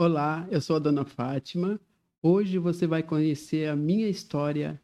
[0.00, 1.80] Olá, eu sou a Dona Fátima.
[2.22, 4.80] Hoje você vai conhecer a minha história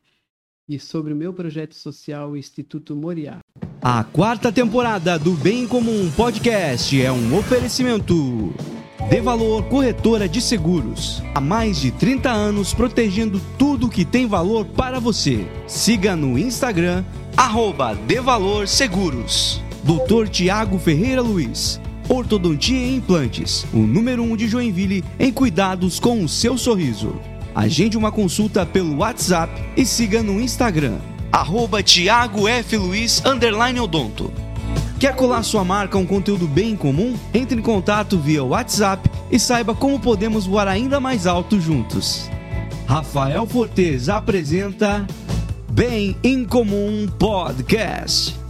[0.69, 3.39] e sobre o meu projeto social o Instituto Moriá.
[3.81, 8.53] A quarta temporada do Bem Comum Podcast é um oferecimento.
[9.09, 11.23] De Valor Corretora de Seguros.
[11.33, 15.47] Há mais de 30 anos protegendo tudo que tem valor para você.
[15.69, 17.05] Siga no Instagram,
[17.37, 19.63] arroba De Valor Seguros.
[19.85, 21.81] Doutor Tiago Ferreira Luiz.
[22.09, 23.67] Ortodontia e Implantes.
[23.73, 27.15] O número 1 um de Joinville em cuidados com o seu sorriso.
[27.55, 30.99] Agende uma consulta pelo WhatsApp e siga no Instagram,
[31.31, 32.77] arroba Tiago F.
[32.77, 33.23] Luiz,
[33.83, 34.33] Odonto.
[34.99, 37.15] Quer colar sua marca a um conteúdo bem comum?
[37.33, 42.31] Entre em contato via WhatsApp e saiba como podemos voar ainda mais alto juntos.
[42.87, 45.07] Rafael Fortes apresenta
[45.71, 48.44] Bem em Comum Podcast.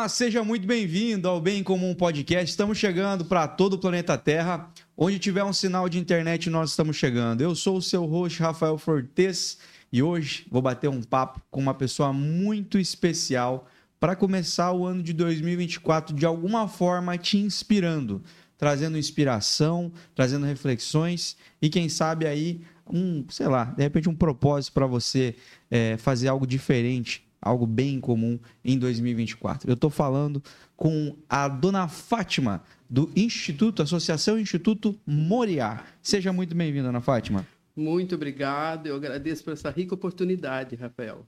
[0.00, 2.48] Olá, seja muito bem-vindo ao Bem em Comum Podcast.
[2.48, 4.72] Estamos chegando para todo o planeta Terra.
[4.96, 7.42] Onde tiver um sinal de internet, nós estamos chegando.
[7.42, 9.58] Eu sou o seu host, Rafael Fortes.
[9.92, 13.68] E hoje vou bater um papo com uma pessoa muito especial
[14.00, 18.22] para começar o ano de 2024 de alguma forma te inspirando,
[18.56, 24.72] trazendo inspiração, trazendo reflexões e quem sabe aí um, sei lá, de repente um propósito
[24.72, 25.36] para você
[25.70, 29.68] é, fazer algo diferente, algo bem comum em 2024.
[29.68, 30.42] Eu estou falando
[30.76, 35.84] com a dona Fátima do Instituto, Associação Instituto Moriá.
[36.02, 37.46] Seja muito bem-vinda, dona Fátima.
[37.74, 41.26] Muito obrigado, eu agradeço por essa rica oportunidade, Rafael.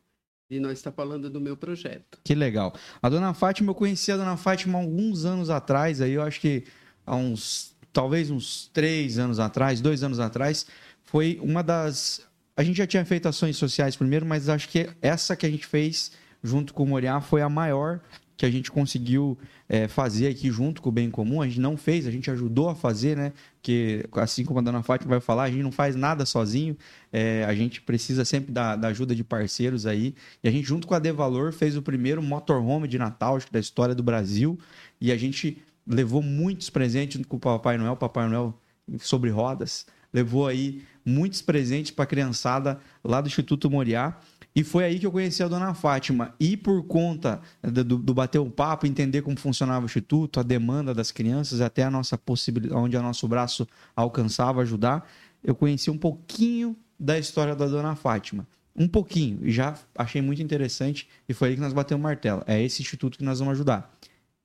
[0.50, 2.18] E nós está falando do meu projeto.
[2.22, 2.74] Que legal.
[3.00, 6.64] A dona Fátima, eu conheci a dona Fátima alguns anos atrás, aí eu acho que
[7.06, 10.66] há uns, talvez uns três anos atrás, dois anos atrás,
[11.04, 12.26] foi uma das.
[12.62, 15.66] A gente já tinha feito ações sociais primeiro, mas acho que essa que a gente
[15.66, 18.00] fez junto com o Moriá foi a maior
[18.36, 19.36] que a gente conseguiu
[19.68, 21.42] é, fazer aqui junto com o Bem Comum.
[21.42, 23.32] A gente não fez, a gente ajudou a fazer, né?
[23.54, 26.76] Porque, assim como a dona Fátima vai falar, a gente não faz nada sozinho.
[27.12, 30.14] É, a gente precisa sempre da, da, ajuda de parceiros aí.
[30.40, 33.46] E a gente, junto com a De Valor, fez o primeiro motorhome de Natal acho
[33.46, 34.56] que da história do Brasil.
[35.00, 38.56] E a gente levou muitos presentes junto com o Papai Noel, Papai Noel
[39.00, 39.84] sobre rodas.
[40.12, 44.16] Levou aí muitos presentes para a criançada lá do Instituto Moriá.
[44.54, 46.34] E foi aí que eu conheci a dona Fátima.
[46.38, 50.92] E por conta do, do bater um papo, entender como funcionava o Instituto, a demanda
[50.92, 55.08] das crianças, até a nossa possibilidade, onde o nosso braço alcançava ajudar,
[55.42, 58.46] eu conheci um pouquinho da história da dona Fátima.
[58.76, 59.40] Um pouquinho.
[59.42, 61.08] E já achei muito interessante.
[61.28, 62.42] E foi aí que nós batemos o martelo.
[62.46, 63.90] É esse instituto que nós vamos ajudar.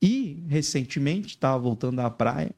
[0.02, 2.52] E, recentemente, estava voltando à praia,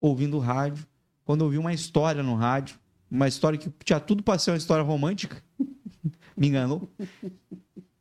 [0.00, 0.84] ouvindo rádio,
[1.24, 2.76] quando eu ouvi uma história no rádio,
[3.12, 5.42] uma história que tinha tudo para ser uma história romântica
[6.34, 6.90] me enganou.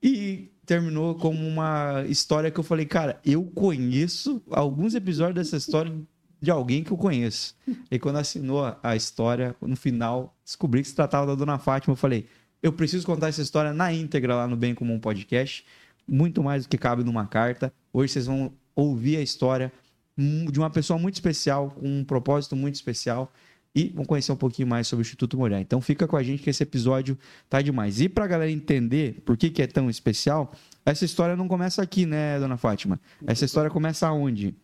[0.02, 5.94] E terminou como uma história que eu falei, cara, eu conheço alguns episódios dessa história
[6.42, 7.56] de alguém que eu conheço.
[7.92, 11.92] E quando assinou a história, no final, descobri que se tratava da Dona Fátima.
[11.92, 12.26] Eu falei,
[12.64, 15.66] eu preciso contar essa história na íntegra lá no Bem Comum Podcast.
[16.08, 17.72] Muito mais do que cabe numa carta.
[17.92, 19.72] Hoje vocês vão ouvir a história
[20.18, 23.32] de uma pessoa muito especial, com um propósito muito especial
[23.74, 25.60] e vamos conhecer um pouquinho mais sobre o Instituto Moriá.
[25.62, 27.18] Então fica com a gente que esse episódio
[27.50, 28.02] tá demais.
[28.02, 30.54] E para a galera entender por que, que é tão especial,
[30.86, 33.00] essa história não começa aqui, né, dona Fátima?
[33.26, 34.56] Essa história começa aonde?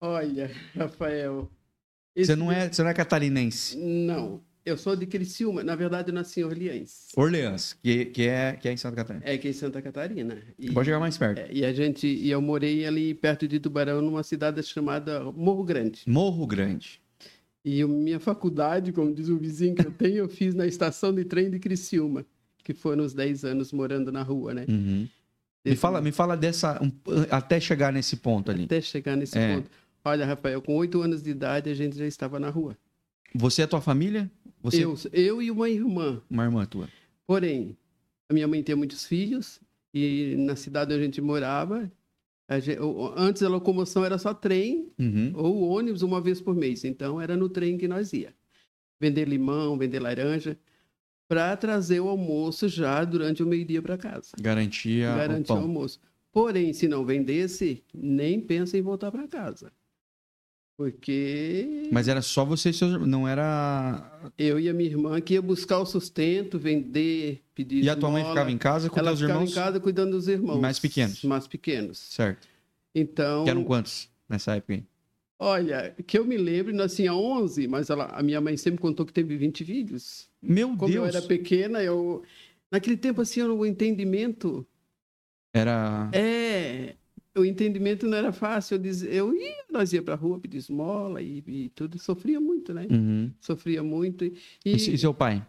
[0.00, 1.50] Olha, Rafael.
[2.16, 3.76] Você não, é, você não é catarinense?
[3.76, 4.40] Não.
[4.64, 5.62] Eu sou de Criciúma.
[5.62, 7.08] Na verdade, eu nasci em Orleans.
[7.16, 9.24] Orleans, que, que, é, que é em Santa Catarina.
[9.26, 10.42] É, que é em Santa Catarina.
[10.58, 11.38] E, Pode chegar mais perto.
[11.38, 15.64] É, e a gente, e eu morei ali perto de Tubarão, numa cidade chamada Morro
[15.64, 16.02] Grande.
[16.06, 17.02] Morro Grande.
[17.64, 21.24] E minha faculdade, como diz o vizinho que eu tenho, eu fiz na estação de
[21.24, 22.26] trem de Criciúma,
[22.58, 24.66] que foram uns 10 anos morando na rua, né?
[24.68, 25.08] Uhum.
[25.64, 26.78] Me fala, me fala dessa.
[26.82, 26.92] Um,
[27.30, 28.64] até chegar nesse ponto ali.
[28.64, 29.56] Até chegar nesse é.
[29.56, 29.70] ponto.
[30.04, 32.76] Olha, Rafael, com 8 anos de idade a gente já estava na rua.
[33.34, 34.30] Você é a tua família?
[34.62, 34.84] Você...
[34.84, 36.20] Eu, eu e uma irmã.
[36.28, 36.88] Uma irmã tua.
[37.26, 37.74] Porém,
[38.28, 39.58] a minha mãe tem muitos filhos
[39.92, 41.90] e na cidade onde a gente morava
[42.60, 42.78] Gente,
[43.16, 45.32] antes a locomoção era só trem uhum.
[45.34, 46.84] ou ônibus uma vez por mês.
[46.84, 48.34] Então era no trem que nós ia.
[49.00, 50.58] Vender limão, vender laranja,
[51.26, 54.30] para trazer o almoço já durante o meio-dia para casa.
[54.40, 56.00] Garantia, Garantia o, o almoço.
[56.30, 59.72] Porém, se não vendesse, nem pensa em voltar para casa.
[60.76, 61.88] Porque.
[61.92, 64.30] Mas era só você e seus não era.
[64.36, 67.84] Eu e a minha irmã que ia buscar o sustento, vender, pedir.
[67.84, 69.20] E a tua mãe ficava em casa com os irmãos?
[69.20, 70.60] ficava em casa cuidando dos irmãos.
[70.60, 71.22] Mais pequenos.
[71.22, 71.98] Mais pequenos.
[71.98, 72.48] Certo.
[72.92, 73.44] Então.
[73.44, 74.84] Que eram quantos nessa época aí?
[75.38, 79.04] Olha, que eu me lembro, nós tinha 11, mas ela, a minha mãe sempre contou
[79.04, 80.28] que teve 20 filhos.
[80.42, 80.92] Meu Como Deus!
[80.92, 82.22] Como eu era pequena, eu.
[82.70, 84.66] Naquele tempo, assim, o entendimento.
[85.52, 86.10] Era.
[86.12, 86.94] É
[87.36, 88.76] o entendimento não era fácil.
[88.76, 91.98] Eu, diz, eu ia, nós ia para a rua pedir esmola e, e, tudo.
[91.98, 92.86] Sofria muito, né?
[92.90, 93.30] Uhum.
[93.40, 94.24] Sofria muito.
[94.24, 94.34] E,
[94.64, 95.44] e, e, seu pai?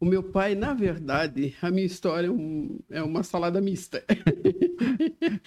[0.00, 4.04] O meu pai, na verdade, a minha história é, um, é uma salada mista.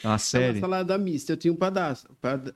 [0.03, 0.49] Ah, sério?
[0.49, 1.33] É uma salada mista.
[1.33, 2.15] Eu tinha um padastro.
[2.21, 2.53] Pad,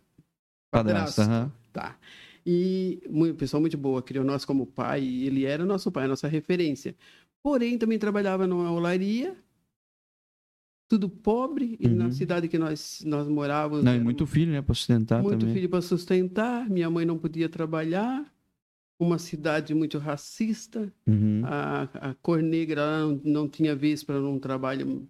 [0.70, 1.22] padrasto.
[1.22, 1.52] Uhum.
[1.74, 1.98] Tá.
[2.46, 5.04] E uma pessoa muito boa, criou nós como pai.
[5.04, 6.96] Ele era nosso pai, nossa referência.
[7.42, 9.36] Porém, também trabalhava numa olaria
[10.88, 11.96] tudo pobre e uhum.
[11.96, 15.56] na cidade que nós nós morávamos não, e muito filho né para sustentar muito também.
[15.56, 18.26] filho para sustentar minha mãe não podia trabalhar
[19.00, 21.42] uma cidade muito racista uhum.
[21.44, 25.08] a, a cor negra não, não tinha vez para um trabalho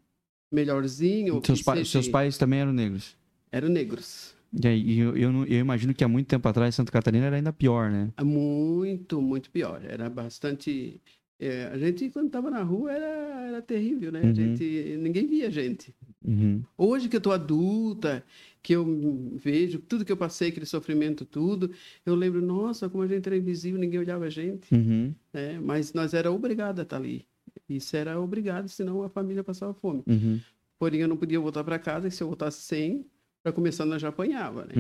[0.52, 1.92] melhorzinho seus, pa seja...
[1.92, 3.16] seus pais também eram negros
[3.52, 7.26] eram negros e aí, eu, eu, eu, imagino que há muito tempo atrás Santa Catarina
[7.26, 8.10] era ainda pior, né?
[8.24, 9.84] Muito, muito pior.
[9.84, 11.02] Era bastante
[11.40, 14.22] é, a gente, quando estava na rua, era, era terrível, né?
[14.22, 14.30] Uhum.
[14.30, 15.94] A gente, ninguém via a gente.
[16.26, 16.64] Uhum.
[16.78, 18.24] Hoje que eu estou adulta,
[18.62, 21.72] que eu vejo tudo que eu passei, aquele sofrimento, tudo,
[22.06, 24.74] eu lembro, nossa, como a gente era invisível, ninguém olhava a gente.
[24.74, 25.14] Uhum.
[25.32, 25.60] Né?
[25.60, 27.26] Mas nós era obrigado a estar ali.
[27.70, 30.04] Isso era obrigado, senão a família passava fome.
[30.08, 30.40] Uhum.
[30.80, 33.06] Porém, eu não podia voltar para casa, e se eu voltasse sem,
[33.44, 34.74] para começar, nós já apanhava, né?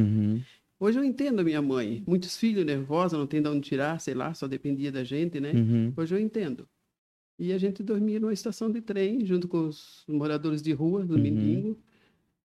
[0.79, 2.03] Hoje eu entendo a minha mãe.
[2.05, 5.51] Muitos filhos nervosos, não tem de onde tirar, sei lá, só dependia da gente, né?
[5.53, 5.93] Uhum.
[5.97, 6.67] Hoje eu entendo.
[7.39, 11.15] E a gente dormia numa estação de trem, junto com os moradores de rua, do
[11.15, 11.21] uhum.
[11.21, 11.77] Mendigo.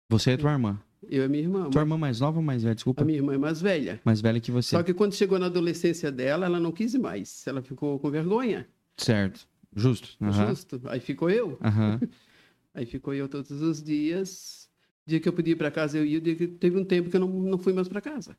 [0.08, 0.80] Você é tua irmã?
[1.08, 1.70] Eu e minha irmã.
[1.70, 2.74] Tua irmã mais nova ou mais velha?
[2.74, 3.02] Desculpa.
[3.02, 4.00] A minha irmã é mais velha.
[4.04, 4.70] Mais velha que você.
[4.70, 7.46] Só que quando chegou na adolescência dela, ela não quis mais.
[7.46, 8.66] Ela ficou com vergonha.
[8.96, 9.46] Certo.
[9.74, 10.16] Justo.
[10.20, 10.32] Uhum.
[10.32, 10.80] Justo.
[10.86, 11.58] Aí ficou eu.
[12.74, 14.63] Aí ficou eu todos os dias
[15.06, 16.20] Dia que eu podia ir para casa, eu ia.
[16.20, 18.36] Teve um tempo que eu não, não fui mais para casa.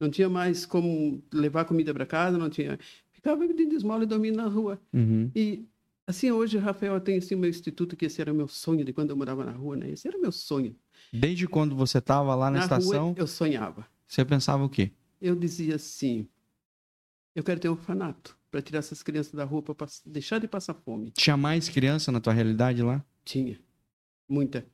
[0.00, 2.78] Não tinha mais como levar comida para casa, não tinha.
[3.10, 4.80] Ficava pedindo esmola e dormindo na rua.
[4.92, 5.30] Uhum.
[5.34, 5.66] E
[6.06, 8.92] assim, hoje, Rafael, eu tenho assim, meu instituto, que esse era o meu sonho de
[8.92, 9.90] quando eu morava na rua, né?
[9.90, 10.76] Esse era o meu sonho.
[11.12, 13.08] Desde quando você estava lá na, na estação?
[13.08, 13.86] Rua, eu sonhava.
[14.06, 14.92] Você pensava o quê?
[15.20, 16.28] Eu dizia assim:
[17.34, 20.74] eu quero ter um orfanato para tirar essas crianças da rua, para deixar de passar
[20.74, 21.10] fome.
[21.12, 23.04] Tinha mais criança na tua realidade lá?
[23.24, 23.58] Tinha.
[24.28, 24.66] Muita.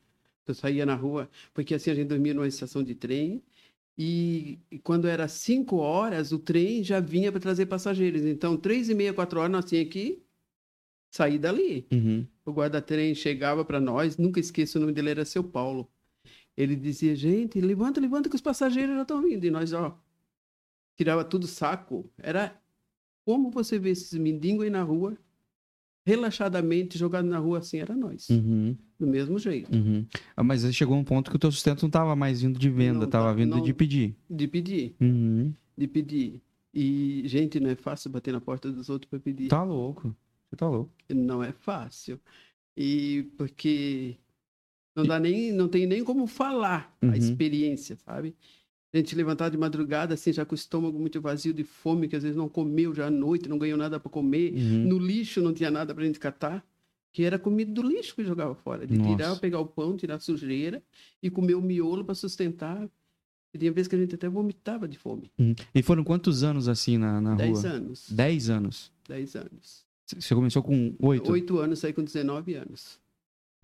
[0.46, 3.42] Eu saía na rua, porque assim a gente dormia numa estação de trem
[3.96, 8.22] e, e quando era cinco horas o trem já vinha para trazer passageiros.
[8.22, 10.22] Então três e meia, quatro horas nós tínhamos que
[11.10, 11.86] sair dali.
[11.92, 12.26] Uhum.
[12.44, 15.88] O guarda-trem chegava para nós, nunca esqueço o nome dele era seu Paulo.
[16.56, 19.44] Ele dizia, gente, levanta, levanta que os passageiros já estão vindo.
[19.44, 19.98] E nós, ó,
[20.96, 22.10] tirava tudo saco.
[22.18, 22.60] Era
[23.24, 25.16] como você vê esses mendigos aí na rua,
[26.04, 28.28] relaxadamente jogado na rua assim, era nós.
[28.28, 28.76] Uhum.
[28.98, 29.74] Do mesmo jeito.
[29.74, 30.06] Uhum.
[30.36, 33.06] Ah, mas chegou um ponto que o teu sustento não estava mais vindo de venda,
[33.06, 34.14] estava tá, vindo não, de pedir.
[34.28, 34.94] De pedir.
[35.00, 35.52] Uhum.
[35.76, 36.42] De pedir.
[36.72, 39.48] E, gente, não é fácil bater na porta dos outros para pedir.
[39.48, 40.14] Tá louco.
[40.48, 40.90] Você tá louco.
[41.08, 42.20] Não é fácil.
[42.76, 44.16] E porque
[44.94, 47.14] não dá nem, não tem nem como falar a uhum.
[47.14, 48.34] experiência, sabe?
[48.94, 52.14] A gente levantar de madrugada, assim, já com o estômago muito vazio de fome, que
[52.14, 54.54] às vezes não comeu já à noite, não ganhou nada para comer.
[54.54, 54.86] Uhum.
[54.86, 56.64] No lixo não tinha nada para a gente catar,
[57.12, 58.86] que era comida do lixo que jogava fora.
[58.86, 59.10] De Nossa.
[59.10, 60.80] tirar, pegar o pão, tirar a sujeira
[61.20, 62.88] e comer o miolo para sustentar.
[63.52, 65.28] E tinha vezes que a gente até vomitava de fome.
[65.40, 65.56] Uhum.
[65.74, 67.62] E foram quantos anos assim na, na Dez rua?
[67.62, 68.10] Dez anos.
[68.12, 68.92] Dez anos?
[69.08, 69.84] Dez anos.
[70.06, 71.32] Você começou com oito?
[71.32, 73.00] Oito anos, saí com 19 anos.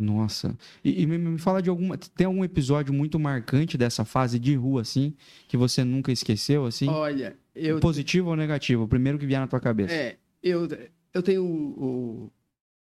[0.00, 0.56] Nossa.
[0.82, 1.98] E, e me, me, fala de alguma.
[1.98, 5.14] Tem algum episódio muito marcante dessa fase de rua, assim,
[5.46, 6.88] que você nunca esqueceu, assim?
[6.88, 7.78] Olha, eu.
[7.80, 8.84] Positivo ou negativo?
[8.84, 9.92] O primeiro que vier na tua cabeça.
[9.92, 10.66] É, eu,
[11.12, 12.30] eu tenho um...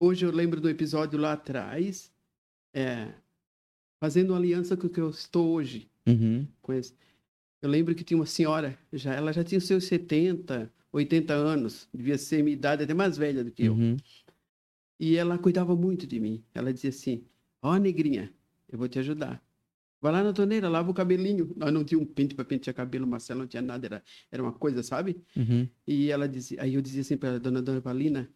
[0.01, 2.11] Hoje eu lembro do episódio lá atrás,
[2.73, 3.09] é,
[4.01, 5.89] fazendo uma aliança com o que eu estou hoje.
[6.07, 6.47] Uhum.
[6.63, 6.95] Com esse.
[7.61, 12.17] Eu lembro que tinha uma senhora, já, ela já tinha seus 70, 80 anos, devia
[12.17, 13.75] ser minha idade, até mais velha do que eu.
[14.99, 16.43] E ela cuidava muito de mim.
[16.55, 17.25] Ela dizia assim:
[17.63, 18.33] Ó, oh, negrinha,
[18.69, 19.43] eu vou te ajudar.
[20.01, 21.55] Vai lá na torneira, lava o cabelinho.
[21.57, 24.53] Nós não tínhamos um pente para pentear cabelo, Marcelo não tinha nada, era, era uma
[24.53, 25.23] coisa, sabe?
[25.35, 25.67] Uhum.
[25.87, 28.31] E ela dizia, aí eu dizia assim para a dona Dona Valina: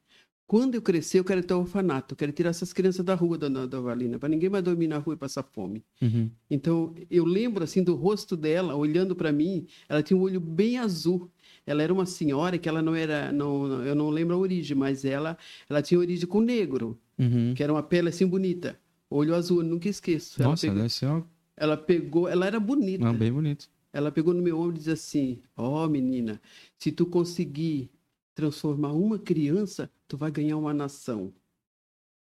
[0.49, 3.37] quando eu crescer, eu quero ter um orfanato, eu quero tirar essas crianças da rua,
[3.37, 5.85] dona, dona Valina, para ninguém mais dormir na rua e passar fome.
[6.01, 6.31] Uhum.
[6.51, 10.79] Então, eu lembro assim do rosto dela, olhando para mim, ela tinha um olho bem
[10.79, 11.31] azul.
[11.69, 15.05] Ela era uma senhora que ela não era, não, eu não lembro a origem, mas
[15.05, 15.37] ela,
[15.69, 17.53] ela tinha origem com negro, uhum.
[17.55, 20.43] que era uma pele assim bonita, olho azul, nunca esqueço.
[20.43, 21.27] Nossa, ela pegou, uma...
[21.59, 23.05] ela pegou, ela era bonita.
[23.05, 23.69] Não, bem bonito.
[23.93, 26.41] Ela pegou no meu ombro e disse assim: Ó, oh, menina,
[26.79, 27.91] se tu conseguir
[28.35, 31.35] transformar uma criança, tu vai ganhar uma nação.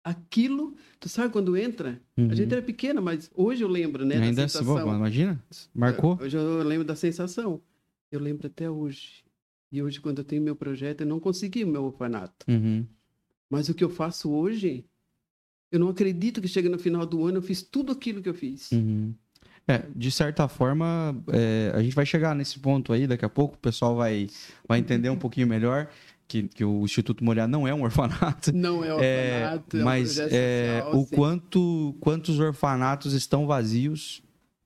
[0.04, 2.02] Aquilo, tu sabe quando entra?
[2.18, 2.32] Uhum.
[2.32, 4.18] A gente era pequena, mas hoje eu lembro, né?
[4.18, 5.42] Ainda se, assim, imagina,
[5.74, 6.20] marcou.
[6.22, 7.62] Hoje eu lembro da sensação.
[8.12, 9.24] Eu lembro até hoje.
[9.72, 12.46] E hoje, quando eu tenho meu projeto, eu não consegui meu orfanato.
[12.50, 12.86] Uhum.
[13.50, 14.86] Mas o que eu faço hoje,
[15.72, 18.34] eu não acredito que chega no final do ano eu fiz tudo aquilo que eu
[18.34, 18.72] fiz.
[18.72, 19.14] Uhum.
[19.68, 23.56] É, de certa forma, é, a gente vai chegar nesse ponto aí, daqui a pouco
[23.56, 24.28] o pessoal vai,
[24.68, 25.90] vai entender um pouquinho melhor
[26.28, 28.52] que, que o Instituto Moriá não é um orfanato.
[28.54, 33.46] Não é um orfanato, é, mas é, um é, social, o quanto quantos orfanatos estão
[33.46, 34.22] vazios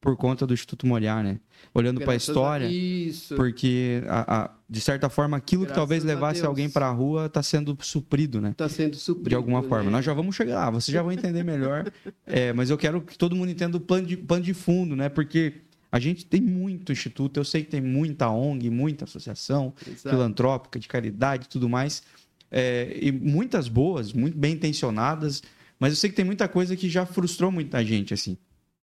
[0.06, 1.40] por conta do Instituto Moriá, né?
[1.74, 3.36] Olhando para a história, isso.
[3.36, 7.26] porque a, a, de certa forma aquilo Graças que talvez levasse alguém para a rua
[7.26, 8.52] está sendo suprido, né?
[8.52, 9.86] Está sendo suprido de alguma forma.
[9.86, 9.90] Né?
[9.90, 11.92] Nós já vamos chegar lá, vocês já vão entender melhor.
[12.24, 15.10] é, mas eu quero que todo mundo entenda o plano de, plano de fundo, né?
[15.10, 15.54] Porque
[15.92, 20.10] a gente tem muito instituto, eu sei que tem muita ONG, muita associação Exato.
[20.10, 22.04] filantrópica, de caridade e tudo mais,
[22.52, 25.42] é, e muitas boas, muito bem intencionadas,
[25.80, 28.38] mas eu sei que tem muita coisa que já frustrou muita gente, assim.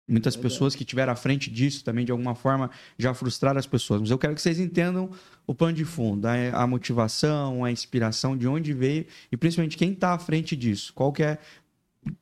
[0.09, 4.01] Muitas pessoas que tiveram à frente disso também, de alguma forma, já frustraram as pessoas.
[4.01, 5.11] Mas eu quero que vocês entendam
[5.47, 10.15] o pano de fundo, a, motivação, a inspiração, de onde veio e principalmente quem está
[10.15, 10.93] à frente disso.
[10.95, 11.37] Qual é,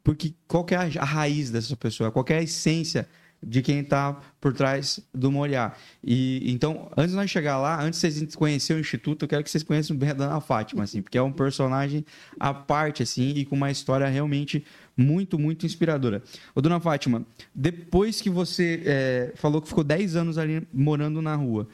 [0.03, 3.09] porque, qual é a, raiz dessa pessoa, qual é a essência
[3.43, 5.73] de quem está por trás do Moriá.
[6.03, 9.45] E então, antes de nós chegar lá, antes de vocês conhecerem o instituto, eu quero
[9.45, 12.05] que vocês conheçam bem a Dona Fátima, assim, porque é um personagem
[12.41, 14.65] à parte, assim, e com uma história realmente
[14.97, 16.23] muito, muito inspiradora.
[16.55, 17.25] Ô, Dona Fátima,
[17.55, 21.69] depois que você é, falou que ficou 10 anos ali morando na rua,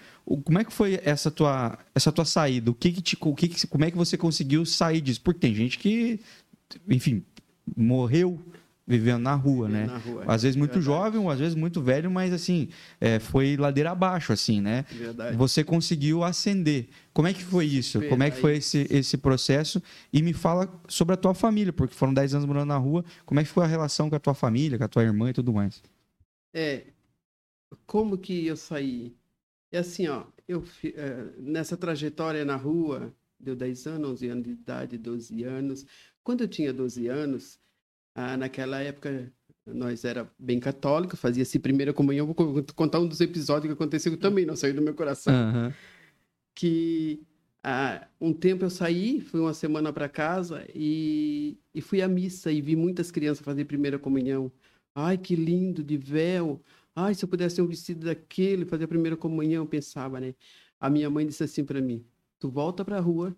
[0.45, 2.71] como é que foi essa tua, essa tua saída?
[2.71, 5.21] O que que te, o que que, como é que você conseguiu sair disso?
[5.21, 6.19] Porque tem gente que,
[6.88, 7.23] enfim,
[7.76, 8.41] morreu
[8.99, 9.87] vivendo na rua, né?
[9.87, 10.87] Na rua, às vezes muito verdade.
[10.87, 12.68] jovem, ou às vezes muito velho, mas assim,
[13.00, 14.84] é, foi ladeira abaixo, assim, né?
[14.90, 15.37] Verdade.
[15.37, 16.88] Você conseguiu ascender.
[17.12, 17.99] Como é que foi isso?
[17.99, 18.11] Verdade.
[18.11, 19.82] Como é que foi esse, esse processo?
[20.12, 23.04] E me fala sobre a tua família, porque foram 10 anos morando na rua.
[23.25, 25.32] Como é que foi a relação com a tua família, com a tua irmã e
[25.32, 25.82] tudo mais?
[26.54, 26.84] É,
[27.87, 29.14] como que eu saí?
[29.70, 34.50] É assim, ó, eu é, nessa trajetória na rua, deu 10 anos, 11 anos de
[34.50, 35.87] idade, 12 anos.
[36.22, 37.58] Quando eu tinha 12 anos,
[38.14, 39.33] ah, naquela época,
[39.66, 42.26] nós era bem católico, fazia-se primeira comunhão.
[42.26, 42.35] Vou
[42.75, 45.33] contar um dos episódios que aconteceu que também não saiu do meu coração.
[45.33, 45.73] Uhum.
[46.54, 47.23] Que
[47.62, 52.50] ah, um tempo eu saí, fui uma semana para casa e, e fui à missa
[52.50, 54.50] e vi muitas crianças fazer primeira comunhão.
[54.95, 56.61] Ai, que lindo, de véu.
[56.95, 60.35] Ai, se eu pudesse ter um vestido daquele, fazer a primeira comunhão, pensava, né?
[60.81, 62.04] A minha mãe disse assim para mim:
[62.38, 63.35] tu volta para a rua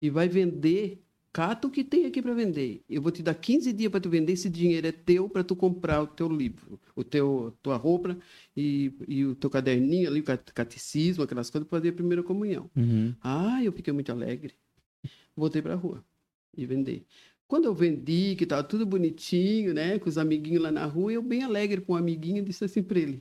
[0.00, 1.03] e vai vender
[1.34, 2.84] Cata o que tem aqui para vender.
[2.88, 4.34] Eu vou te dar 15 dias para tu vender.
[4.34, 8.16] Esse dinheiro é teu para tu comprar o teu livro, o teu tua roupa
[8.56, 12.70] e, e o teu caderninho ali, o catecismo, aquelas coisas para fazer a primeira comunhão.
[12.76, 13.12] Uhum.
[13.20, 14.54] Ah, eu fiquei muito alegre.
[15.36, 16.04] Voltei para a rua
[16.56, 17.04] e vender.
[17.48, 21.22] Quando eu vendi, que estava tudo bonitinho, né, com os amiguinhos lá na rua, eu
[21.22, 23.20] bem alegre com um amiguinho disse assim para ele: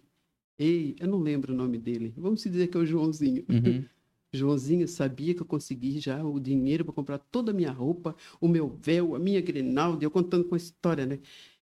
[0.59, 2.13] Ei, eu não lembro o nome dele.
[2.15, 3.43] Vamos dizer que é o Joãozinho.
[3.49, 3.83] Uhum.
[4.33, 8.47] Joãozinho sabia que eu consegui já o dinheiro para comprar toda a minha roupa, o
[8.47, 11.19] meu véu, a minha grinalda, eu contando com a história, né?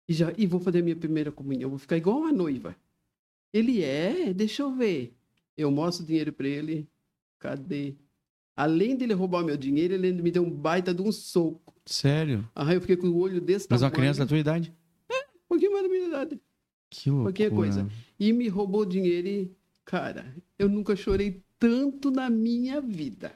[0.07, 2.75] E, já, e vou fazer a minha primeira comunhão, vou ficar igual uma noiva.
[3.53, 5.13] Ele é, deixa eu ver.
[5.57, 6.87] Eu mostro o dinheiro para ele,
[7.37, 7.95] cadê?
[8.55, 11.73] Além dele roubar o meu dinheiro, ele me deu um baita de um soco.
[11.85, 12.47] Sério?
[12.55, 13.81] Aí eu fiquei com o olho desse Mas tamanho.
[13.81, 14.73] Mas uma criança da tua idade?
[15.09, 16.41] É, um pouquinho mais da minha idade.
[16.89, 17.33] Que loucura.
[17.33, 17.87] Qualquer coisa.
[18.19, 19.51] E me roubou dinheiro e,
[19.83, 23.33] cara, eu nunca chorei tanto na minha vida.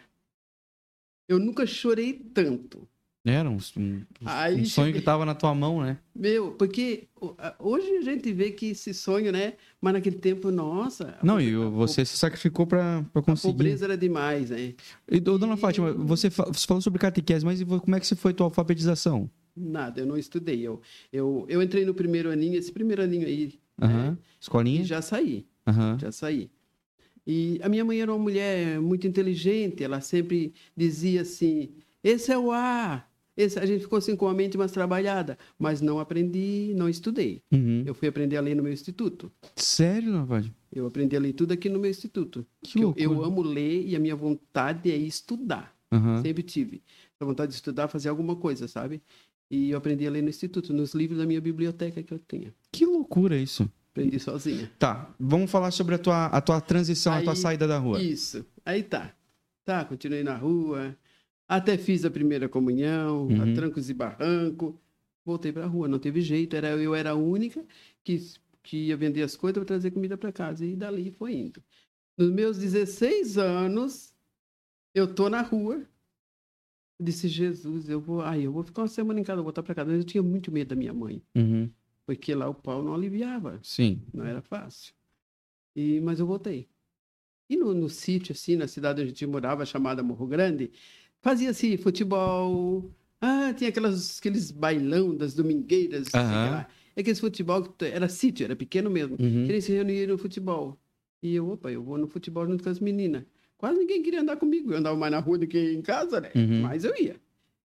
[1.27, 2.87] Eu nunca chorei tanto.
[3.25, 5.97] Era um, um, Aí, um sonho que estava na tua mão, né?
[6.15, 7.07] Meu, porque
[7.57, 9.53] hoje a gente vê que esse sonho, né?
[9.81, 11.17] Mas naquele tempo, nossa.
[11.23, 13.49] Não, e você a, se sacrificou para conseguir.
[13.49, 14.75] A pobreza era demais, né?
[15.09, 19.27] E, dona Fátima, você, você falou sobre catequese, mas como é que foi tua alfabetização?
[19.57, 20.61] Nada, eu não estudei.
[20.61, 20.79] Eu,
[21.11, 23.59] eu, eu entrei no primeiro aninho, esse primeiro aninho aí.
[23.81, 23.87] Uhum.
[23.87, 24.17] Né?
[24.39, 24.81] Escolinha?
[24.81, 25.47] E já saí.
[25.65, 25.97] Uhum.
[25.97, 26.51] Já saí.
[27.25, 31.71] E a minha mãe era uma mulher muito inteligente, ela sempre dizia assim:
[32.03, 33.05] esse é o A.
[33.37, 37.41] Esse, a gente ficou assim com a mente mais trabalhada, mas não aprendi, não estudei.
[37.51, 37.83] Uhum.
[37.85, 39.29] Eu fui aprender a ler no meu instituto.
[39.55, 40.53] Sério, Navade?
[40.71, 42.45] Eu aprendi a ler tudo aqui no meu instituto.
[42.61, 45.75] Que eu, eu, amo ler e a minha vontade é estudar.
[45.91, 46.21] Uhum.
[46.21, 46.81] Sempre tive.
[47.19, 49.01] A vontade de estudar, fazer alguma coisa, sabe?
[49.51, 52.53] E eu aprendi a ler no instituto, nos livros da minha biblioteca que eu tinha.
[52.71, 53.69] Que loucura isso.
[53.95, 54.69] Aprendi sozinha.
[54.77, 58.01] Tá, vamos falar sobre a tua, a tua transição, Aí, a tua saída da rua.
[58.01, 58.45] Isso.
[58.65, 59.15] Aí tá.
[59.63, 60.97] Tá, continuei na rua.
[61.47, 63.41] Até fiz a primeira comunhão, uhum.
[63.41, 64.77] a trancos e barranco.
[65.23, 66.57] Voltei para a rua, não teve jeito.
[66.57, 67.63] Era, eu era a única
[68.03, 68.19] que,
[68.61, 70.65] que ia vender as coisas para trazer comida para casa.
[70.65, 71.63] E dali foi indo.
[72.17, 74.13] Nos meus 16 anos,
[74.93, 75.81] eu tô na rua.
[77.01, 78.21] disse, Jesus, eu vou.
[78.21, 79.89] Ai, eu vou ficar uma semana em casa, voltar para casa.
[79.89, 81.23] Mas eu tinha muito medo da minha mãe.
[81.33, 81.69] Uhum
[82.05, 83.59] porque lá o pau não aliviava.
[83.63, 84.01] Sim.
[84.13, 84.93] Não era fácil.
[85.75, 86.67] E, mas eu voltei.
[87.49, 90.71] E no, no sítio, assim, na cidade onde a gente morava, chamada Morro Grande,
[91.21, 92.91] fazia-se assim, futebol.
[93.21, 96.07] Ah, tinha aquelas, aqueles bailão das domingueiras.
[96.13, 96.17] Assim,
[96.95, 99.17] É que esse futebol era sítio, era pequeno mesmo.
[99.19, 99.45] Uhum.
[99.45, 100.79] Queria se reunir no futebol.
[101.21, 103.23] E eu, opa, eu vou no futebol junto com as meninas.
[103.57, 104.71] Quase ninguém queria andar comigo.
[104.71, 106.31] Eu andava mais na rua do que em casa, né?
[106.35, 106.61] Uhum.
[106.61, 107.19] Mas eu ia.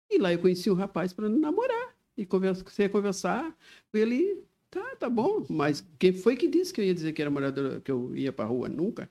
[0.09, 1.95] E lá eu conheci um rapaz para namorar.
[2.19, 3.55] E comecei a conversar
[3.93, 4.43] ele.
[4.69, 5.45] Tá, tá bom.
[5.49, 8.31] Mas quem foi que disse que eu ia dizer que era morador, que eu ia
[8.31, 8.67] pra rua?
[8.67, 9.09] Nunca.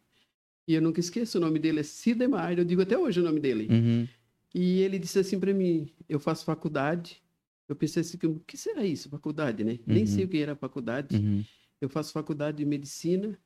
[0.68, 1.38] E eu nunca esqueço.
[1.38, 2.56] O nome dele é Sidemar.
[2.56, 3.66] Eu digo até hoje o nome dele.
[3.70, 4.08] Uhum.
[4.54, 7.22] E ele disse assim para mim: Eu faço faculdade.
[7.66, 9.72] Eu pensei assim: O que será isso, faculdade, né?
[9.72, 9.94] Uhum.
[9.94, 11.16] Nem sei o que era faculdade.
[11.16, 11.42] Uhum.
[11.80, 13.38] Eu faço faculdade de medicina.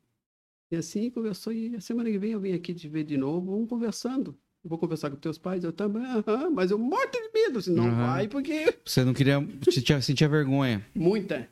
[0.70, 1.52] E assim conversou.
[1.52, 3.52] E a semana que vem eu venho aqui te ver de novo.
[3.52, 4.36] Vamos conversando.
[4.64, 5.64] Eu vou conversar com teus pais.
[5.64, 7.58] Eu também, aham, mas eu morto de medo.
[7.58, 8.74] Assim, não vai, porque.
[8.84, 9.40] Você não queria.
[9.64, 10.86] Você sentia vergonha?
[10.94, 11.48] Muita.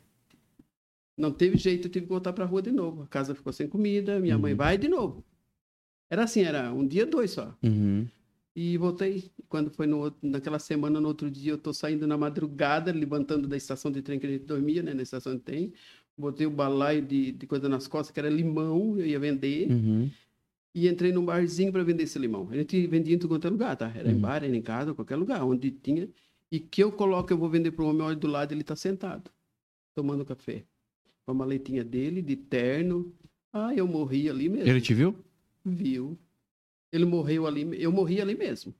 [1.17, 3.03] Não teve jeito, eu tive que voltar para a rua de novo.
[3.03, 4.41] A casa ficou sem comida, minha uhum.
[4.41, 5.23] mãe vai de novo.
[6.09, 7.55] Era assim, era um dia, dois só.
[7.61, 8.07] Uhum.
[8.55, 9.31] E voltei.
[9.47, 13.55] Quando foi no, naquela semana, no outro dia, eu tô saindo na madrugada, levantando da
[13.55, 14.93] estação de trem que a gente dormia, né?
[14.93, 15.73] Na estação de trem.
[16.17, 19.69] Botei o balaio de, de coisa nas costas, que era limão, eu ia vender.
[19.69, 20.09] Uhum.
[20.73, 22.47] E entrei num barzinho para vender esse limão.
[22.49, 23.91] A gente vendia em todo quanto é lugar, tá?
[23.93, 24.15] Era uhum.
[24.15, 26.09] em bar, era em casa, qualquer lugar, onde tinha.
[26.51, 28.75] E que eu coloco, eu vou vender para o homem, olha do lado, ele tá
[28.75, 29.29] sentado,
[29.93, 30.63] tomando café.
[31.25, 33.13] Com a maletinha dele, de terno.
[33.53, 34.69] Ah, eu morri ali mesmo.
[34.69, 35.15] Ele te viu?
[35.63, 36.17] Viu.
[36.91, 38.73] Ele morreu ali, eu morri ali mesmo.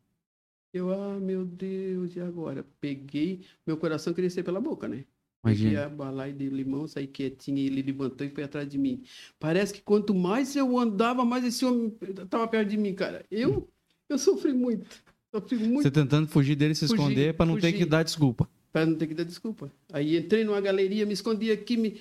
[0.74, 2.66] Eu, ah, meu Deus, e agora?
[2.80, 5.06] Peguei, meu coração queria ser pela boca, né?
[5.44, 9.04] Peguei a balai de limão, saí quietinho, e ele levantou e foi atrás de mim.
[9.40, 13.26] Parece que quanto mais eu andava, mais esse homem estava perto de mim, cara.
[13.32, 13.68] Eu,
[14.08, 15.04] eu sofri muito.
[15.34, 15.82] Sofri muito.
[15.82, 18.48] Você tentando fugir dele, se fugir, esconder, para não fugir, ter que dar desculpa.
[18.72, 19.72] Para não ter que dar desculpa.
[19.92, 22.00] Aí entrei numa galeria, me escondi aqui, me...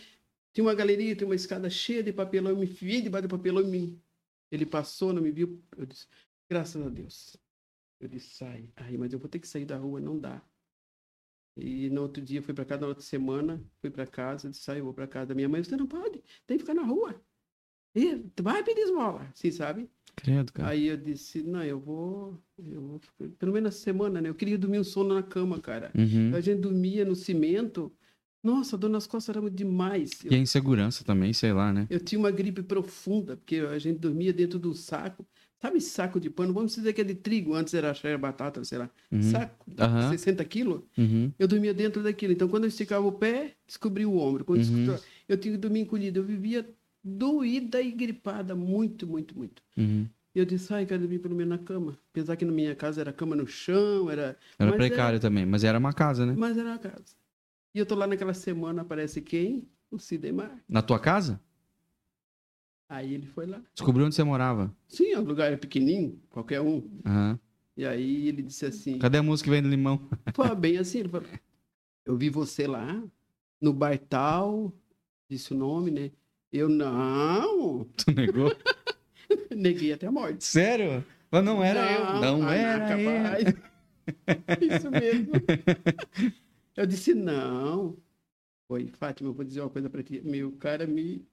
[0.53, 3.63] tinha uma galeria, tinha uma escada cheia de papelão, eu me enfiei debaixo do papelão
[3.63, 3.99] e me
[4.51, 5.63] ele passou, não me viu.
[5.77, 6.07] Eu disse,
[6.49, 7.37] graças a Deus.
[8.01, 8.69] Eu disse, sai.
[8.77, 10.43] Aí, mas eu vou ter que sair da rua, não dá.
[11.57, 14.81] E no outro dia, fui para casa, na outra semana, fui para casa, disse, sai,
[14.81, 15.63] eu vou para casa da minha mãe.
[15.63, 17.21] Você não pode, tem que ficar na rua.
[17.95, 19.89] E vai pedir esmola, assim, sabe?
[20.15, 20.71] Credo, cara.
[20.71, 23.01] Aí eu disse, não, eu vou, eu vou,
[23.39, 24.29] pelo menos essa semana, né?
[24.29, 25.91] Eu queria dormir um sono na cama, cara.
[25.97, 26.33] Uhum.
[26.35, 27.93] A gente dormia no cimento,
[28.43, 30.11] nossa, a dor nas costas era demais.
[30.25, 31.87] E a insegurança também, sei lá, né?
[31.91, 35.27] Eu tinha uma gripe profunda, porque a gente dormia dentro do saco.
[35.61, 36.55] Sabe saco de pano?
[36.55, 38.91] Vamos dizer que é de trigo, antes era cheia batata, sei lá.
[39.13, 39.23] Uhum.
[39.23, 40.11] Saco, uhum.
[40.11, 40.81] 60 quilos.
[40.97, 41.31] Uhum.
[41.39, 42.33] Eu dormia dentro daquilo.
[42.33, 44.43] Então, quando eu esticava o pé, descobri o ombro.
[44.43, 44.97] Quando uhum.
[45.29, 46.21] eu, tinha que dormir encolhido.
[46.21, 46.67] Eu vivia
[47.05, 49.63] doída e gripada, muito, muito, muito.
[49.77, 50.07] Uhum.
[50.35, 51.99] E eu disse, ai, quero dormir pelo menos na cama.
[52.11, 54.39] Apesar que na minha casa era cama no chão, era...
[54.59, 55.21] Era precário era...
[55.21, 56.35] também, mas era uma casa, né?
[56.39, 57.15] Mas era uma casa.
[57.75, 59.69] E eu tô lá naquela semana, aparece quem?
[59.91, 60.57] O Sidemar.
[60.67, 61.39] Na tua casa?
[62.91, 63.63] Aí ele foi lá.
[63.73, 64.75] Descobriu onde você morava?
[64.89, 66.83] Sim, o lugar é pequenininho, qualquer um.
[67.07, 67.39] Uhum.
[67.77, 68.99] E aí ele disse assim...
[68.99, 70.09] Cadê a música que vem do limão?
[70.35, 71.29] Foi bem assim, ele falou,
[72.05, 73.01] eu vi você lá,
[73.61, 74.73] no bar tal,
[75.29, 76.11] disse o nome, né?
[76.53, 77.87] Eu, não.
[77.97, 78.53] Tu negou?
[79.55, 80.43] Neguei até a morte.
[80.43, 81.05] Sério?
[81.31, 82.21] Mas não era não, eu.
[82.21, 83.55] Não era eu.
[84.77, 85.33] Isso mesmo.
[86.77, 87.97] Eu disse, não.
[88.69, 90.21] Oi, Fátima, eu vou dizer uma coisa para ti.
[90.25, 91.25] Meu cara me,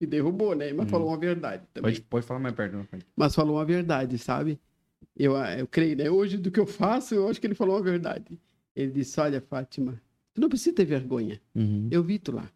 [0.00, 0.72] me derrubou, né?
[0.72, 0.90] Mas hum.
[0.90, 1.92] falou uma verdade também.
[1.92, 2.76] Pode, pode falar mais perto.
[2.76, 2.86] Não.
[3.16, 4.58] Mas falou uma verdade, sabe?
[5.16, 6.10] Eu, eu creio, né?
[6.10, 8.38] Hoje, do que eu faço, eu acho que ele falou uma verdade.
[8.74, 10.00] Ele disse, olha, Fátima,
[10.32, 11.40] tu não precisa ter vergonha.
[11.54, 11.88] Uhum.
[11.90, 12.48] Eu vi tu lá.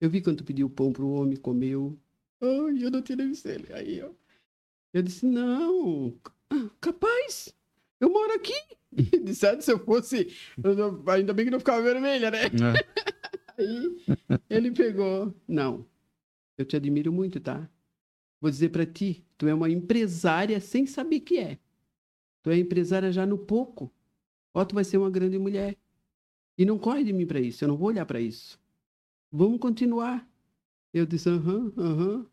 [0.00, 1.96] Eu vi quando tu pediu pão pro homem, comeu.
[2.40, 3.72] Ai, eu não tinha visto ele.
[3.72, 4.16] Aí eu,
[4.92, 6.14] eu disse, não,
[6.80, 7.54] capaz,
[8.00, 8.54] eu moro aqui.
[9.22, 10.32] De certo, se eu fosse.
[11.06, 12.44] Ainda bem que não ficava vermelha, né?
[12.44, 12.88] É.
[13.58, 13.96] Aí
[14.48, 15.34] ele pegou.
[15.46, 15.84] Não,
[16.58, 17.70] eu te admiro muito, tá?
[18.40, 21.58] Vou dizer para ti, tu é uma empresária sem saber que é.
[22.42, 23.90] Tu é empresária já no pouco.
[24.52, 25.76] Ó, tu vai ser uma grande mulher.
[26.56, 28.58] E não corre de mim para isso, eu não vou olhar para isso.
[29.30, 30.28] Vamos continuar.
[30.92, 32.26] Eu disse, aham, aham.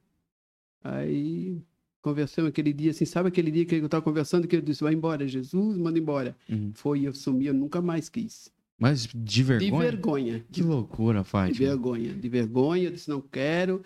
[0.83, 1.61] Aí
[2.01, 4.93] conversamos aquele dia, assim, sabe aquele dia que eu estava conversando que eu disse, vai
[4.93, 6.35] embora, Jesus, manda embora.
[6.49, 6.71] Uhum.
[6.73, 8.51] Foi, eu sumi, eu nunca mais quis.
[8.77, 9.71] Mas de vergonha?
[9.71, 10.45] De vergonha.
[10.51, 11.53] Que loucura, Fátima.
[11.53, 13.81] De vergonha, de vergonha, eu disse, não quero.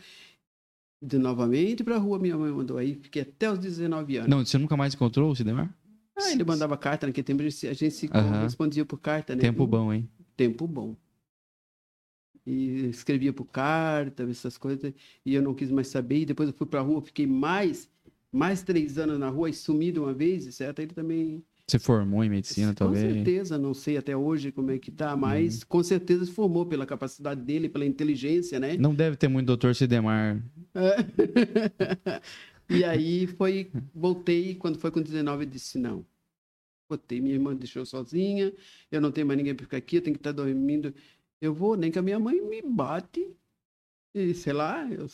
[1.02, 4.30] De novamente para a rua, minha mãe mandou aí, fiquei até os 19 anos.
[4.30, 5.74] Não, você nunca mais encontrou o Sidemar?
[6.18, 8.42] Ah, ele mandava carta, naquele tempo a gente se uhum.
[8.42, 9.42] respondia por carta, né?
[9.42, 10.10] Tempo bom, hein?
[10.36, 10.96] Tempo bom.
[12.46, 14.94] E escrevia por carta, essas coisas,
[15.26, 17.90] e eu não quis mais saber, e depois eu fui para a rua, fiquei mais
[18.32, 20.80] mais três anos na rua e sumido uma vez, certo?
[20.80, 21.44] Ele também.
[21.70, 23.06] Você formou em medicina, com talvez?
[23.06, 25.66] Com certeza, não sei até hoje como é que tá, mas uhum.
[25.68, 28.76] com certeza se formou pela capacidade dele, pela inteligência, né?
[28.78, 30.44] Não deve ter muito doutor Sidemar.
[30.74, 30.96] É.
[32.74, 36.06] e aí foi, voltei, quando foi com 19, eu disse não.
[36.90, 38.52] Botei, minha irmã deixou sozinha,
[38.92, 40.92] eu não tenho mais ninguém para ficar aqui, eu tenho que estar dormindo.
[41.40, 43.30] Eu vou, nem que a minha mãe me bate.
[44.14, 45.08] E sei lá, eu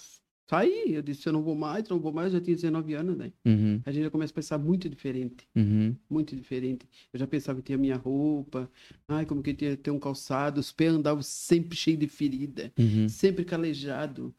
[0.47, 0.93] saí.
[0.93, 2.33] Eu disse, eu não vou mais, não vou mais.
[2.33, 3.31] Eu já tinha 19 anos, né?
[3.45, 3.81] Uhum.
[3.85, 5.47] A gente já começa a pensar muito diferente.
[5.55, 5.95] Uhum.
[6.09, 6.87] Muito diferente.
[7.11, 8.69] Eu já pensava que tinha minha roupa.
[9.07, 10.59] Ai, como que tinha ter um calçado.
[10.59, 12.71] Os pés andavam sempre cheios de ferida.
[12.77, 13.09] Uhum.
[13.09, 14.33] Sempre calejado.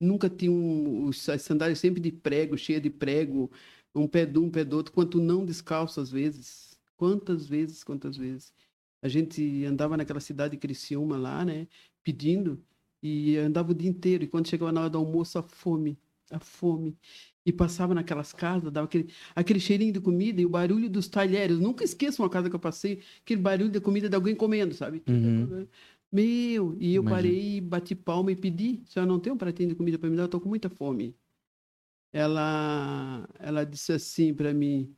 [0.00, 3.50] Nunca tinha um, as sandálias sempre de prego, cheia de prego.
[3.94, 4.92] Um pé de um, um pé do outro.
[4.92, 6.78] Quanto não descalço às vezes.
[6.96, 8.52] Quantas vezes, quantas vezes.
[9.00, 11.68] A gente andava naquela cidade de Criciúma lá, né?
[12.02, 12.60] Pedindo.
[13.02, 14.24] E andava o dia inteiro.
[14.24, 15.98] E quando chegava na hora do almoço, a fome.
[16.30, 16.96] A fome.
[17.44, 21.58] E passava naquelas casas, dava aquele, aquele cheirinho de comida e o barulho dos talheres.
[21.58, 25.02] Nunca esqueço uma casa que eu passei, aquele barulho de comida de alguém comendo, sabe?
[25.08, 25.66] Uhum.
[26.10, 27.10] Meu, e eu Imagina.
[27.10, 28.82] parei, bati palma e pedi.
[28.86, 30.68] Se eu não tenho um pratinho de comida para me dar, eu tô com muita
[30.68, 31.14] fome.
[32.12, 34.94] Ela, ela disse assim para mim: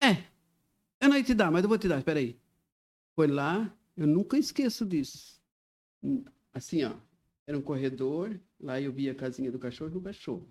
[0.00, 0.24] É,
[1.00, 2.38] eu não ia te dar, mas eu vou te dar, espera aí.
[3.16, 5.39] Foi lá, eu nunca esqueço disso.
[6.52, 6.92] Assim, ó,
[7.46, 10.48] era um corredor, lá eu vi a casinha do cachorro e o cachorro.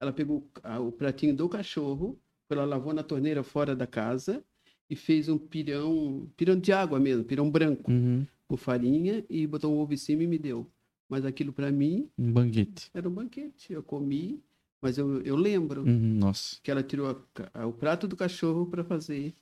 [0.00, 0.48] Ela pegou
[0.80, 4.42] o pratinho do cachorro, ela lavou na torneira fora da casa
[4.88, 8.26] e fez um pirão, pirão de água mesmo, pirão branco, uhum.
[8.46, 10.66] com farinha e botou um ovo em cima e me deu.
[11.08, 12.08] Mas aquilo para mim.
[12.18, 12.90] Um banquete.
[12.94, 13.72] Era um banquete.
[13.72, 14.42] Eu comi,
[14.80, 16.56] mas eu, eu lembro uhum, nossa.
[16.62, 19.34] que ela tirou a, a, o prato do cachorro para fazer.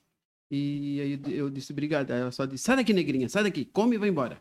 [0.50, 2.10] E aí eu disse, obrigado.
[2.12, 4.40] Aí ela só disse, sai daqui, negrinha, sai daqui, come e vai embora.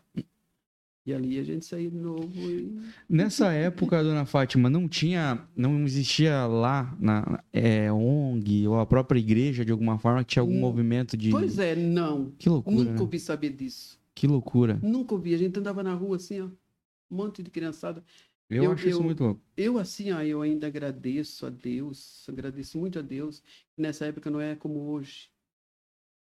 [1.06, 2.32] E ali a gente saiu de novo.
[2.34, 2.76] E...
[3.08, 9.20] Nessa época, dona Fátima, não tinha, não existia lá na é, ONG ou a própria
[9.20, 11.30] igreja de alguma forma que tinha algum hum, movimento de.
[11.30, 12.32] Pois é, não.
[12.36, 12.76] Que loucura.
[12.76, 13.00] Nunca né?
[13.00, 13.96] ouvi saber disso.
[14.12, 14.80] Que loucura.
[14.82, 15.32] Nunca ouvi.
[15.32, 18.02] A gente andava na rua assim, ó, um monte de criançada.
[18.50, 19.40] Eu, eu acho eu, isso muito louco.
[19.56, 23.42] Eu, assim, ó, eu ainda agradeço a Deus, agradeço muito a Deus.
[23.76, 25.28] Nessa época não é como hoje.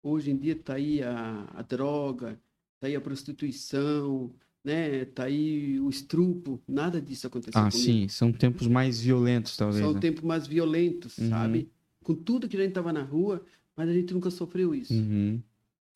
[0.04, 2.40] Hoje em dia está aí a, a droga,
[2.76, 4.32] está aí a prostituição,
[4.68, 5.06] né?
[5.06, 7.78] Tá aí o estrupo, nada disso aconteceu Ah, comigo.
[7.78, 9.82] sim, são tempos mais violentos, talvez.
[9.82, 10.00] São né?
[10.02, 11.30] tempos mais violentos, uhum.
[11.30, 11.70] sabe?
[12.04, 13.42] Com tudo que a gente tava na rua,
[13.78, 14.94] mas a gente nunca sofreu isso.
[14.94, 15.42] Uhum.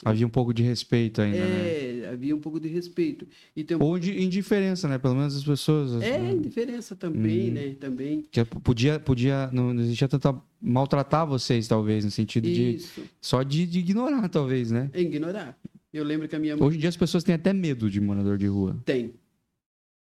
[0.03, 2.09] Havia um pouco de respeito ainda, é, né?
[2.09, 3.27] havia um pouco de respeito.
[3.55, 3.83] E tem um...
[3.83, 4.97] Ou de indiferença, né?
[4.97, 6.01] Pelo menos as pessoas...
[6.01, 6.31] É, né?
[6.31, 7.53] indiferença também, uhum.
[7.53, 7.75] né?
[7.79, 8.25] Também.
[8.31, 9.49] Que podia, podia...
[9.51, 10.33] Não existia tanta...
[10.59, 13.01] Maltratar vocês, talvez, no sentido Isso.
[13.01, 13.07] de...
[13.19, 14.89] Só de, de ignorar, talvez, né?
[14.93, 15.57] É ignorar.
[15.93, 16.65] Eu lembro que a minha mãe...
[16.65, 18.81] Hoje em dia as pessoas têm até medo de morador de rua.
[18.85, 19.13] Tem.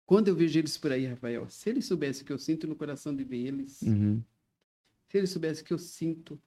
[0.04, 2.76] Quando eu vejo eles por aí, Rafael, se eles soubessem o que eu sinto no
[2.76, 4.22] coração de ver eles, uhum.
[5.08, 6.40] se eles soubessem o que eu sinto,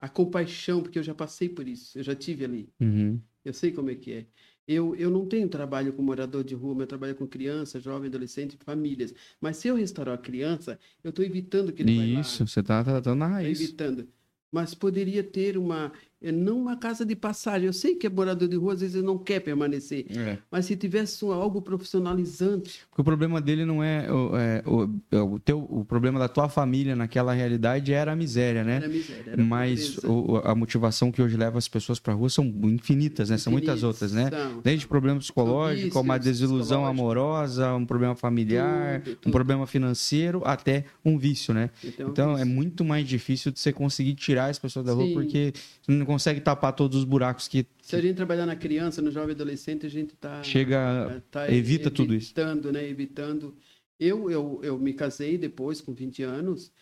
[0.00, 2.68] a compaixão, porque eu já passei por isso, eu já tive ali.
[2.80, 3.20] Uhum.
[3.44, 4.26] Eu sei como é que é.
[4.66, 8.58] Eu, eu não tenho trabalho com morador de rua, eu trabalho com criança, jovem, adolescente,
[8.64, 9.14] famílias.
[9.40, 13.18] Mas se eu restaurar a criança, eu estou evitando que ele Isso, você está tratando
[13.18, 13.58] na raiz.
[13.58, 14.06] evitando.
[14.52, 17.66] Mas poderia ter uma é não uma casa de passagem.
[17.66, 20.06] Eu sei que é morador de rua, às vezes não quer permanecer.
[20.10, 20.38] É.
[20.50, 22.80] Mas se tivesse algo profissionalizante.
[22.90, 26.28] Porque o problema dele não é, o, é, o, é o, teu, o problema da
[26.28, 28.76] tua família naquela realidade era a miséria, né?
[28.76, 29.32] Era a miséria.
[29.32, 33.30] Era Mas o, a motivação que hoje leva as pessoas para a rua são infinitas,
[33.30, 33.36] né?
[33.36, 34.28] Infinitas, são muitas outras, né?
[34.28, 39.28] São, Desde problema psicológico, uma desilusão amorosa, um problema familiar, tudo, tudo.
[39.28, 41.70] um problema financeiro, até um vício, né?
[41.84, 42.42] Então, então vício.
[42.42, 45.14] é muito mais difícil de você conseguir tirar as pessoas da rua, Sim.
[45.14, 45.52] porque
[45.86, 47.66] não consegue tapar todos os buracos que.
[47.82, 50.42] Se a gente trabalhar na criança, no jovem adolescente, a gente está.
[50.42, 51.22] Chega.
[51.30, 52.32] Tá evita tudo isso.
[52.32, 52.88] Evitando, né?
[52.88, 53.54] Evitando.
[54.00, 56.72] Eu, eu, eu me casei depois, com 20 anos,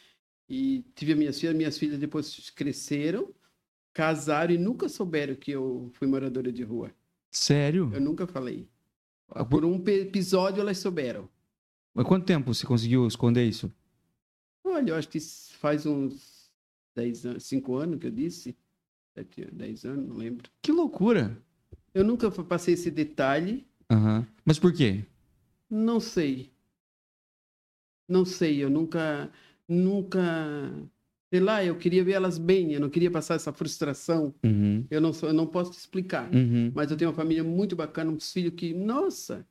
[0.49, 1.57] e tive minhas filhas.
[1.57, 3.29] Minhas filhas depois cresceram,
[3.93, 6.93] casaram e nunca souberam que eu fui moradora de rua.
[7.33, 7.91] Sério?
[7.93, 8.69] Eu nunca falei.
[9.51, 11.29] Por um episódio elas souberam.
[11.93, 13.73] Mas quanto tempo você conseguiu esconder isso?
[14.62, 15.19] Olha, eu acho que
[15.59, 16.49] faz uns
[16.95, 18.57] 10 anos, 5 anos que eu disse.
[19.16, 20.50] 7, 10 anos, não lembro.
[20.61, 21.38] Que loucura!
[21.94, 23.66] Eu nunca passei esse detalhe.
[23.90, 24.26] Uhum.
[24.44, 25.05] Mas por quê?
[25.70, 26.52] Não sei.
[28.07, 29.31] Não sei, eu nunca,
[29.66, 30.20] nunca,
[31.31, 34.35] sei lá, eu queria ver elas bem, eu não queria passar essa frustração.
[34.44, 34.85] Uhum.
[34.90, 36.33] Eu, não sou, eu não posso te explicar.
[36.33, 36.70] Uhum.
[36.74, 39.46] Mas eu tenho uma família muito bacana, uns filhos que, nossa,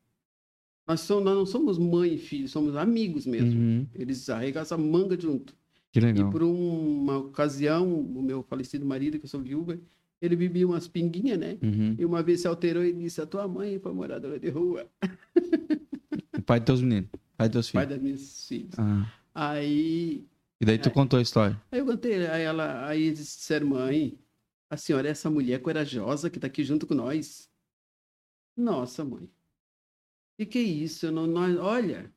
[0.88, 3.60] nós, somos, nós não somos mãe e filho, somos amigos mesmo.
[3.60, 3.88] Uhum.
[3.96, 5.56] Eles arregaçam a manga junto.
[5.96, 6.28] Que legal.
[6.28, 9.80] E por uma ocasião, o meu falecido marido, que eu sou viúva,
[10.22, 11.58] ele bebia umas pinguinhas, né?
[11.64, 11.96] Uhum.
[11.98, 14.86] E uma vez se alterou e disse: A tua mãe foi moradora de rua.
[16.38, 17.86] O pai dos teus meninos, pai dos teus filhos.
[17.86, 18.78] Pai das minhas filhas.
[18.78, 19.12] Ah.
[19.34, 20.28] Aí.
[20.60, 21.60] E daí tu aí, contou a história?
[21.72, 24.20] Aí eu contei, aí ela, aí eles disseram: Mãe,
[24.70, 27.50] a senhora é essa mulher corajosa que tá aqui junto com nós.
[28.56, 29.30] Nossa, mãe.
[30.38, 31.10] O que, é isso?
[31.12, 32.14] Não, nós, olha,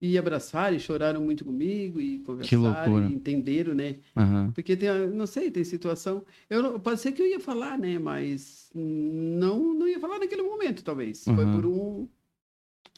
[0.00, 3.96] e abraçaram e choraram muito comigo e conversaram e entenderam, né?
[4.16, 4.50] Uhum.
[4.52, 6.24] Porque tem, não sei, tem situação.
[6.48, 7.98] Eu pode ser que eu ia falar, né?
[7.98, 11.26] Mas não, não ia falar naquele momento, talvez.
[11.26, 11.36] Uhum.
[11.36, 12.08] Foi por um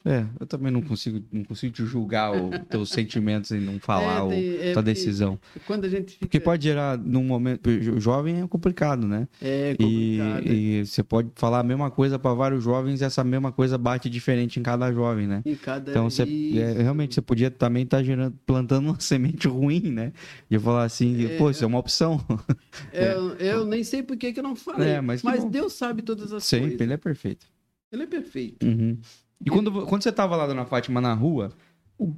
[0.04, 4.26] é, eu também não consigo, não consigo te julgar os teus sentimentos e não falar
[4.26, 5.38] é, tem, é, tua decisão.
[5.66, 6.26] Quando a gente fica...
[6.26, 9.28] Porque pode gerar num momento, o jovem é complicado, né?
[9.40, 10.46] É complicado.
[10.48, 13.78] E, e você pode falar a mesma coisa para vários jovens e essa mesma coisa
[13.78, 15.42] bate diferente em cada jovem, né?
[15.46, 19.46] Em cada Então você é, realmente você podia também estar tá gerando, plantando uma semente
[19.46, 20.12] ruim, né?
[20.50, 22.20] De falar assim, é, pô, isso é uma opção.
[22.92, 24.88] Eu, eu nem sei por que, que eu não falei.
[24.88, 26.72] É, mas, mas Deus sabe todas as Sempre, coisas.
[26.72, 27.46] Sempre, ele é perfeito.
[27.90, 28.66] Ele é perfeito.
[28.66, 28.98] Uhum.
[29.44, 31.52] E quando, quando você estava lá, dona Fátima, na rua,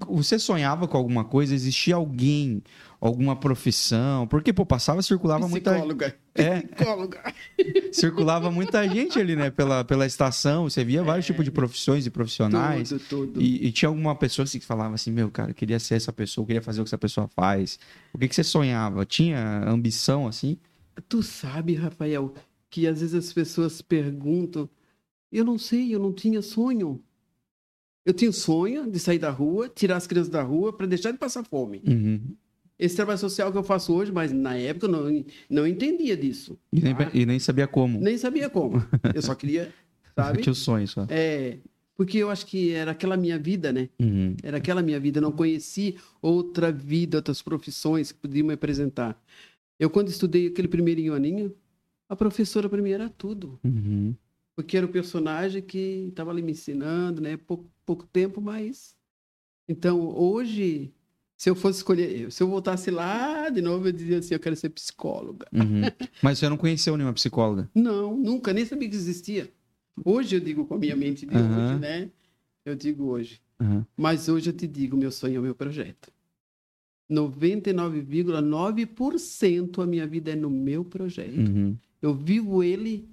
[0.08, 1.54] você sonhava com alguma coisa?
[1.54, 2.62] Existia alguém,
[3.00, 4.26] alguma profissão?
[4.26, 6.16] Porque, pô, passava, circulava Psicóloga.
[6.34, 6.42] muita...
[6.42, 7.34] É, Psicóloga.
[7.92, 9.50] circulava muita gente ali, né?
[9.50, 10.64] Pela, pela estação.
[10.64, 12.88] Você via vários é, tipos de profissões e profissionais.
[12.88, 13.42] Tudo, tudo.
[13.42, 16.12] E, e, tinha alguma pessoa assim, que falava assim, meu, cara, eu queria ser essa
[16.12, 17.78] pessoa, eu queria fazer o que essa pessoa faz.
[18.12, 19.04] O que, que você sonhava?
[19.04, 20.56] Tinha ambição, assim?
[21.08, 22.32] Tu sabe, Rafael,
[22.70, 24.68] que às vezes as pessoas perguntam...
[25.30, 27.02] Eu não sei, eu não tinha sonho.
[28.04, 31.10] Eu tinha o sonho de sair da rua, tirar as crianças da rua para deixar
[31.10, 31.82] de passar fome.
[31.86, 32.20] Uhum.
[32.78, 36.58] Esse trabalho social que eu faço hoje, mas na época eu não, não entendia disso.
[36.72, 37.10] E, tá?
[37.12, 38.00] nem, e nem sabia como.
[38.00, 38.84] Nem sabia como.
[39.14, 39.72] Eu só queria,
[40.14, 40.42] sabe?
[40.42, 41.06] tinha o sonho só.
[41.08, 41.58] É,
[41.96, 43.88] porque eu acho que era aquela minha vida, né?
[44.00, 44.36] Uhum.
[44.42, 45.18] Era aquela minha vida.
[45.18, 49.18] Eu não conheci outra vida, outras profissões que podiam me apresentar.
[49.78, 51.54] Eu, quando estudei aquele primeiro aninho,
[52.08, 53.58] a professora para mim era tudo.
[53.64, 54.14] Uhum.
[54.56, 57.36] Porque era o personagem que estava ali me ensinando, né?
[57.36, 58.94] Pouco, pouco tempo, mas.
[59.68, 60.92] Então, hoje,
[61.36, 64.56] se eu fosse escolher, se eu voltasse lá de novo, eu dizia assim: eu quero
[64.56, 65.46] ser psicóloga.
[65.52, 65.82] Uhum.
[66.22, 67.68] Mas você não conheceu nenhuma psicóloga?
[67.74, 69.52] Não, nunca, nem sabia que existia.
[70.04, 71.42] Hoje eu digo com a minha mente de uhum.
[71.42, 72.10] hoje, né?
[72.64, 73.40] Eu digo hoje.
[73.60, 73.84] Uhum.
[73.96, 76.12] Mas hoje eu te digo: meu sonho é o meu projeto.
[77.10, 81.36] 99,9% a minha vida é no meu projeto.
[81.36, 81.76] Uhum.
[82.00, 83.06] Eu vivo ele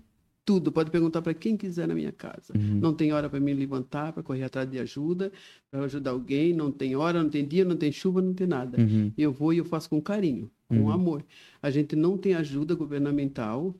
[0.51, 0.69] tudo.
[0.69, 2.53] Pode perguntar para quem quiser na minha casa.
[2.53, 2.79] Uhum.
[2.81, 5.31] Não tem hora para me levantar, para correr atrás de ajuda,
[5.69, 6.53] para ajudar alguém.
[6.53, 8.77] Não tem hora, não tem dia, não tem chuva, não tem nada.
[8.81, 9.13] Uhum.
[9.17, 10.91] Eu vou e eu faço com carinho, com uhum.
[10.91, 11.23] amor.
[11.61, 13.73] A gente não tem ajuda governamental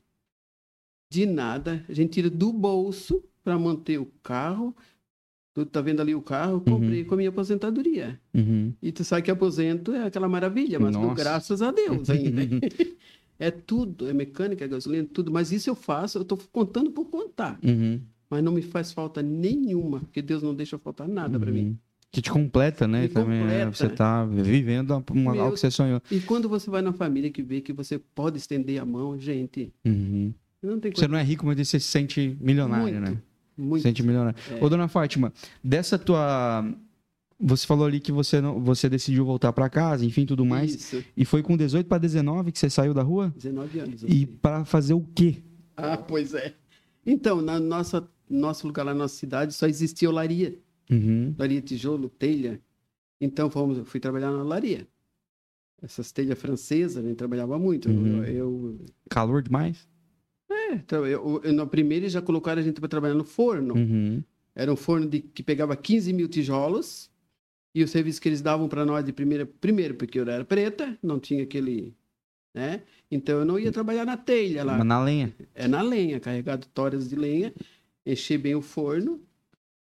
[1.11, 1.83] de nada.
[1.89, 4.73] A gente tira do bolso para manter o carro.
[5.53, 6.61] Tu tá vendo ali o carro?
[6.61, 7.07] Comprei uhum.
[7.07, 8.17] com a minha aposentadoria.
[8.33, 8.73] Uhum.
[8.81, 12.41] E tu sabe que aposento é aquela maravilha, mas graças a Deus ainda.
[13.41, 15.31] É tudo, é mecânica, é gasolina, tudo.
[15.31, 17.59] Mas isso eu faço, eu estou contando por contar.
[17.63, 17.99] Uhum.
[18.29, 21.43] Mas não me faz falta nenhuma, porque Deus não deixa faltar nada uhum.
[21.43, 21.77] para mim.
[22.11, 23.07] Que te completa, né?
[23.07, 23.71] Também é, completa.
[23.71, 25.99] você está vivendo uma, Meu, algo que você sonhou.
[26.11, 29.73] E quando você vai na família que vê que você pode estender a mão, gente.
[29.83, 30.31] Uhum.
[30.61, 33.17] Não tem Você não é rico, mas você se sente milionário, muito, né?
[33.57, 33.81] Muito.
[33.81, 34.37] Se sente milionário.
[34.51, 34.63] É.
[34.63, 36.63] Ô, dona Fátima, dessa tua
[37.41, 40.75] você falou ali que você não, você decidiu voltar para casa, enfim, tudo mais.
[40.75, 41.03] Isso.
[41.17, 43.33] E foi com 18 para 19 que você saiu da rua?
[43.35, 44.03] 19 anos.
[44.07, 45.37] E para fazer o quê?
[45.75, 46.53] Ah, pois é.
[47.05, 50.57] Então, na nossa nosso lugar lá na nossa cidade só existia olaria.
[50.89, 51.33] Uhum.
[51.37, 52.61] Olaria tijolo, telha.
[53.19, 54.87] Então fomos, fui trabalhar na olaria.
[55.81, 57.89] Essas telhas francesas, a gente trabalhava muito.
[57.89, 58.23] Uhum.
[58.23, 59.87] Eu, Calor demais?
[60.49, 63.75] É, então, eu, eu, na primeira já colocaram a gente para trabalhar no forno.
[63.75, 64.23] Uhum.
[64.55, 67.10] Era um forno de, que pegava 15 mil tijolos
[67.73, 70.97] e o serviço que eles davam para nós de primeira, primeiro, porque eu era preta,
[71.01, 71.93] não tinha aquele,
[72.53, 72.81] né?
[73.09, 74.77] Então eu não ia trabalhar na telha lá.
[74.77, 75.33] Mas na lenha.
[75.55, 77.53] É na lenha, carregado toras de lenha,
[78.05, 79.21] encher bem o forno.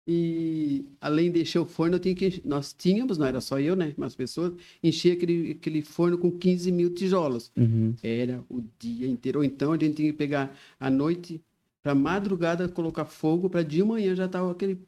[0.07, 3.75] E além de encher o forno, eu tinha que, nós tínhamos, não era só eu,
[3.75, 3.95] né?
[3.97, 7.51] Mas pessoas, encher aquele, aquele forno com 15 mil tijolos.
[7.57, 7.95] Uhum.
[8.03, 9.39] Era o dia inteiro.
[9.39, 11.41] Ou então a gente tinha que pegar à noite,
[11.83, 14.79] para madrugada, colocar fogo, para de manhã já estava aquele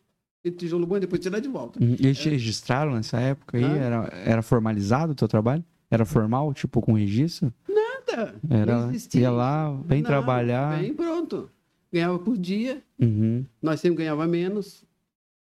[0.51, 1.83] tijolo bom e depois tirar de volta.
[1.83, 3.65] Eles te registraram nessa época aí?
[3.65, 3.77] Ah.
[3.77, 5.65] Era, era formalizado o teu trabalho?
[5.91, 7.53] Era formal, tipo, com registro?
[7.69, 8.35] Nada.
[8.49, 10.81] Era, ia lá, vem Nada, trabalhar.
[10.81, 11.51] Bem pronto.
[11.93, 12.83] Ganhava por dia.
[12.99, 13.45] Uhum.
[13.63, 14.85] Nós sempre ganhava menos.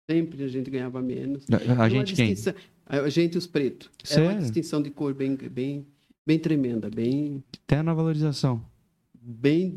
[0.09, 1.44] Sempre a gente ganhava menos.
[1.50, 2.35] A, a gente quem?
[2.87, 3.90] A gente os pretos.
[4.03, 4.24] Sério?
[4.24, 5.87] Era uma distinção de cor bem, bem,
[6.26, 6.90] bem tremenda.
[6.90, 7.42] Bem...
[7.64, 8.61] Até na valorização.
[9.14, 9.74] Bem...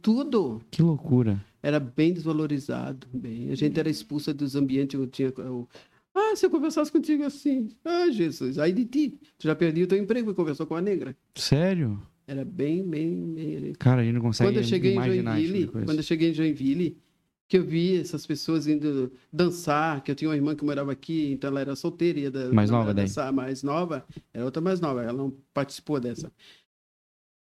[0.00, 0.60] Tudo.
[0.70, 3.08] Que loucura era bem desvalorizado.
[3.12, 3.50] Bem.
[3.50, 4.98] A gente era expulsa dos ambientes.
[4.98, 5.68] Eu tinha, eu,
[6.14, 7.70] ah, se eu conversasse contigo assim.
[7.84, 9.18] Ah, Jesus, aí de ti.
[9.36, 11.16] Tu já perdeu o teu emprego e conversou com a negra.
[11.34, 12.00] Sério?
[12.24, 13.72] Era bem, bem, bem.
[13.80, 16.34] Cara, a gente não consegue quando eu cheguei imaginar em Joinville, Quando eu cheguei em
[16.34, 16.98] Joinville,
[17.48, 21.32] que eu vi essas pessoas indo dançar, que eu tinha uma irmã que morava aqui,
[21.32, 23.06] então ela era solteira, ia da, mais nova daí.
[23.06, 26.32] dançar, mais nova, era outra mais nova, ela não participou dessa.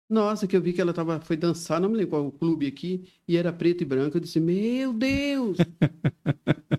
[0.09, 2.65] Nossa, que eu vi que ela tava, foi dançar, não me lembro qual o clube
[2.65, 4.17] aqui, e era preto e branco.
[4.17, 5.59] Eu disse, meu Deus,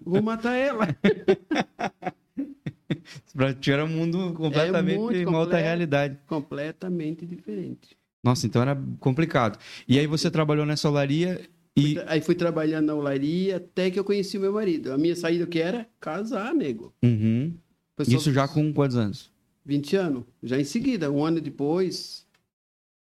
[0.05, 0.89] vou matar ela.
[3.33, 6.19] pra ti era um mundo completamente é um uma outra realidade.
[6.27, 7.97] Completamente diferente.
[8.23, 9.59] Nossa, então era complicado.
[9.87, 11.41] E aí você trabalhou nessa olaria
[11.77, 11.99] e...
[12.07, 14.93] Aí fui trabalhando na olaria até que eu conheci o meu marido.
[14.93, 16.93] A minha saída que era casar, nego.
[17.03, 17.55] Uhum.
[18.01, 19.31] Isso já com quantos anos?
[19.65, 20.25] 20 anos.
[20.43, 22.27] Já em seguida, um ano depois,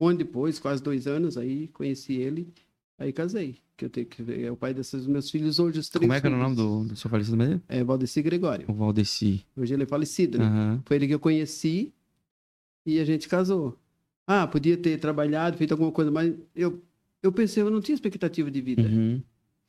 [0.00, 2.52] um ano depois, quase dois anos, aí conheci ele,
[2.98, 3.56] aí casei.
[3.76, 6.14] Que eu tenho que ver, é o pai desses meus filhos hoje, os três Como
[6.14, 7.60] é que era o nome do, do seu falecido marido?
[7.68, 8.64] É Valdeci Gregório.
[8.70, 9.44] O Valdeci.
[9.54, 10.46] Hoje ele é falecido, né?
[10.46, 10.82] Uhum.
[10.86, 11.92] Foi ele que eu conheci
[12.86, 13.78] e a gente casou.
[14.26, 16.82] Ah, podia ter trabalhado, feito alguma coisa, mas eu,
[17.22, 18.82] eu pensei, eu não tinha expectativa de vida.
[18.82, 19.22] Uhum.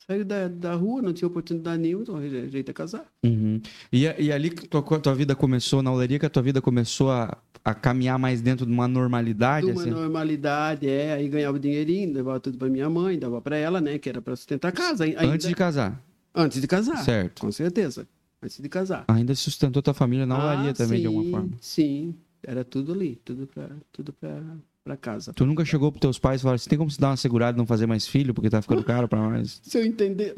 [0.10, 3.06] Saiu da, da rua, não tinha oportunidade nenhuma, então é casar.
[3.26, 3.60] Uhum.
[3.91, 7.12] E, e ali que tua, tua vida começou, na oleria, que a tua vida começou
[7.12, 9.65] a, a caminhar mais dentro de uma normalidade?
[9.65, 9.89] De uma assim?
[9.89, 11.12] normalidade, é.
[11.12, 13.98] Aí ganhava dinheirinho, levava tudo para minha mãe, dava para ela, né?
[13.98, 15.04] Que era para sustentar a casa.
[15.04, 15.26] Ainda...
[15.26, 16.02] Antes de casar?
[16.34, 17.04] Antes de casar.
[17.04, 17.41] Certo.
[17.41, 18.08] Com certeza.
[18.41, 19.04] Antes de casar.
[19.10, 21.58] Ainda sustentou tua família na olaria ah, também, sim, de alguma forma?
[21.60, 24.41] Sim, era tudo ali, tudo para tudo pra,
[24.88, 25.34] para casa.
[25.34, 27.58] Tu nunca chegou pros teus pais e falou assim, tem como se dar uma segurada
[27.58, 29.60] e não fazer mais filho, porque tá ficando caro para nós?
[29.63, 30.34] Se eu entender...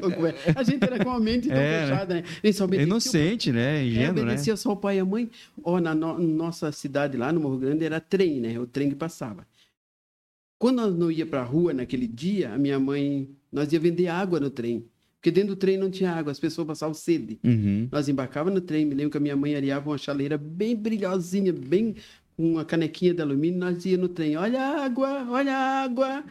[0.55, 2.23] A gente era com a mente tão é, fechada, né?
[2.23, 2.83] né?
[2.83, 3.85] Inocente, né?
[3.85, 4.57] Ingênuo, é, obedecia né?
[4.57, 5.29] só o pai e a mãe.
[5.63, 8.59] Ó, na no, nossa cidade lá, no Morro Grande, era trem, né?
[8.59, 9.45] O trem que passava.
[10.57, 13.29] Quando nós não ia para a rua naquele dia, a minha mãe...
[13.51, 14.85] Nós ia vender água no trem.
[15.19, 17.37] Porque dentro do trem não tinha água, as pessoas passavam sede.
[17.43, 17.89] Uhum.
[17.91, 21.51] Nós embarcávamos no trem, me lembro que a minha mãe areava uma chaleira bem brilhosinha,
[21.51, 21.95] bem
[22.39, 26.23] uma canequinha de alumínio, nós ia no trem, olha a água, olha a água.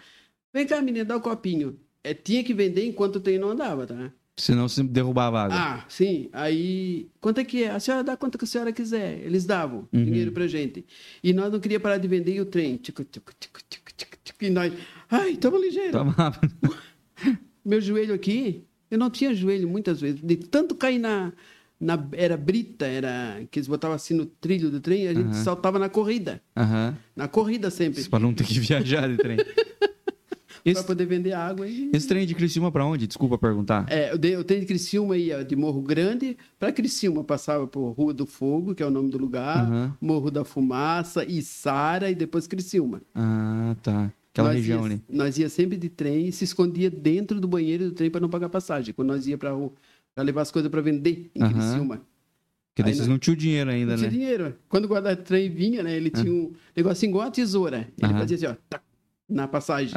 [0.54, 1.78] Vem cá, menina, dá o um copinho.
[2.02, 4.10] É, tinha que vender enquanto o trem não andava, tá?
[4.34, 5.56] Senão se derrubava a água.
[5.58, 6.30] Ah, sim.
[6.32, 7.70] Aí, quanto é que é?
[7.70, 9.20] A senhora dá quanto que a senhora quiser.
[9.22, 10.04] Eles davam uhum.
[10.04, 10.86] dinheiro pra gente.
[11.22, 12.76] E nós não queríamos parar de vender e o trem.
[12.76, 14.72] Tico, tico, tico, tico, tico, tico, e nós,
[15.10, 15.92] ai, tamo ligeiro.
[15.92, 16.40] Tomava.
[17.62, 20.22] Meu joelho aqui, eu não tinha joelho muitas vezes.
[20.22, 21.32] De tanto cair na,
[21.80, 25.44] na, era brita, era que eles botavam assim no trilho do trem, a gente Aham.
[25.44, 26.42] saltava na corrida.
[26.56, 26.96] Aham.
[27.14, 28.02] Na corrida sempre.
[28.04, 29.38] Para não ter que viajar de trem.
[30.64, 31.66] Para Esse, poder vender água.
[31.66, 31.90] E...
[31.94, 33.06] esse trem de Criciúma para onde?
[33.06, 33.86] Desculpa perguntar.
[33.88, 38.26] É, eu tenho de Criciúma ia de Morro Grande para Criciúma, passava por Rua do
[38.26, 39.96] Fogo, que é o nome do lugar, Aham.
[40.00, 43.00] Morro da Fumaça, Içara e depois Criciúma.
[43.14, 44.12] Ah, tá.
[44.32, 45.02] Aquela nós região ia, ali.
[45.08, 48.28] Nós ia sempre de trem e se escondia dentro do banheiro do trem para não
[48.28, 48.94] pagar passagem.
[48.94, 49.52] Quando nós ia para
[50.22, 51.40] levar as coisas para vender em.
[51.40, 52.00] Criciúma.
[52.74, 54.16] Porque daí vocês não- não tinham dinheiro ainda, Não tinha né?
[54.16, 54.54] dinheiro.
[54.68, 55.96] Quando o guarda-trem vinha, né?
[55.96, 57.88] Ele tinha um negocinho igual a tesoura.
[58.00, 58.82] Ele fazia assim, ó, tac,
[59.28, 59.92] na passagem.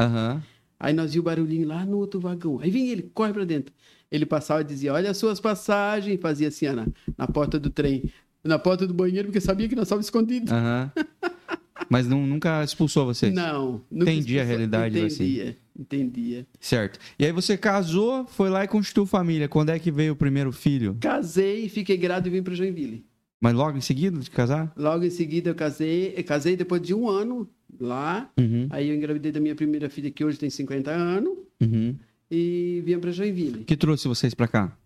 [0.79, 2.59] Aí nós via o barulhinho lá no outro vagão.
[2.59, 3.71] Aí vinha ele, corre pra dentro.
[4.11, 6.19] Ele passava e dizia, olha as suas passagens.
[6.19, 8.11] Fazia assim, ó, na, na porta do trem.
[8.43, 10.51] Na porta do banheiro, porque sabia que nós estávamos escondidos.
[10.51, 10.91] Aham.
[11.89, 13.31] Mas não, nunca expulsou vocês?
[13.33, 13.81] Não.
[13.91, 14.47] nunca Entendi a expulsou.
[14.47, 15.55] realidade, assim.
[15.77, 16.45] Entendia.
[16.59, 16.99] Certo.
[17.17, 19.47] E aí você casou, foi lá e constituiu família.
[19.47, 20.97] Quando é que veio o primeiro filho?
[20.99, 23.05] Casei, fiquei grávida e vim para Joinville.
[23.39, 24.71] Mas logo em seguida de casar?
[24.77, 26.13] Logo em seguida eu casei.
[26.15, 28.29] Eu casei depois de um ano lá.
[28.37, 28.67] Uhum.
[28.69, 31.37] Aí eu engravidei da minha primeira filha, que hoje tem 50 anos.
[31.59, 31.95] Uhum.
[32.29, 33.61] E vim para Joinville.
[33.61, 34.77] O que trouxe vocês pra cá?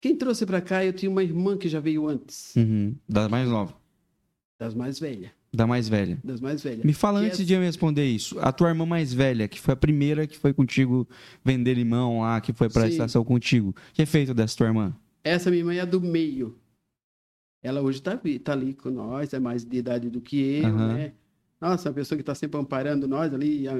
[0.00, 2.54] Quem trouxe para cá, eu tinha uma irmã que já veio antes.
[2.54, 2.94] Uhum.
[3.08, 3.74] Da mais nova.
[4.58, 5.30] Das mais velhas.
[5.56, 6.18] Da mais velha.
[6.22, 6.84] Das mais velhas.
[6.84, 8.38] Me fala Que antes é- de eu responder isso.
[8.40, 11.08] A tua irmã mais velha, que foi a primeira que foi contigo
[11.44, 12.88] vender limão lá, que foi pra Sim.
[12.88, 13.70] estação contigo.
[13.70, 14.94] O que é feito dessa tua irmã?
[15.24, 16.56] Essa minha irmã é a do meio.
[17.62, 20.66] Ela hoje tá, vi- tá ali com nós, é mais de idade do que eu,
[20.66, 20.94] Aham.
[20.94, 21.12] né?
[21.60, 23.74] Nossa, uma pessoa que tá sempre amparando nós ali, a-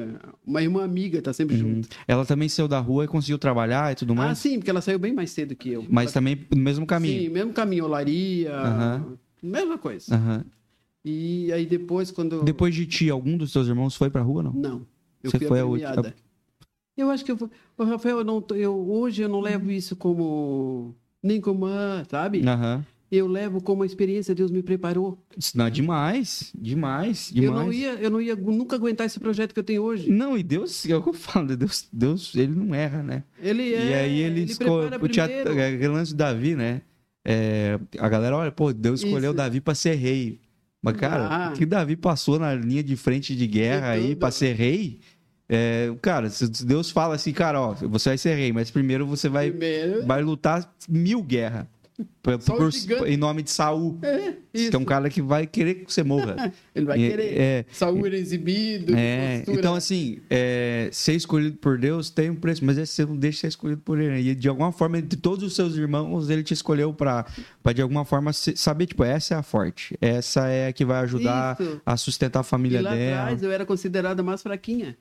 [0.46, 1.74] uma irmã amiga, tá sempre Uhum.
[1.74, 1.88] junto.
[2.08, 4.38] Ela também saiu da rua e conseguiu trabalhar e tudo Ah, mais?
[4.38, 5.84] sim, porque ela saiu bem mais cedo que eu.
[5.90, 7.22] Mas Ela- também no mesmo caminho.
[7.24, 9.18] Sim, mesmo caminho, olaria, Aham.
[9.42, 10.14] mesma coisa.
[10.14, 10.44] Aham.
[11.08, 12.42] E aí depois, quando...
[12.42, 14.52] Depois de ti, algum dos teus irmãos foi pra rua, não?
[14.52, 14.86] Não,
[15.22, 16.14] eu Você fui foi a a última-.
[16.96, 17.38] Eu acho que eu...
[17.78, 20.96] Rafael, eu não, eu, hoje eu não levo isso como...
[21.22, 22.42] Nem como, ah, sabe?
[22.44, 22.84] Aham.
[23.08, 25.16] Eu levo como uma experiência, Deus me preparou.
[25.54, 27.32] Não, demais, demais, demais.
[27.36, 30.10] Eu não ia, eu não ia nunca aguentar esse projeto que eu tenho hoje.
[30.10, 33.22] Não, e Deus, é o que eu falo, Deus, Deus, ele não erra, né?
[33.40, 35.76] Ele é, e aí ele, escolhe prepara o teatro, primeiro.
[35.76, 36.82] aquele lance do Davi, né?
[37.24, 39.36] É, a galera olha, pô, Deus escolheu Isso.
[39.36, 40.40] Davi pra ser rei.
[40.82, 41.50] Mas, cara, Ah.
[41.50, 45.00] o que Davi passou na linha de frente de guerra aí pra ser rei?
[45.48, 49.28] É, cara, se Deus fala assim, cara, ó, você vai ser rei, mas primeiro você
[49.28, 51.66] vai, Primeiro, vai lutar mil guerras.
[51.99, 53.99] O por- em nome de Saul.
[54.03, 54.70] é, isso.
[54.70, 56.53] Que é um cara que vai querer que você morra.
[56.74, 57.38] Ele vai E- querer.
[57.40, 58.94] é, Saúl era exibido.
[58.97, 63.36] É, então assim, é, ser escolhido por Deus tem um preço, mas você não deixa
[63.36, 64.11] de ser escolhido por ele.
[64.11, 64.20] né?
[64.20, 67.24] E de alguma forma, de todos os seus irmãos, ele te escolheu para
[67.74, 71.57] de alguma forma saber, tipo, essa é a forte, essa é a que vai ajudar
[71.61, 71.80] Isso.
[71.86, 73.22] a sustentar a E família lá dela.
[73.22, 74.97] atrás eu era considerada mais fraquinha.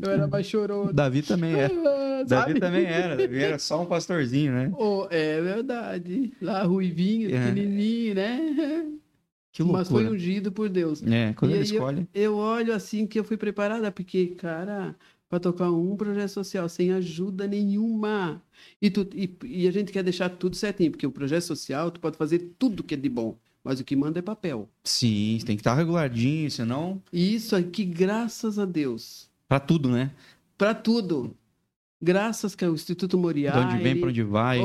[0.00, 0.92] Eu era mais choroso.
[0.92, 1.72] Davi também era.
[2.20, 3.16] Ah, Davi também era.
[3.16, 4.72] Davi era só um pastorzinho, né?
[4.76, 6.32] Oh, é verdade.
[6.40, 7.38] Lá, ruivinho, é.
[7.38, 8.86] pequenininho, né?
[9.52, 9.78] Que loucura.
[9.78, 11.00] Mas foi ungido por Deus.
[11.02, 12.08] É, quando e ele escolhe.
[12.12, 14.96] Eu, eu, olho assim que eu fui preparada, porque, cara,
[15.28, 18.42] para tocar um projeto social sem ajuda nenhuma.
[18.82, 22.00] E, tu, e, e, a gente quer deixar tudo certinho, porque o projeto social, tu
[22.00, 24.68] pode fazer tudo que é de bom, mas o que manda é papel.
[24.82, 27.00] Sim, tem que estar reguladinho, senão.
[27.12, 29.28] Isso aqui, graças a Deus.
[29.54, 30.10] Para tudo, né?
[30.58, 31.36] Para tudo
[32.02, 33.52] graças que o Instituto Moriá...
[33.52, 34.60] De onde vem, para onde vai.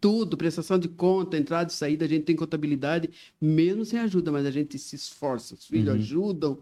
[0.00, 4.46] tudo, prestação de conta, entrada e saída, a gente tem contabilidade, mesmo sem ajuda, mas
[4.46, 5.94] a gente se esforça, os filhos uhum.
[5.94, 6.58] ajudam,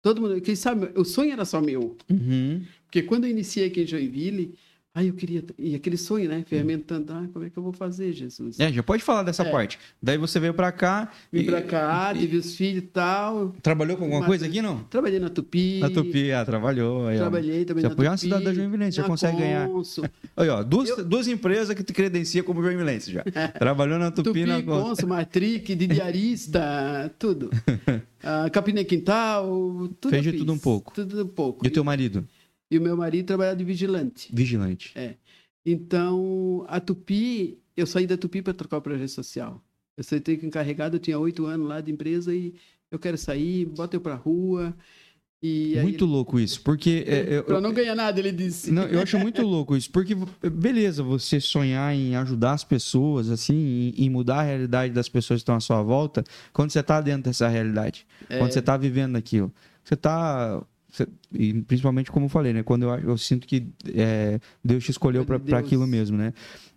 [0.00, 0.40] todo mundo...
[0.40, 1.96] Quem sabe, o sonho era só meu.
[2.08, 2.64] Uhum.
[2.84, 4.54] Porque quando eu iniciei aqui em Joinville,
[4.96, 5.44] Aí eu queria.
[5.58, 6.42] E aquele sonho, né?
[6.48, 7.12] Fermentando.
[7.12, 8.58] Ah, como é que eu vou fazer, Jesus?
[8.58, 9.50] É, já pode falar dessa é.
[9.50, 9.78] parte.
[10.02, 11.12] Daí você veio para cá.
[11.30, 11.44] Vim e...
[11.44, 13.54] para cá, tive os filhos e tal.
[13.62, 14.28] Trabalhou com alguma Mas...
[14.28, 14.78] coisa aqui, não?
[14.84, 15.80] Trabalhei na Tupi.
[15.80, 17.08] Na Tupi, ah, trabalhou.
[17.08, 18.06] Aí, Trabalhei também você na Tupi.
[18.06, 19.68] Você a cidade da Joinvilense, já consegue ganhar.
[20.34, 21.04] Aí, ó, duas, eu...
[21.04, 23.22] duas empresas que te credencia como Joinvilense já.
[23.58, 27.50] Trabalhou na Tupi, Tupi na Consul, Matric, de diarista, tudo.
[28.50, 29.46] Capinê Quintal,
[30.00, 30.94] tudo Fez de tudo um pouco.
[30.94, 31.66] Tudo um pouco.
[31.66, 32.26] E o teu marido?
[32.70, 34.28] E o meu marido trabalhava de vigilante.
[34.32, 34.92] Vigilante.
[34.94, 35.14] É.
[35.64, 39.62] Então, a Tupi, eu saí da Tupi para trocar o projeto social.
[39.96, 42.54] Eu saí encarregado, eu tinha oito anos lá de empresa e
[42.90, 44.74] eu quero sair, bota eu para rua.
[45.42, 46.12] E muito ele...
[46.12, 47.04] louco isso, porque...
[47.06, 48.70] É, para não ganhar nada, ele disse.
[48.70, 50.16] Não, eu acho muito louco isso, porque
[50.50, 55.42] beleza, você sonhar em ajudar as pessoas, assim, em, mudar a realidade das pessoas que
[55.42, 58.38] estão à sua volta, quando você está dentro dessa realidade, é...
[58.38, 59.52] quando você está vivendo aquilo.
[59.84, 60.64] Você está
[61.32, 62.62] e principalmente como eu falei, né?
[62.62, 66.32] Quando eu, eu sinto que é, Deus te escolheu para aquilo mesmo, né?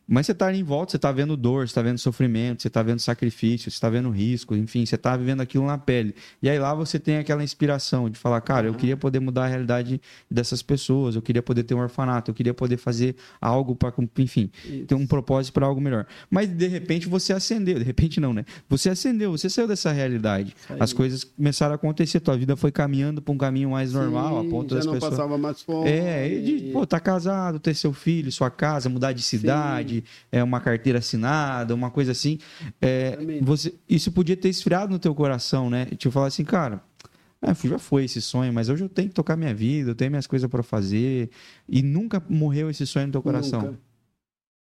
[0.10, 2.82] Mas você está em volta, você está vendo dor, você está vendo sofrimento, você está
[2.82, 6.16] vendo sacrifício, você está vendo risco, enfim, você está vivendo aquilo na pele.
[6.42, 9.48] E aí lá você tem aquela inspiração de falar, cara, eu queria poder mudar a
[9.48, 13.94] realidade dessas pessoas, eu queria poder ter um orfanato, eu queria poder fazer algo para,
[14.18, 14.50] enfim,
[14.88, 16.08] ter um propósito para algo melhor.
[16.28, 18.46] Mas de repente você acendeu, de repente não, né?
[18.68, 20.56] Você acendeu, você saiu dessa realidade.
[20.80, 24.48] As coisas começaram a acontecer, tua vida foi caminhando para um caminho mais normal, Sim,
[24.48, 25.12] a ponto já das não pessoas.
[25.12, 25.88] passava mais fome.
[25.88, 29.98] É, de, pô, tá casado, ter seu filho, sua casa, mudar de cidade.
[29.98, 29.99] Sim
[30.32, 32.40] é, uma carteira assinada, uma coisa assim.
[32.82, 35.86] É, você, isso podia ter esfriado no teu coração, né?
[35.86, 36.82] Tipo, falar assim, cara,
[37.42, 40.12] é, já foi esse sonho, mas hoje eu tenho que tocar minha vida, eu tenho
[40.12, 41.30] minhas coisas para fazer.
[41.68, 43.62] E nunca morreu esse sonho no teu coração.
[43.62, 43.80] Nunca.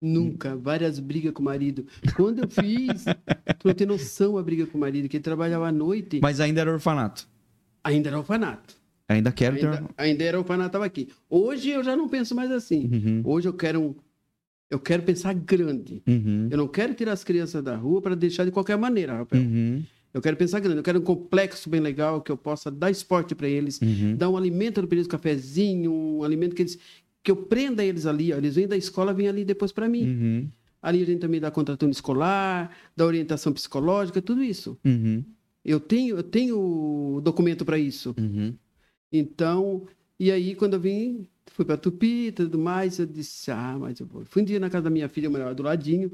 [0.03, 0.57] Nunca.
[0.57, 1.87] Várias brigas com o marido.
[2.17, 3.05] Quando eu fiz,
[3.59, 6.19] tu não tem noção a briga com o marido, que ele trabalhava à noite.
[6.21, 7.29] Mas ainda era orfanato.
[7.85, 8.77] Ainda era orfanato.
[9.09, 9.85] Ainda quero ainda, ter...
[9.97, 11.09] ainda era orfanato, estava aqui.
[11.29, 12.91] Hoje eu já não penso mais assim.
[12.93, 13.23] Uhum.
[13.25, 13.95] Hoje eu quero um,
[14.73, 16.03] eu quero pensar grande.
[16.07, 16.49] Uhum.
[16.51, 19.43] Eu não quero tirar as crianças da rua para deixar de qualquer maneira, Rafael.
[19.43, 19.83] Uhum.
[20.15, 20.79] Eu quero pensar grande.
[20.79, 24.17] Eu quero um complexo bem legal que eu possa dar esporte para eles, uhum.
[24.17, 26.79] dar um alimento para eles, um cafezinho, um alimento que eles
[27.23, 28.33] que eu prenda eles ali.
[28.33, 28.39] Ó.
[28.39, 30.05] Eles vêm da escola, vêm ali depois para mim.
[30.05, 30.49] Uhum.
[30.81, 34.79] Ali a gente também dá contraturno escolar, dá orientação psicológica, tudo isso.
[34.83, 35.23] Uhum.
[35.63, 38.15] Eu tenho eu tenho documento para isso.
[38.19, 38.55] Uhum.
[39.13, 39.87] Então,
[40.19, 42.99] e aí quando eu vim fui para Tupi e tudo mais.
[42.99, 44.25] Eu disse, ah, mas eu vou.
[44.25, 46.11] Fui um dia na casa da minha filha, eu morava do ladinho.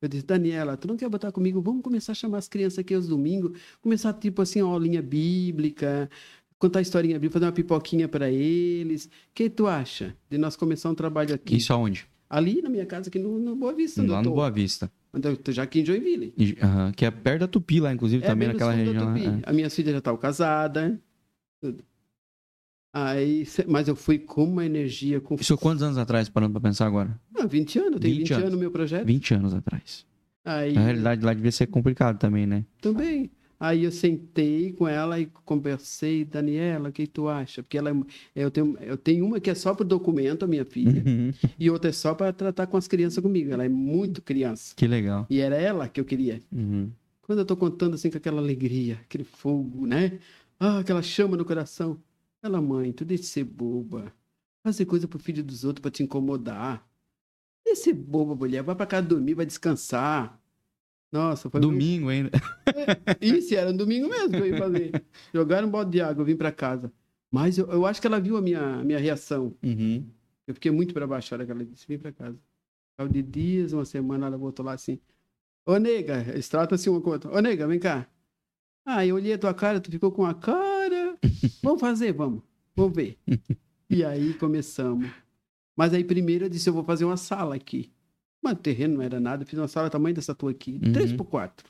[0.00, 1.60] Eu disse, Daniela, tu não quer botar comigo?
[1.60, 3.58] Vamos começar a chamar as crianças aqui aos domingos.
[3.80, 6.08] Começar, tipo assim, uma aulinha bíblica,
[6.58, 9.06] contar historinha bíblica, fazer uma pipoquinha para eles.
[9.06, 11.56] O que tu acha de nós começar um trabalho aqui?
[11.56, 12.06] Isso aonde?
[12.28, 14.02] Ali na minha casa, aqui no, no Boa Vista.
[14.02, 14.90] Lá no Boa Vista.
[15.48, 16.34] Já aqui em Joinville.
[16.36, 19.16] Uhum, que é perto da Tupi lá, inclusive, é, também naquela região.
[19.16, 19.40] É.
[19.44, 21.00] A minha filha já estava casada.
[21.60, 21.82] Tudo.
[22.98, 25.20] Aí, mas eu fui com uma energia.
[25.20, 25.34] Com...
[25.34, 27.20] Isso quantos anos atrás, parando para pensar agora?
[27.34, 29.04] Ah, 20 anos, tem 20, 20 anos no meu projeto.
[29.04, 30.06] 20 anos atrás.
[30.42, 30.72] Aí...
[30.72, 32.64] Na realidade, lá devia ser complicado também, né?
[32.80, 33.30] Também.
[33.60, 37.62] Aí eu sentei com ela e conversei, Daniela, o que tu acha?
[37.62, 37.90] Porque ela,
[38.34, 41.34] é, eu, tenho, eu tenho uma que é só para documento, a minha filha, uhum.
[41.60, 43.52] e outra é só para tratar com as crianças comigo.
[43.52, 44.74] Ela é muito criança.
[44.74, 45.26] Que legal.
[45.28, 46.40] E era ela que eu queria.
[46.50, 46.90] Uhum.
[47.20, 50.18] Quando eu estou contando assim com aquela alegria, aquele fogo, né?
[50.58, 51.98] Ah, aquela chama no coração.
[52.42, 54.12] Ela, mãe, tu deixa de ser boba.
[54.62, 56.86] Fazer coisa pro filho dos outros para te incomodar.
[57.64, 58.62] Deixa de ser boba, mulher.
[58.62, 60.40] Vai para casa dormir, vai descansar.
[61.10, 61.60] Nossa, foi.
[61.60, 62.30] Domingo ainda.
[62.66, 65.04] É, isso, era um domingo mesmo que eu ia fazer.
[65.32, 66.92] Jogaram um balde de água, eu vim para casa.
[67.30, 69.54] Mas eu, eu, acho que ela viu a minha, minha reação.
[69.62, 70.06] Uhum.
[70.46, 72.38] Eu fiquei muito para baixo a hora que ela disse: vim para casa.
[72.98, 74.98] Ao de dias, uma semana, ela voltou lá assim:
[75.64, 77.30] Ô nega, eles tratam assim uma com outra.
[77.32, 78.08] Ô nega, vem cá.
[78.84, 80.95] Ah, eu olhei a tua cara, tu ficou com a cara
[81.62, 82.42] Vamos fazer, vamos.
[82.74, 83.18] Vamos ver.
[83.88, 85.08] E aí começamos.
[85.76, 87.90] Mas aí primeiro eu disse, eu vou fazer uma sala aqui.
[88.42, 90.92] Mas o terreno não era nada, fiz uma sala tamanho dessa tua aqui, uhum.
[90.92, 91.66] 3 por 4.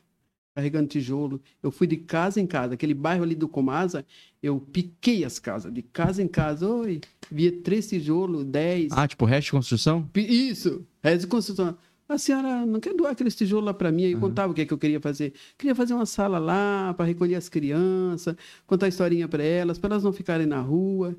[0.57, 1.41] carregando tijolo.
[1.63, 2.73] Eu fui de casa em casa.
[2.73, 4.07] Aquele bairro ali do Comasa,
[4.43, 5.71] eu piquei as casas.
[5.73, 8.91] De casa em casa, oi, via três tijolos, dez.
[8.93, 10.11] Ah, tipo resto de construção?
[10.15, 11.77] Isso, resto de construção.
[12.09, 14.05] A senhora não quer doar aqueles tijolos lá para mim?
[14.05, 14.21] Aí uhum.
[14.21, 15.33] contava o que, é que eu queria fazer.
[15.59, 18.37] Queria fazer uma sala lá para recolher as crianças,
[18.67, 21.17] contar historinha para elas, para elas não ficarem na rua.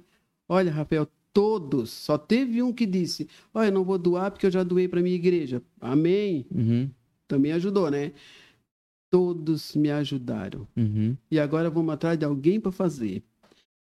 [0.47, 4.63] Olha, Rafael, todos, só teve um que disse: Olha, não vou doar porque eu já
[4.63, 5.61] doei para minha igreja.
[5.79, 6.45] Amém.
[6.49, 6.89] Uhum.
[7.27, 8.13] Também ajudou, né?
[9.09, 10.67] Todos me ajudaram.
[10.75, 11.17] Uhum.
[11.29, 13.23] E agora vamos atrás de alguém para fazer.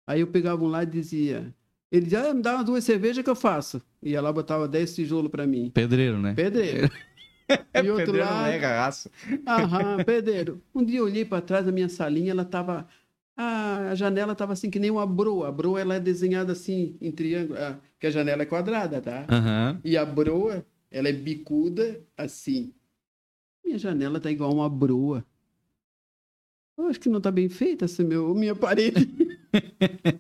[0.08, 1.54] Aí eu pegava um lá e dizia:
[1.94, 3.80] ele dizia, ah, me dá umas duas cervejas que eu faço.
[4.02, 5.70] E ela botava 10 tijolos para mim.
[5.70, 6.34] Pedreiro, né?
[6.34, 6.90] Pedreiro.
[7.48, 8.50] e outro pedreiro lado...
[8.50, 9.12] é garraça.
[9.48, 10.60] Aham, pedreiro.
[10.74, 12.88] Um dia eu olhei para trás da minha salinha, ela tava...
[13.38, 15.50] a janela tava assim que nem uma broa.
[15.50, 19.28] A broa ela é desenhada assim em triângulo, ah, que a janela é quadrada, tá?
[19.30, 19.80] Uhum.
[19.84, 22.74] E a broa, ela é bicuda assim.
[23.64, 25.24] Minha janela tá igual uma broa.
[26.76, 29.08] Eu acho que não tá bem feita essa meu, minha parede.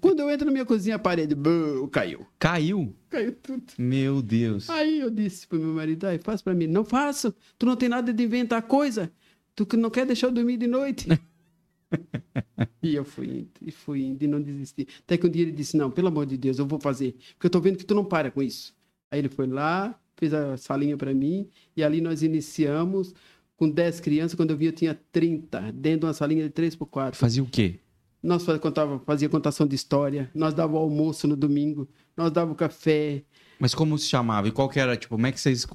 [0.01, 2.25] Quando eu entro na minha cozinha, a parede bum, caiu.
[2.37, 2.95] Caiu?
[3.09, 3.63] Caiu tudo.
[3.77, 4.69] Meu Deus.
[4.69, 6.67] Aí eu disse pro meu marido, ai, faz pra mim.
[6.67, 7.33] Não faço.
[7.57, 9.11] Tu não tem nada de inventar coisa.
[9.55, 11.07] Tu que não quer deixar eu dormir de noite.
[12.81, 14.87] e eu fui indo, e fui indo, e não desisti.
[14.99, 17.15] Até que um dia ele disse, não, pelo amor de Deus, eu vou fazer.
[17.35, 18.75] Porque eu tô vendo que tu não para com isso.
[19.11, 23.13] Aí ele foi lá, fez a salinha para mim, e ali nós iniciamos
[23.55, 26.75] com 10 crianças, quando eu vi eu tinha 30, dentro de uma salinha de 3
[26.75, 27.19] por 4.
[27.19, 27.79] Fazia o quê?
[28.23, 32.55] Nós contava, fazia contação de história, nós dava o almoço no domingo, nós dava o
[32.55, 33.21] café.
[33.59, 34.47] Mas como se chamava?
[34.47, 35.67] E qual que era, tipo, como é que vocês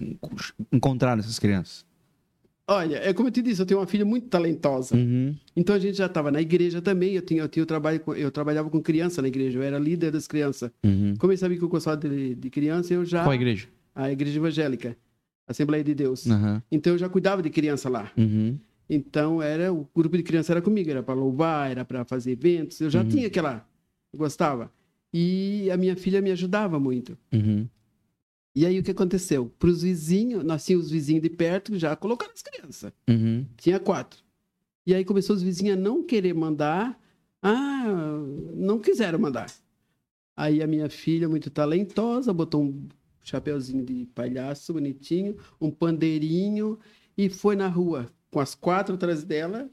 [0.73, 1.87] encontraram essas crianças?
[2.71, 4.95] Olha, é como eu te disse, eu tenho uma filha muito talentosa.
[4.95, 5.35] Uhum.
[5.57, 7.15] Então a gente já estava na igreja também.
[7.15, 9.59] Eu tinha, eu tinha eu trabalho, eu trabalhava com criança na igreja.
[9.59, 10.71] Eu era líder das crianças.
[10.85, 11.15] Uhum.
[11.19, 13.23] Como eu sabia que eu gostava de, de criança, eu já.
[13.23, 13.69] Qual a igreja?
[13.95, 14.95] A igreja evangélica.
[15.47, 16.27] Assembleia de Deus.
[16.27, 16.61] Uhum.
[16.71, 18.13] Então eu já cuidava de criança lá.
[18.19, 18.59] Uhum.
[18.89, 22.81] Então era o grupo de criança era comigo, era para louvar, era para fazer eventos.
[22.81, 23.09] Eu já uhum.
[23.09, 23.67] tinha aquela,
[24.15, 24.73] gostava.
[25.13, 27.17] E a minha filha me ajudava muito.
[27.33, 27.69] Uhum.
[28.55, 29.53] E aí o que aconteceu?
[29.59, 32.93] Para os vizinhos, nós tínhamos os vizinhos de perto já colocaram as crianças.
[33.09, 33.47] Uhum.
[33.57, 34.21] Tinha quatro.
[34.87, 36.99] E aí começou os vizinhos a não querer mandar.
[37.43, 37.85] Ah,
[38.55, 39.53] não quiseram mandar.
[40.37, 42.89] Aí a minha filha, muito talentosa, botou um
[43.23, 46.79] chapeuzinho de palhaço bonitinho, um pandeirinho
[47.17, 49.69] e foi na rua com as quatro atrás dela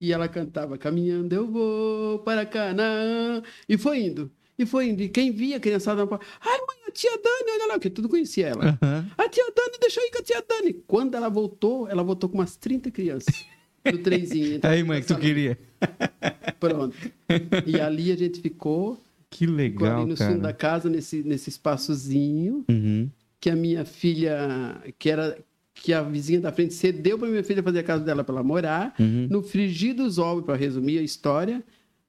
[0.00, 4.30] e ela cantava caminhando eu vou para Canaã e foi indo.
[4.58, 5.02] E foi indo.
[5.02, 8.48] E quem via a criançada, ai mãe, a tia Dani, olha lá, porque tudo conhecia
[8.48, 8.64] ela.
[8.66, 9.10] Uhum.
[9.16, 10.74] A tia Dani, deixa eu ir com a tia Dani.
[10.86, 13.34] Quando ela voltou, ela voltou com umas 30 crianças
[13.84, 14.60] no trenzinho.
[14.64, 15.58] Aí, mãe, que tu queria.
[16.60, 16.94] Pronto.
[17.66, 20.30] E ali a gente ficou que legal, ali no cara.
[20.30, 23.08] fundo da casa, nesse, nesse espaçozinho, uhum.
[23.40, 25.38] que a minha filha, que era
[25.74, 28.44] que a vizinha da frente cedeu para minha filha fazer a casa dela para ela
[28.44, 28.94] morar.
[28.98, 29.28] Uhum.
[29.30, 31.62] No frigir dos ovos, para resumir a história,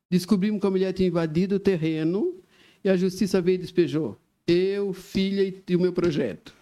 [0.09, 2.35] descobrimos que a mulher tinha invadido o terreno
[2.83, 4.17] e a justiça veio e despejou.
[4.47, 6.53] Eu, filha e o meu projeto.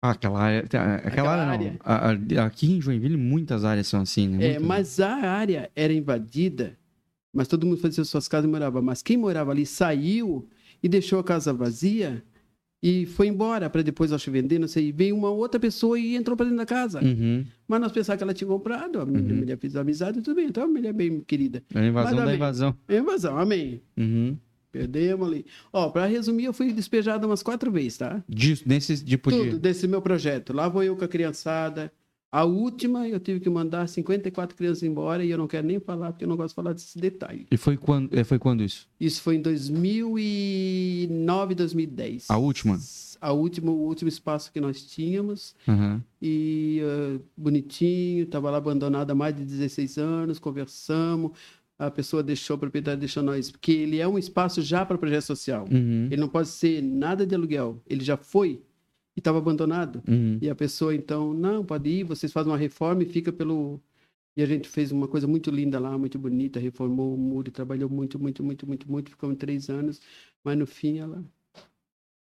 [0.00, 0.60] Ah, aquela área.
[0.60, 2.44] Aquela, aquela área, área.
[2.44, 4.52] aqui em Joinville, muitas áreas são assim, né?
[4.52, 6.78] É, mas a área era invadida
[7.32, 8.80] mas todo mundo fazia suas casas e morava.
[8.82, 10.48] Mas quem morava ali saiu
[10.82, 12.22] e deixou a casa vazia
[12.82, 14.92] e foi embora para depois acho vender, não sei.
[14.92, 17.02] Veio uma outra pessoa e entrou para dentro da casa.
[17.02, 17.44] Uhum.
[17.66, 19.10] Mas nós pensávamos que ela tinha comprado, a uhum.
[19.10, 20.46] mulher fez amizade, tudo bem.
[20.46, 21.62] Então a mulher é bem querida.
[21.74, 22.76] É a invasão Mas, da invasão.
[22.88, 23.82] É a invasão, amém.
[23.96, 24.36] Uhum.
[24.70, 25.46] Perdemos ali.
[25.72, 28.22] Ó, para resumir, eu fui despejado umas quatro vezes, tá?
[28.28, 29.58] Disso, desse tipo Tudo, de...
[29.58, 30.52] desse meu projeto.
[30.52, 31.90] Lá vou eu com a criançada,
[32.30, 36.12] a última, eu tive que mandar 54 crianças embora e eu não quero nem falar,
[36.12, 37.46] porque eu não gosto de falar desse detalhe.
[37.50, 38.86] E foi quando, eh, foi quando isso?
[39.00, 42.26] Isso foi em 2009, 2010.
[42.28, 42.78] A última?
[43.18, 45.56] A última, o último espaço que nós tínhamos.
[45.66, 46.02] Uhum.
[46.20, 51.30] E uh, bonitinho, estava lá abandonado há mais de 16 anos, conversamos.
[51.78, 55.22] A pessoa deixou, o proprietário deixou nós, porque ele é um espaço já para projeto
[55.22, 55.64] social.
[55.70, 56.08] Uhum.
[56.10, 57.80] Ele não pode ser nada de aluguel.
[57.88, 58.60] Ele já foi
[59.18, 60.00] e estava abandonado.
[60.08, 60.38] Uhum.
[60.40, 63.80] E a pessoa, então, não, pode ir, vocês fazem uma reforma e fica pelo.
[64.36, 67.90] E a gente fez uma coisa muito linda lá, muito bonita, reformou o muro, trabalhou
[67.90, 70.00] muito, muito, muito, muito, muito, ficou três anos,
[70.44, 71.24] mas no fim ela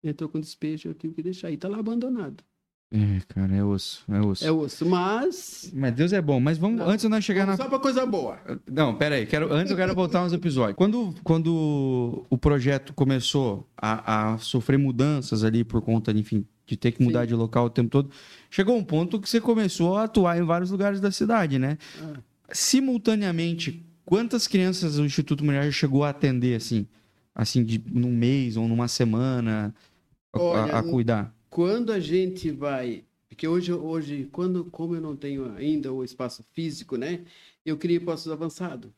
[0.04, 1.50] entrou com despejo, eu tive que deixar.
[1.50, 2.44] E está lá abandonado.
[2.92, 4.46] É, cara, é osso, é osso.
[4.46, 5.72] É osso, mas.
[5.74, 6.40] Mas Deus é bom.
[6.40, 7.58] Mas vamos, não, antes de nós chegar na.
[7.58, 8.38] Só pra coisa boa.
[8.72, 10.78] Não, pera aí, quero, antes eu quero voltar uns episódios.
[10.78, 16.92] Quando, quando o projeto começou a, a sofrer mudanças ali por conta, enfim, de ter
[16.92, 17.28] que mudar Sim.
[17.28, 18.10] de local o tempo todo.
[18.50, 21.78] Chegou um ponto que você começou a atuar em vários lugares da cidade, né?
[22.02, 22.20] Ah.
[22.52, 26.88] Simultaneamente, quantas crianças o Instituto Mulher chegou a atender, assim?
[27.36, 29.74] Assim, de, num mês ou numa semana,
[30.32, 31.36] a, Olha, a, a cuidar?
[31.50, 36.44] Quando a gente vai Porque hoje, hoje quando, como eu não tenho ainda o espaço
[36.54, 37.22] físico, né?
[37.66, 38.92] Eu criei postos avançados.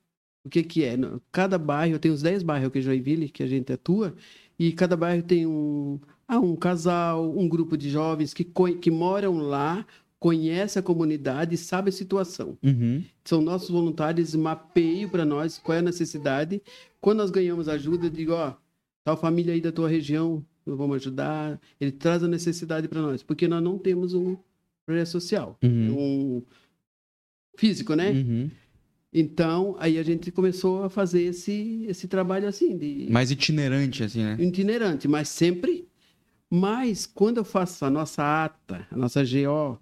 [0.44, 0.96] O que que é?
[1.32, 4.16] Cada bairro, tem os 10 bairros que Joinville, que a gente atua,
[4.60, 9.38] e cada bairro tem um, ah, um casal, um grupo de jovens que, que moram
[9.38, 9.86] lá,
[10.20, 12.58] conhece a comunidade sabe a situação.
[12.64, 13.04] Uhum.
[13.24, 16.62] São nossos voluntários, mapeiam para nós qual é a necessidade.
[17.00, 18.56] Quando nós ganhamos ajuda, digo, ó,
[19.04, 21.60] tal família aí da tua região, vamos ajudar.
[21.80, 24.36] Ele traz a necessidade para nós, porque nós não temos um
[24.86, 25.96] projeto social, uhum.
[25.98, 26.44] um
[27.58, 28.12] físico, né?
[28.12, 28.50] Uhum.
[29.14, 32.78] Então, aí a gente começou a fazer esse, esse trabalho assim.
[32.78, 33.08] De...
[33.10, 34.38] Mais itinerante, assim, né?
[34.40, 35.88] Itinerante, mas sempre.
[36.50, 39.80] Mas quando eu faço a nossa ata, a nossa GO,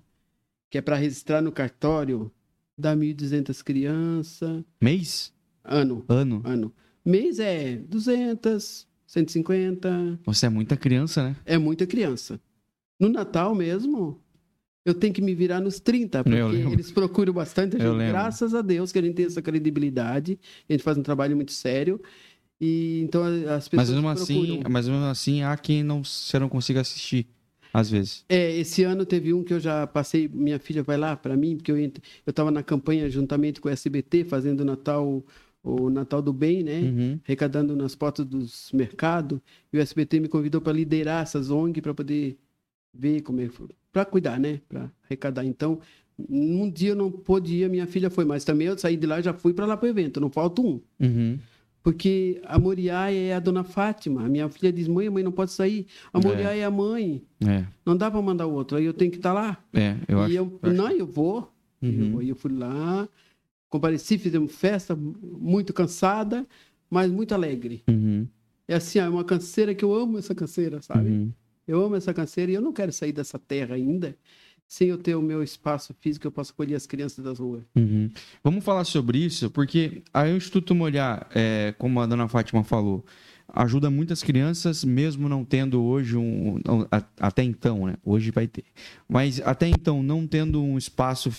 [0.70, 2.32] que é para registrar no cartório,
[2.78, 4.64] dá 1.200 crianças.
[4.82, 5.34] Mês?
[5.64, 6.04] Ano.
[6.08, 6.42] Ano.
[6.46, 6.74] Ano.
[7.06, 10.20] Mês é 200, 150.
[10.26, 11.36] Você é muita criança, né?
[11.46, 12.40] É muita criança.
[13.00, 14.20] No Natal mesmo,
[14.86, 18.08] eu tenho que me virar nos 30, porque eles procuram bastante a gente.
[18.10, 21.52] Graças a Deus que a gente tem essa credibilidade, a gente faz um trabalho muito
[21.52, 22.02] sério.
[22.64, 23.90] E então as pessoas.
[23.90, 27.28] Mas mesmo assim, mas mesmo assim há quem não, você não consiga assistir.
[27.74, 28.24] Às vezes.
[28.30, 31.58] É, esse ano teve um que eu já passei, minha filha vai lá para mim,
[31.58, 31.92] porque eu
[32.28, 35.26] estava na campanha juntamente com o SBT, fazendo o Natal,
[35.64, 36.80] o Natal do Bem, né?
[36.82, 37.20] Uhum.
[37.26, 39.40] Arrecadando nas portas dos mercados.
[39.74, 42.38] E o SBT me convidou para liderar essas ONG para poder
[42.94, 43.50] ver como é
[43.92, 44.62] para cuidar, né?
[44.70, 45.44] Para arrecadar.
[45.44, 45.80] Então,
[46.30, 49.34] num dia eu não podia, minha filha foi, mas também eu saí de lá já
[49.34, 50.80] fui para lá para o evento, não falta um.
[51.00, 51.40] Uhum.
[51.84, 54.26] Porque a Moriá é a dona Fátima.
[54.26, 55.86] A minha filha diz: mãe, a mãe não pode sair.
[56.14, 57.22] A Moriá é, é a mãe.
[57.46, 57.66] É.
[57.86, 58.78] Não dá para mandar o outro.
[58.78, 59.58] Aí eu tenho que estar tá lá.
[59.74, 60.34] É, eu e acho.
[60.34, 61.52] Eu, eu não, eu vou.
[61.82, 62.22] Uhum.
[62.22, 63.08] Eu, eu fui lá,
[63.70, 66.48] compareci, fizemos festa, muito cansada,
[66.90, 67.84] mas muito alegre.
[67.90, 68.26] Uhum.
[68.66, 71.10] É assim, é uma canseira que eu amo essa canseira, sabe?
[71.10, 71.34] Uhum.
[71.68, 74.16] Eu amo essa canseira e eu não quero sair dessa terra ainda
[74.74, 77.62] sem eu ter o meu espaço físico, eu posso acolher as crianças das ruas.
[77.76, 78.10] Uhum.
[78.44, 83.06] Vamos falar sobre isso, porque a Instituto Molhar, é, como a dona Fátima falou,
[83.48, 86.60] ajuda muitas crianças, mesmo não tendo hoje um.
[87.20, 87.98] Até então, né?
[88.04, 88.64] Hoje vai ter.
[89.08, 91.32] Mas até então, não tendo um espaço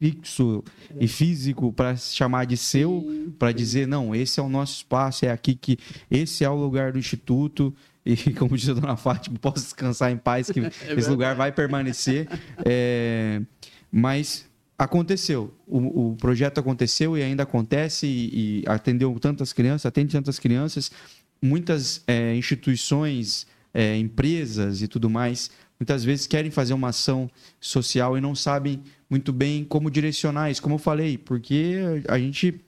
[0.00, 0.64] fixo
[0.98, 3.04] e físico para chamar de seu,
[3.38, 5.76] para dizer, não, esse é o nosso espaço, é aqui que.
[6.10, 10.16] Esse é o lugar do Instituto e, como diz a dona Fátima, posso descansar em
[10.16, 12.28] paz, que é esse lugar vai permanecer.
[12.64, 13.40] É,
[13.90, 14.46] mas
[14.78, 20.38] aconteceu, o, o, projeto aconteceu e ainda acontece e, e, atendeu tantas crianças, atende tantas
[20.38, 20.90] crianças,
[21.40, 27.30] muitas é, instituições, é, empresas e tudo mais, muitas vezes querem fazer uma ação
[27.60, 31.76] social e não sabem muito bem como direcionar isso, como eu falei, porque
[32.08, 32.60] a gente,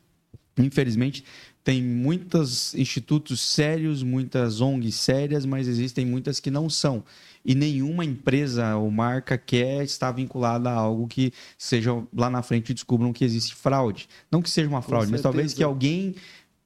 [0.58, 1.24] infelizmente,
[1.64, 7.02] tem muitos institutos sérios, muitas ONGs sérias, mas existem muitas que não são.
[7.42, 12.74] E nenhuma empresa ou marca quer estar vinculada a algo que seja lá na frente
[12.74, 14.06] descubram que existe fraude.
[14.30, 16.14] Não que seja uma fraude, mas talvez que alguém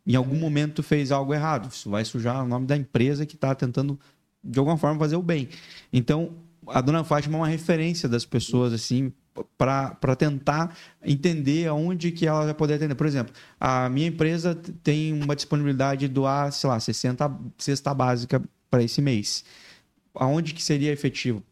[0.04, 1.68] em algum momento fez algo errado.
[1.70, 3.98] Isso vai sujar o nome da empresa que está tentando
[4.42, 5.48] de alguma forma fazer o bem.
[5.92, 6.32] Então,
[6.66, 9.12] a dona Fátima é uma referência das pessoas assim
[9.56, 12.94] para tentar entender aonde que ela vai poder atender.
[12.94, 18.42] Por exemplo, a minha empresa tem uma disponibilidade de doar, sei lá, 60 cesta básica
[18.70, 19.44] para esse mês.
[20.14, 21.42] Aonde que seria efetivo?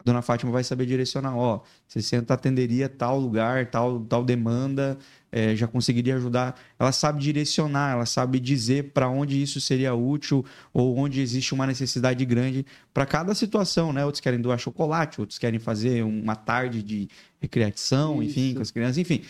[0.00, 4.96] A dona Fátima vai saber direcionar, ó, 60 atenderia tal lugar, tal, tal demanda,
[5.30, 6.58] é, já conseguiria ajudar.
[6.78, 10.42] Ela sabe direcionar, ela sabe dizer para onde isso seria útil
[10.72, 14.02] ou onde existe uma necessidade grande para cada situação, né?
[14.06, 17.06] Outros querem doar chocolate, outros querem fazer uma tarde de
[17.38, 18.38] recreação, isso.
[18.38, 19.22] enfim, com as crianças, enfim.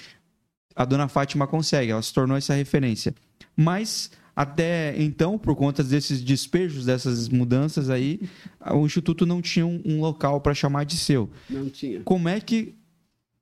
[0.76, 3.12] A dona Fátima consegue, ela se tornou essa referência.
[3.56, 8.20] Mas até então, por conta desses despejos, dessas mudanças aí,
[8.72, 11.30] o Instituto não tinha um, um local para chamar de seu.
[11.48, 12.00] Não tinha.
[12.00, 12.74] Como é que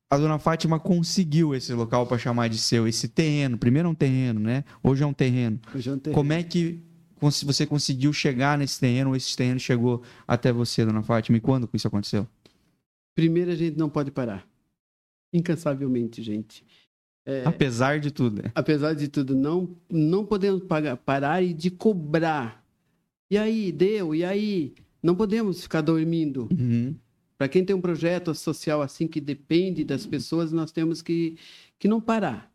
[0.09, 3.57] a dona Fátima conseguiu esse local para chamar de seu, esse terreno.
[3.57, 4.63] Primeiro é um terreno, né?
[4.81, 5.59] Hoje é um terreno.
[5.73, 6.15] Hoje é um terreno.
[6.15, 6.81] Como é que
[7.21, 11.37] você conseguiu chegar nesse terreno, ou esse terreno chegou até você, dona Fátima?
[11.37, 12.27] E quando isso aconteceu?
[13.13, 14.47] Primeiro, a gente não pode parar.
[15.31, 16.65] Incansavelmente, gente.
[17.29, 18.41] É, apesar de tudo.
[18.41, 18.51] Né?
[18.55, 22.63] Apesar de tudo, não, não podemos pagar, parar e de cobrar.
[23.29, 24.15] E aí, deu?
[24.15, 24.73] E aí?
[25.01, 26.47] Não podemos ficar dormindo.
[26.51, 26.95] Uhum.
[27.37, 31.37] Para quem tem um projeto social assim que depende das pessoas, nós temos que,
[31.77, 32.51] que não parar.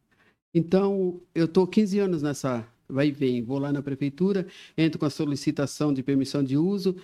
[0.52, 3.42] Então, eu estou 15 anos nessa vai e vem.
[3.42, 4.46] Vou lá na prefeitura,
[4.76, 6.96] entro com a solicitação de permissão de uso,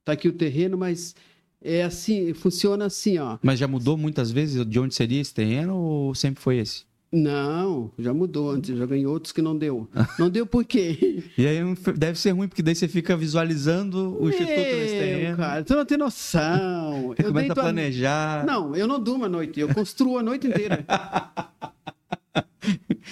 [0.00, 1.14] está aqui o terreno, mas
[1.60, 3.38] é assim, funciona assim, ó.
[3.42, 6.84] Mas já mudou muitas vezes de onde seria esse terreno ou sempre foi esse?
[7.12, 9.88] Não, já mudou antes, já ganhei outros que não deu.
[10.18, 11.22] Não deu por quê?
[11.38, 11.58] e aí
[11.96, 15.36] deve ser ruim, porque daí você fica visualizando o Meu, instituto nesse terreno.
[15.36, 17.14] cara, você não tem noção.
[17.16, 18.42] Eu começa a planejar.
[18.42, 18.44] A...
[18.44, 20.84] Não, eu não durmo à noite, eu construo a noite inteira.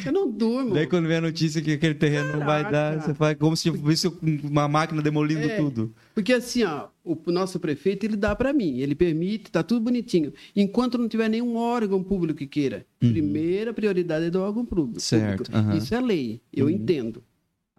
[0.04, 0.74] Eu não durmo.
[0.74, 2.38] Daí quando vem a notícia que aquele terreno Caraca.
[2.38, 4.08] não vai dar, você faz como se fosse
[4.42, 5.94] uma máquina demolindo é, tudo.
[6.14, 10.32] Porque assim, ó, o nosso prefeito ele dá para mim, ele permite, tá tudo bonitinho.
[10.56, 13.12] Enquanto não tiver nenhum órgão público que queira, uhum.
[13.12, 15.00] primeira prioridade é do órgão público.
[15.00, 15.54] Certo.
[15.54, 15.76] Uhum.
[15.76, 16.72] Isso é lei, eu uhum.
[16.72, 17.22] entendo.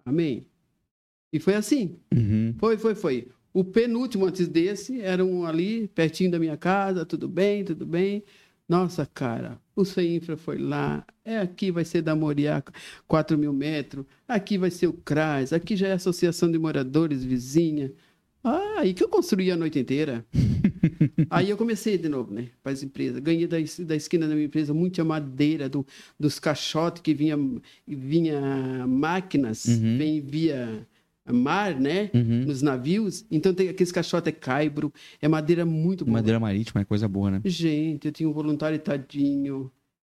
[0.06, 0.46] Amém.
[1.34, 1.98] E foi assim.
[2.14, 2.54] Uhum.
[2.58, 3.28] Foi, foi, foi.
[3.54, 8.22] O penúltimo antes desse era um ali pertinho da minha casa, tudo bem, tudo bem.
[8.68, 12.64] Nossa, cara, o CEINFRA foi lá, é aqui vai ser da Moriá,
[13.08, 17.24] 4 mil metros, aqui vai ser o CRAS, aqui já é a Associação de Moradores
[17.24, 17.92] Vizinha.
[18.44, 20.26] Ah, aí que eu construí a noite inteira.
[21.30, 23.20] aí eu comecei de novo, né, para as empresas.
[23.20, 25.86] Ganhei da, da esquina da minha empresa muita madeira do,
[26.20, 27.38] dos caixotes que vinha,
[27.88, 29.98] vinha máquinas, uhum.
[29.98, 30.88] vem via
[31.34, 32.10] mar, né?
[32.14, 32.46] Uhum.
[32.46, 33.26] Nos navios.
[33.32, 36.18] Então tem aqueles caixotes é caibro, é madeira muito boa.
[36.18, 37.42] Madeira marítima é coisa boa, né?
[37.46, 39.72] Gente, eu tinha um voluntário tadinho.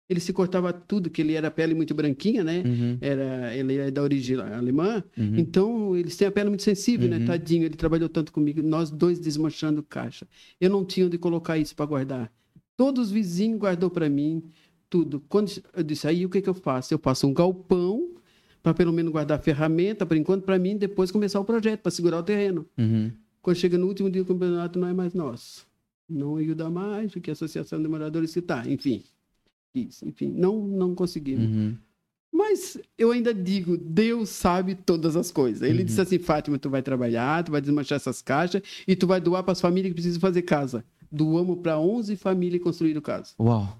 [0.09, 2.63] Ele se cortava tudo, que ele era pele muito branquinha, né?
[2.65, 2.97] Uhum.
[3.01, 5.03] Era, ele é da origem alemã.
[5.17, 5.35] Uhum.
[5.37, 7.17] Então, eles têm a pele muito sensível, né?
[7.17, 7.25] Uhum.
[7.25, 10.25] Tadinho, ele trabalhou tanto comigo, nós dois desmanchando caixa.
[10.61, 12.31] Eu não tinha onde colocar isso para guardar.
[12.77, 14.43] Todos os vizinhos guardou para mim,
[14.89, 15.21] tudo.
[15.27, 16.93] Quando eu disse, aí o que, que eu faço?
[16.93, 18.16] Eu faço um galpão
[18.61, 22.19] para pelo menos guardar ferramenta, por enquanto, para mim, depois começar o projeto, para segurar
[22.19, 22.65] o terreno.
[22.77, 23.11] Uhum.
[23.41, 25.65] Quando chega no último dia do campeonato, não é mais nosso.
[26.09, 29.03] Não ajuda mais, o que a Associação de Moradores citar, enfim.
[29.73, 31.45] Isso, enfim, não, não conseguimos.
[31.45, 31.75] Uhum.
[32.31, 35.61] Mas eu ainda digo, Deus sabe todas as coisas.
[35.61, 35.85] Ele uhum.
[35.85, 39.43] disse assim, Fátima, tu vai trabalhar, tu vai desmanchar essas caixas e tu vai doar
[39.43, 40.83] para as famílias que precisam fazer casa.
[41.11, 43.33] Doamos para 11 famílias construir casa.
[43.39, 43.77] Uau!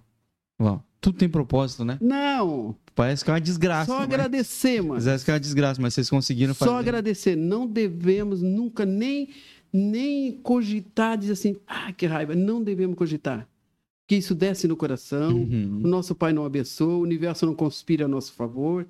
[0.60, 0.84] Uau!
[0.99, 1.97] Tudo tem propósito, né?
[2.01, 2.76] Não!
[2.95, 3.91] Parece que é uma desgraça.
[3.91, 5.01] Só agradecer, mano.
[5.01, 6.72] Parece que é uma desgraça, mas vocês conseguiram fazer.
[6.72, 7.36] Só agradecer.
[7.36, 9.30] Não devemos nunca nem,
[9.72, 12.34] nem cogitar, dizer assim, ah, que raiva.
[12.34, 13.47] Não devemos cogitar.
[14.08, 15.82] Que isso desce no coração, uhum.
[15.84, 18.88] o nosso Pai não abençoa, o universo não conspira a nosso favor.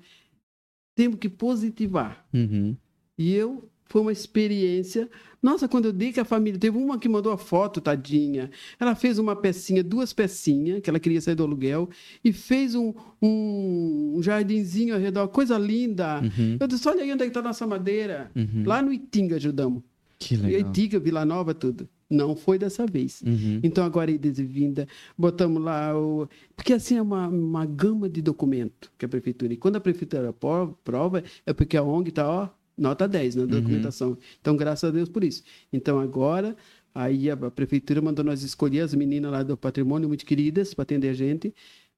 [0.96, 2.26] Temos que positivar.
[2.32, 2.76] Uhum.
[3.18, 5.08] E eu foi uma experiência.
[5.42, 6.58] Nossa, quando eu dei que a família.
[6.58, 8.50] Teve uma que mandou a foto, tadinha.
[8.78, 11.88] Ela fez uma pecinha, duas pecinhas, que ela queria sair do aluguel,
[12.24, 16.20] e fez um, um, um jardinzinho ao redor, coisa linda.
[16.20, 16.56] Uhum.
[16.60, 18.30] Eu disse: olha aí onde é está nossa madeira.
[18.34, 18.64] Uhum.
[18.66, 19.82] Lá no Itinga ajudamos.
[20.18, 20.70] Que legal.
[20.70, 21.88] Itinga, Vila Nova, tudo.
[22.10, 23.22] Não foi dessa vez.
[23.22, 23.60] Uhum.
[23.62, 26.26] Então, agora, idas e vinda, botamos lá o.
[26.56, 29.52] Porque assim é uma, uma gama de documento que a prefeitura.
[29.52, 32.48] E quando a prefeitura prova, é porque a ONG está, ó,
[32.78, 34.10] nota 10 na documentação.
[34.10, 34.16] Uhum.
[34.40, 35.42] Então, graças a Deus por isso.
[35.72, 36.56] Então, agora,
[36.94, 40.84] aí a, a, prefeitura mandou nós escolher as meninas lá do patrimônio, muito queridas, para
[40.84, 41.54] atender a gente.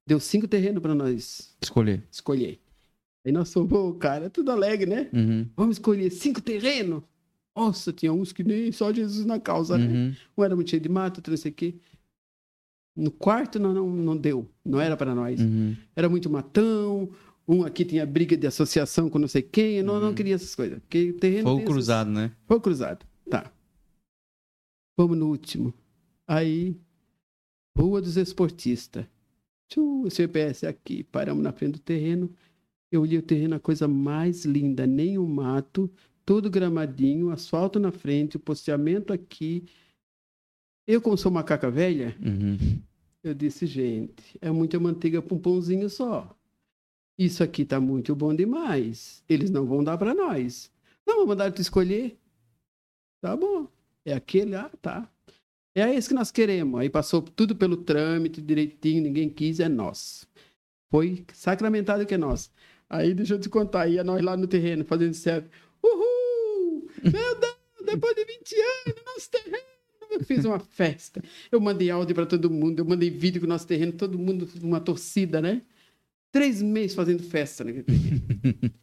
[0.07, 2.03] Deu cinco terrenos para nós escolher.
[2.11, 2.59] Escolher.
[3.25, 5.09] Aí nós somos, cara, tudo alegre, né?
[5.13, 5.47] Uhum.
[5.55, 7.03] Vamos escolher cinco terrenos.
[7.55, 9.87] Nossa, tinha uns que nem só Jesus na causa, né?
[9.87, 10.09] uhum.
[10.09, 10.17] né?
[10.37, 11.75] Um era muito cheio de mato, outro não sei o quê.
[12.97, 15.41] No quarto não, não, não deu, não era para nós.
[15.41, 15.77] Uhum.
[15.95, 17.11] Era muito matão,
[17.51, 20.01] um aqui tinha briga de associação com não sei quem, eu não, uhum.
[20.01, 20.79] não queria essas coisas.
[20.79, 22.23] Porque terreno Fogo cruzado, essas...
[22.23, 22.37] né?
[22.47, 23.53] Fogo cruzado, tá.
[24.97, 25.75] Vamos no último.
[26.29, 26.77] Aí,
[27.77, 29.05] Rua dos Esportistas.
[29.69, 32.33] Tchum, o CPS aqui, paramos na frente do terreno.
[32.91, 35.91] Eu olhei o terreno, a coisa mais linda, nem o mato,
[36.25, 39.65] todo gramadinho, asfalto na frente, o posteamento aqui.
[40.87, 42.81] Eu, como sou macaca velha, uhum.
[43.23, 46.37] eu disse, gente, é muita manteiga para um pãozinho só.
[47.21, 49.23] Isso aqui tá muito bom demais.
[49.29, 50.73] Eles não vão dar para nós.
[51.07, 52.19] Não, vou mandar tu escolher.
[53.21, 53.69] Tá bom.
[54.07, 55.07] É aquele, ah, tá.
[55.75, 56.81] É esse que nós queremos.
[56.81, 60.27] Aí passou tudo pelo trâmite direitinho, ninguém quis, é nós.
[60.91, 62.51] Foi sacramentado que é nós.
[62.89, 65.51] Aí deixa eu te contar, ia nós lá no terreno fazendo certo.
[65.83, 66.89] Uhul!
[67.05, 69.65] Meu Deus, depois de 20 anos, nosso terreno.
[70.11, 71.23] Eu fiz uma festa.
[71.53, 74.49] Eu mandei áudio para todo mundo, eu mandei vídeo com o nosso terreno, todo mundo,
[74.63, 75.61] uma torcida, né?
[76.33, 77.85] Três meses fazendo festa naquele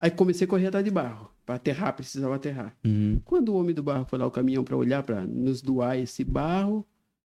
[0.00, 1.30] Aí comecei a correr atrás de barro.
[1.46, 2.76] Para aterrar, precisava aterrar.
[2.84, 3.20] Uhum.
[3.24, 6.24] Quando o homem do barro foi lá o caminhão para olhar, para nos doar esse
[6.24, 6.86] barro,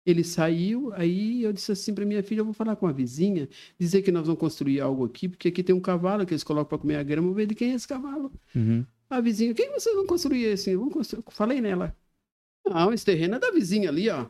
[0.05, 0.91] ele saiu.
[0.93, 4.11] Aí eu disse assim para minha filha: eu vou falar com a vizinha, dizer que
[4.11, 6.95] nós vamos construir algo aqui, porque aqui tem um cavalo que eles colocam para comer
[6.95, 7.27] a grama.
[7.27, 8.31] Vou ver de quem é esse cavalo.
[8.55, 8.85] Uhum.
[9.09, 10.75] A vizinha: quem vocês vão construir assim?
[10.75, 11.23] Vamos construir.
[11.29, 11.95] Falei nela:
[12.65, 14.25] não, esse terreno é da vizinha ali, ó.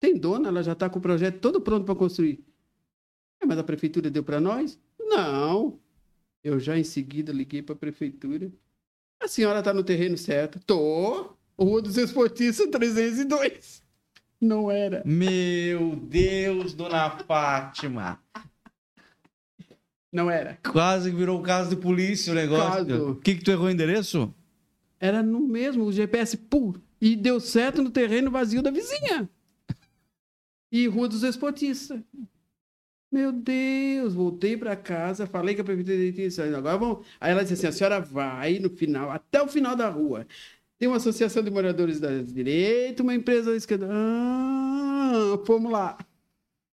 [0.00, 2.44] Tem dona, ela já está com o projeto todo pronto para construir.
[3.44, 4.78] É, mas a prefeitura deu para nós?
[4.98, 5.78] Não.
[6.42, 8.50] Eu já em seguida liguei para a prefeitura.
[9.22, 10.58] A senhora está no terreno certo?
[10.66, 11.36] Tô.
[11.58, 13.82] Rua dos Esportistas 302.
[14.40, 15.02] Não era.
[15.04, 18.18] Meu Deus, dona Fátima.
[20.10, 20.58] Não era.
[20.62, 23.10] Quase virou um caso de polícia o negócio.
[23.10, 24.34] O que, que tu errou o endereço?
[24.98, 29.28] Era no mesmo, o GPS, pum, e deu certo no terreno vazio da vizinha.
[30.72, 32.00] E Rua dos Esportistas.
[33.14, 36.52] Meu Deus, voltei para casa, falei com a prefeitura intenções.
[36.52, 37.06] Agora vamos.
[37.20, 40.26] Aí ela disse assim: a senhora vai no final, até o final da rua.
[40.76, 43.88] Tem uma associação de moradores da direita, uma empresa da esquerda.
[43.88, 45.96] Ah, vamos lá.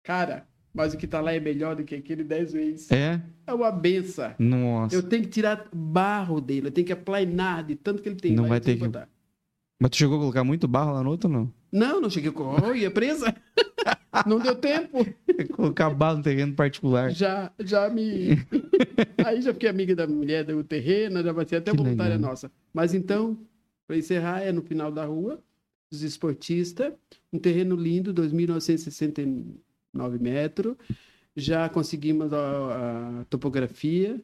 [0.02, 2.92] Cara, mas o que tá lá é melhor do que aquele dez vezes.
[2.92, 3.18] É?
[3.46, 4.34] É uma benção.
[4.38, 4.94] Nossa.
[4.94, 8.34] Eu tenho que tirar barro dele, eu tenho que aplainar de tanto que ele tem.
[8.34, 8.84] Não vai ter que.
[8.84, 9.08] Botar.
[9.80, 11.52] Mas tu chegou a colocar muito barro lá no outro ou não?
[11.70, 12.74] Não, não cheguei com.
[12.74, 13.34] Ia presa.
[14.26, 15.06] não deu tempo.
[15.54, 17.10] Colocar barro no terreno particular.
[17.10, 18.30] Já, já me.
[19.24, 22.30] Aí já fiquei amiga da mulher do terreno, já vai ser até que voluntária legal.
[22.30, 22.50] nossa.
[22.72, 23.38] Mas então,
[23.86, 25.42] para encerrar, é no final da rua,
[25.90, 26.92] os esportistas,
[27.32, 29.54] um terreno lindo, 2.969
[30.20, 30.76] metros.
[31.36, 34.18] Já conseguimos a, a topografia,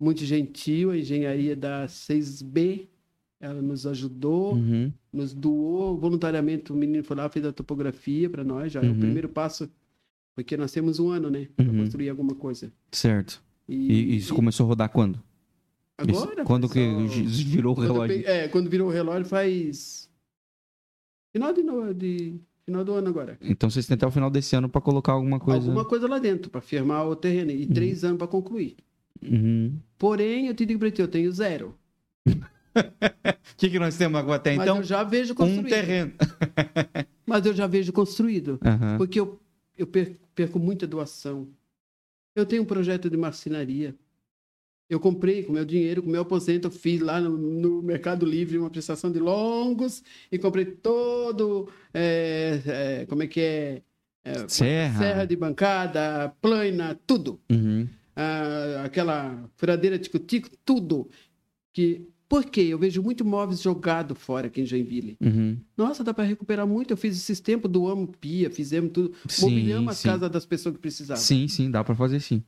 [0.00, 2.88] muito gentil, a engenharia da 6B
[3.44, 4.90] ela nos ajudou, uhum.
[5.12, 6.72] nos doou voluntariamente.
[6.72, 8.72] O menino foi lá, fez a topografia para nós.
[8.72, 8.86] Já uhum.
[8.86, 9.00] é o uhum.
[9.00, 9.70] primeiro passo,
[10.34, 11.48] porque nós temos um ano, né?
[11.54, 11.78] Para uhum.
[11.78, 12.72] construir alguma coisa.
[12.90, 13.42] Certo.
[13.68, 14.36] E, e isso e...
[14.36, 15.22] começou a rodar quando?
[15.98, 16.32] Agora?
[16.32, 16.80] Isso, quando que
[17.46, 18.16] virou o relógio?
[18.16, 20.10] Quando, é, quando virou o relógio faz.
[21.30, 21.62] Final, de,
[21.94, 23.36] de, final do ano agora.
[23.42, 25.66] Então vocês têm até o final desse ano para colocar alguma coisa.
[25.66, 27.50] Alguma coisa lá dentro, para firmar o terreno.
[27.50, 28.10] E três uhum.
[28.10, 28.76] anos para concluir.
[29.22, 29.78] Uhum.
[29.98, 31.74] Porém, eu te digo para ti, eu tenho zero.
[33.54, 34.76] O que, que nós temos agora até então?
[34.76, 35.66] Mas eu já vejo construído.
[35.66, 36.12] Um terreno.
[37.24, 38.58] Mas eu já vejo construído.
[38.64, 38.98] Uhum.
[38.98, 39.40] Porque eu,
[39.78, 39.86] eu
[40.34, 41.48] perco muita doação.
[42.34, 43.94] Eu tenho um projeto de marcenaria.
[44.90, 48.58] Eu comprei com meu dinheiro, com meu aposento, eu fiz lá no, no, Mercado Livre
[48.58, 51.68] uma prestação de longos e comprei todo.
[51.92, 53.82] É, é, como é que é?
[54.24, 54.48] é?
[54.48, 54.98] serra.
[54.98, 57.40] Serra de bancada, plana, tudo.
[57.50, 57.88] Uhum.
[58.14, 61.08] Ah, aquela furadeira tico-tico, tudo.
[61.72, 62.62] Que por quê?
[62.62, 65.16] Eu vejo muito móveis jogado fora aqui em Joinville.
[65.20, 65.56] Uhum.
[65.76, 66.92] Nossa, dá para recuperar muito.
[66.92, 69.12] Eu fiz esses tempos, doamos pia, fizemos tudo.
[69.28, 71.22] Sim, mobiliamos as casas das pessoas que precisavam.
[71.22, 72.42] Sim, sim, dá para fazer sim.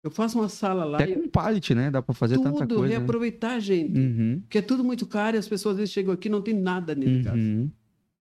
[0.00, 0.98] Eu faço uma sala lá.
[0.98, 1.90] Até com pallet, né?
[1.90, 2.74] Dá para fazer tudo, tanta coisa.
[2.74, 2.88] Tudo, né?
[2.90, 3.60] reaproveitar, né?
[3.60, 3.98] gente.
[3.98, 4.40] Uhum.
[4.42, 6.54] Porque é tudo muito caro e as pessoas às vezes chegam aqui e não tem
[6.54, 7.70] nada nele uhum.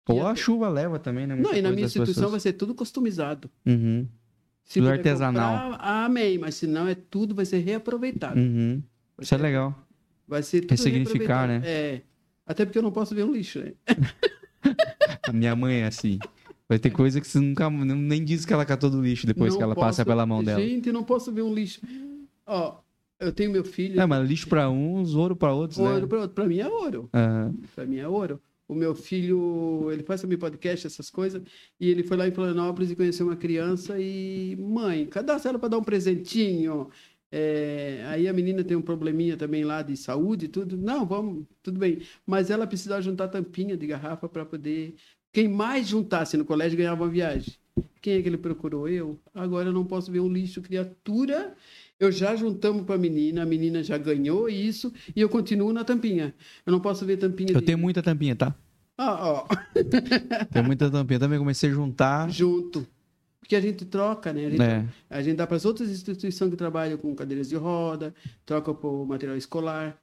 [0.09, 1.37] Ou a chuva leva também, né?
[1.37, 2.31] Muita não, e na minha instituição pessoas...
[2.33, 3.49] vai ser tudo customizado.
[3.65, 4.09] Uhum.
[4.65, 5.71] Se tudo artesanal.
[5.71, 8.41] Comprar, amém, mas se não, é tudo vai ser reaproveitado.
[8.41, 8.83] Uhum.
[9.21, 9.87] Isso é legal.
[10.31, 11.61] Vai ser tudo Ressignificar, né?
[11.65, 12.03] É.
[12.47, 13.73] Até porque eu não posso ver um lixo, né?
[15.27, 16.21] A minha mãe é assim.
[16.69, 19.59] Vai ter coisa que você nunca nem diz que ela catou do lixo depois não
[19.59, 19.87] que ela posso...
[19.89, 20.61] passa pela mão dela.
[20.61, 21.81] Gente, não posso ver um lixo.
[22.47, 22.79] Ó,
[23.19, 24.01] eu tenho meu filho.
[24.01, 26.07] É, mas lixo para uns, ouro para outros, ouro né?
[26.07, 26.35] para outros.
[26.37, 27.11] Para mim é ouro.
[27.13, 27.61] Uhum.
[27.75, 28.41] Para mim é ouro.
[28.69, 31.43] O meu filho, ele faz também podcast, essas coisas,
[31.81, 35.71] e ele foi lá em Florianópolis e conheceu uma criança e, mãe, cadastra ela para
[35.71, 36.89] dar um presentinho.
[37.33, 40.77] É, aí a menina tem um probleminha também lá de saúde e tudo.
[40.77, 42.01] Não, vamos, tudo bem.
[42.27, 44.95] Mas ela precisa juntar tampinha de garrafa para poder.
[45.33, 47.55] Quem mais juntasse no colégio ganhava uma viagem.
[48.01, 48.89] Quem é que ele procurou?
[48.89, 49.19] Eu.
[49.35, 51.55] Agora eu não posso ver um lixo criatura.
[51.99, 55.85] Eu já juntamos para a menina, a menina já ganhou isso e eu continuo na
[55.85, 56.35] tampinha.
[56.65, 57.53] Eu não posso ver tampinha.
[57.53, 57.67] Eu de...
[57.67, 58.55] tenho muita tampinha, tá?
[58.97, 59.47] Ah, ó.
[60.51, 61.21] tenho muita tampinha.
[61.21, 62.31] Também comecei a juntar.
[62.31, 62.87] Junto.
[63.41, 64.47] Porque a gente troca, né?
[64.47, 64.85] A gente, é.
[65.09, 68.15] a gente dá para as outras instituições que trabalham com cadeiras de roda,
[68.45, 69.99] troca por material escolar.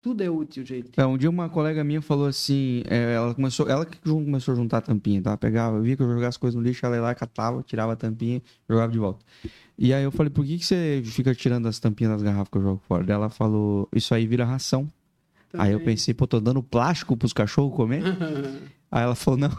[0.00, 0.90] Tudo é útil, gente.
[0.96, 4.56] É, um dia uma colega minha falou assim, é, ela começou, ela que começou a
[4.56, 5.36] juntar a tampinha, tá?
[5.36, 7.96] Pegava, via que eu jogava as coisas no lixo, ela ia lá, catava, tirava a
[7.96, 9.24] tampinha, jogava de volta.
[9.76, 12.58] E aí eu falei, por que, que você fica tirando as tampinhas das garrafas que
[12.58, 13.02] eu jogo fora?
[13.04, 14.88] Daí ela falou, isso aí vira ração.
[15.50, 15.66] Também.
[15.66, 18.02] Aí eu pensei, pô, tô dando plástico pros cachorros comer?
[18.90, 19.50] aí ela falou, não,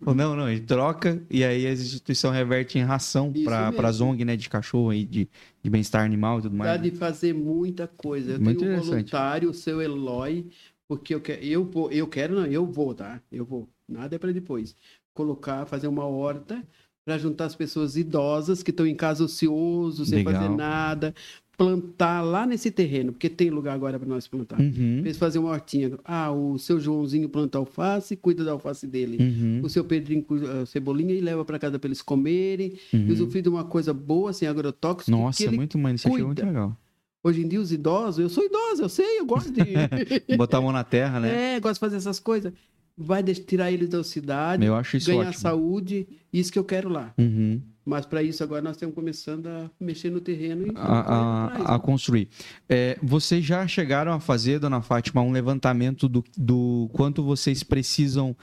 [0.00, 4.36] não, não, ele troca e aí as instituições revertem em ração para as ONG né,
[4.36, 5.28] de cachorro e de,
[5.62, 6.70] de bem-estar animal e tudo mais.
[6.70, 8.32] Dá de fazer muita coisa.
[8.32, 10.46] Eu Muito tenho um voluntário, o seu Eloy,
[10.86, 13.20] porque eu quero, eu, vou, eu quero, não, eu vou, tá?
[13.30, 13.68] Eu vou.
[13.88, 14.74] Nada é para depois.
[15.14, 16.64] Colocar, fazer uma horta
[17.04, 20.34] para juntar as pessoas idosas que estão em casa ocioso, sem Legal.
[20.34, 21.14] fazer nada,
[21.58, 24.60] plantar lá nesse terreno, porque tem lugar agora para nós plantar.
[24.60, 25.00] Uhum.
[25.02, 25.98] Fez fazer uma hortinha.
[26.04, 29.18] Ah, o seu Joãozinho planta alface, cuida da alface dele.
[29.20, 29.60] Uhum.
[29.64, 30.24] O seu Pedrinho
[30.62, 32.78] a cebolinha e leva para casa para eles comerem.
[32.94, 33.08] Uhum.
[33.10, 35.10] Usufruir de uma coisa boa, sem agrotóxico.
[35.10, 36.76] Nossa, muito uma iniciativa muito legal.
[37.24, 39.64] Hoje em dia, os idosos, eu sou idoso, eu sei, eu gosto de.
[40.38, 41.56] Botar a mão na terra, né?
[41.56, 42.52] É, gosto de fazer essas coisas.
[42.96, 45.34] Vai tirar eles da cidade, eu acho isso ganhar ótimo.
[45.40, 47.12] saúde, isso que eu quero lá.
[47.18, 47.60] Uhum.
[47.88, 51.78] Mas para isso agora nós estamos começando a mexer no terreno e a, a, a
[51.78, 52.28] construir.
[52.68, 58.36] É, vocês já chegaram a fazer, dona Fátima, um levantamento do, do quanto vocês precisam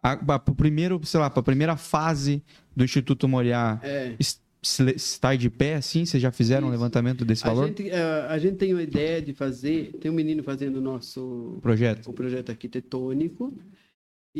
[0.00, 2.42] para primeiro, sei lá, para a primeira fase
[2.74, 4.16] do Instituto Moriá é.
[4.62, 6.06] está de pé assim?
[6.06, 6.68] Vocês já fizeram Isso.
[6.68, 7.64] um levantamento desse valor?
[7.64, 9.92] A gente, uh, a gente tem uma ideia de fazer.
[10.00, 13.52] Tem um menino fazendo o nosso projeto, o projeto arquitetônico.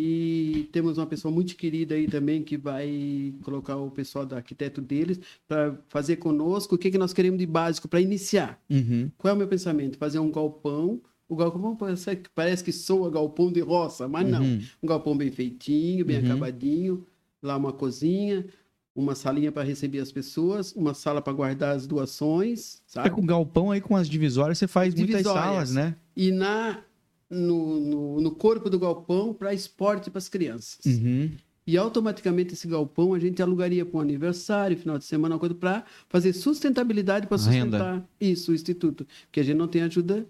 [0.01, 4.81] E temos uma pessoa muito querida aí também que vai colocar o pessoal do arquiteto
[4.81, 5.19] deles
[5.49, 8.63] para fazer conosco o que, que nós queremos de básico para iniciar.
[8.71, 9.11] Uhum.
[9.19, 9.99] Qual é o meu pensamento?
[9.99, 11.01] Fazer um galpão.
[11.29, 14.41] O galpão parece, parece que soa galpão de roça, mas não.
[14.41, 14.63] Uhum.
[14.81, 16.27] Um galpão bem feitinho, bem uhum.
[16.27, 17.05] acabadinho.
[17.43, 18.47] Lá uma cozinha,
[18.95, 23.09] uma salinha para receber as pessoas, uma sala para guardar as doações, sabe?
[23.09, 25.27] É com galpão aí com as divisórias você faz divisórias.
[25.27, 25.97] muitas salas, né?
[26.17, 26.85] E na
[27.31, 30.85] no, no, no corpo do galpão para esporte para as crianças.
[30.85, 31.31] Uhum.
[31.67, 35.55] E automaticamente esse galpão a gente alugaria para um aniversário, final de semana, uma coisa
[35.55, 38.09] para fazer sustentabilidade para sustentar Renda.
[38.19, 40.27] isso, o instituto, porque a gente não tem ajuda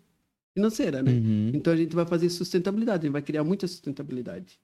[0.52, 1.12] financeira, né?
[1.12, 1.52] Uhum.
[1.54, 4.58] Então a gente vai fazer sustentabilidade, a gente vai criar muita sustentabilidade.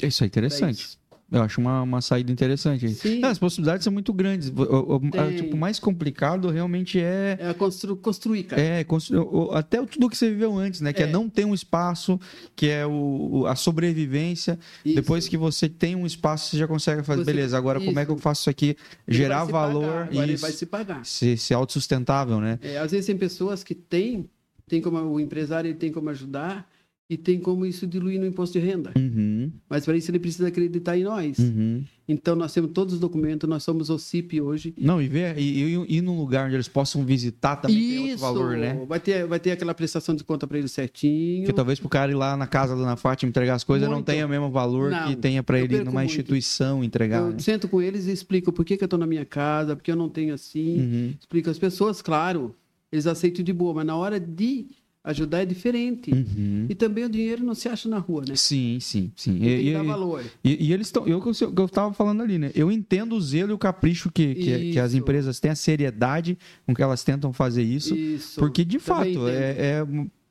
[0.00, 0.98] Isso é interessante.
[1.32, 2.88] Eu acho uma, uma saída interessante.
[2.90, 3.24] Sim.
[3.24, 4.50] as possibilidades são muito grandes.
[4.50, 5.00] O, o,
[5.36, 7.36] tipo, mais complicado realmente é.
[7.40, 8.60] É constru, construir, cara.
[8.60, 10.92] É, constru, até tudo que você viveu antes, né?
[10.92, 12.20] Que é, é não ter um espaço,
[12.54, 14.58] que é o, a sobrevivência.
[14.84, 14.94] Isso.
[14.94, 17.24] Depois que você tem um espaço, você já consegue fazer.
[17.24, 17.86] Você, Beleza, agora isso.
[17.86, 18.76] como é que eu faço isso aqui?
[19.08, 20.08] Ele gerar valor.
[20.12, 21.04] e ele vai se pagar.
[21.04, 22.58] Ser, ser autossustentável, né?
[22.62, 24.28] É, às vezes tem pessoas que têm,
[24.68, 26.68] tem como o empresário ele tem como ajudar
[27.08, 28.90] e tem como isso diluir no imposto de renda.
[28.96, 29.52] Uhum.
[29.68, 31.38] Mas para isso ele precisa acreditar em nós.
[31.38, 31.84] Uhum.
[32.08, 34.74] Então nós temos todos os documentos, nós somos o CIP hoje.
[34.78, 37.90] Não, e ver e, e, e num lugar onde eles possam visitar também isso.
[37.90, 38.84] tem outro valor, né?
[38.86, 41.44] Vai ter, vai ter aquela prestação de conta para ele certinho.
[41.44, 43.86] Que talvez para o cara ir lá na casa da Ana Fátima entregar as coisas
[43.86, 43.98] muito.
[43.98, 46.06] não tenha o mesmo valor não, que tenha para ele numa muito.
[46.06, 47.20] instituição entregar.
[47.20, 47.38] Eu né?
[47.38, 49.96] sento com eles e explico por que, que eu estou na minha casa, porque eu
[49.96, 50.80] não tenho assim.
[50.80, 51.14] Uhum.
[51.18, 52.54] Explico as pessoas, claro,
[52.90, 54.66] eles aceitam de boa, mas na hora de
[55.06, 56.10] Ajudar é diferente.
[56.10, 56.64] Uhum.
[56.66, 58.34] E também o dinheiro não se acha na rua, né?
[58.36, 59.36] Sim, sim, sim.
[59.36, 60.24] E, tem que dar valor.
[60.42, 61.06] E, e eles estão.
[61.06, 62.50] Eu que eu estava falando ali, né?
[62.54, 66.38] Eu entendo o zelo e o capricho que, que, que, as empresas têm, a seriedade
[66.66, 67.94] com que elas tentam fazer isso.
[67.94, 68.40] isso.
[68.40, 69.86] Porque, de também fato, é, é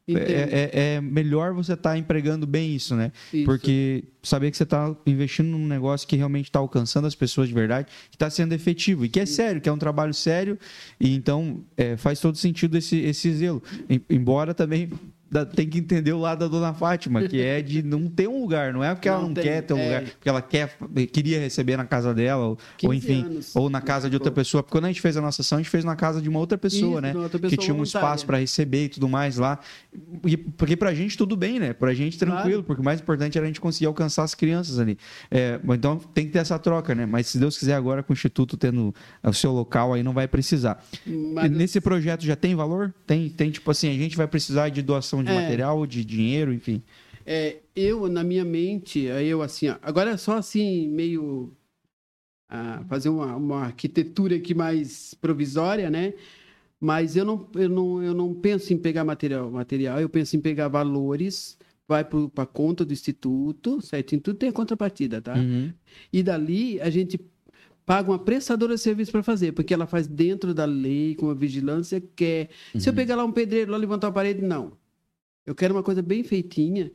[0.08, 3.12] é, é, é, melhor você estar tá empregando bem isso, né?
[3.34, 3.46] Isso.
[3.46, 7.54] Porque saber que você está investindo num negócio que realmente está alcançando as pessoas de
[7.54, 10.60] verdade, que está sendo efetivo e que é sério, que é um trabalho sério,
[11.00, 13.64] e então é, faz todo sentido esse, esse zelo.
[14.10, 14.90] Embora também
[15.46, 18.74] tem que entender o lado da dona Fátima, que é de não ter um lugar,
[18.74, 19.84] não é porque não ela não tem, quer ter um é.
[19.84, 20.78] lugar, porque ela quer,
[21.12, 23.56] queria receber na casa dela, ou, ou enfim, anos.
[23.56, 24.62] ou na casa de outra pessoa.
[24.62, 26.40] Porque quando a gente fez a nossa ação, a gente fez na casa de uma
[26.40, 27.16] outra pessoa, Isso, né?
[27.16, 29.60] Outra pessoa que tinha um espaço para receber e tudo mais lá.
[30.26, 31.74] E, porque pra gente tudo bem, né?
[31.74, 32.64] Pra gente tranquilo, claro.
[32.64, 34.98] porque o mais importante era a gente conseguir alcançar as crianças ali.
[35.32, 37.06] É, então tem que ter essa troca, né?
[37.06, 40.28] Mas se Deus quiser agora com o Instituto tendo o seu local aí, não vai
[40.28, 40.84] precisar.
[41.06, 41.52] Mas...
[41.52, 42.94] Nesse projeto já tem valor?
[43.06, 45.42] Tem, tem tipo assim, a gente vai precisar de doação de é.
[45.42, 46.82] material, de dinheiro, enfim?
[47.26, 51.56] É, eu, na minha mente, eu assim, ó, agora é só assim, meio
[52.50, 56.14] ah, fazer uma, uma arquitetura aqui mais provisória, né?
[56.80, 60.42] Mas eu não, eu não, eu não penso em pegar material, material, eu penso em
[60.42, 61.58] pegar valores,
[61.88, 65.34] vai para a conta do instituto, certinho, tudo tem a contrapartida, tá?
[65.34, 65.72] Uhum.
[66.12, 67.20] E dali a gente
[67.86, 71.34] paga uma prestadora de serviço para fazer, porque ela faz dentro da lei, com a
[71.34, 72.50] vigilância quer.
[72.74, 72.80] Uhum.
[72.80, 72.98] Se eu uhum.
[72.98, 74.74] pegar lá um pedreiro, lá levantar a parede, não.
[75.46, 76.92] Eu quero uma coisa bem feitinha.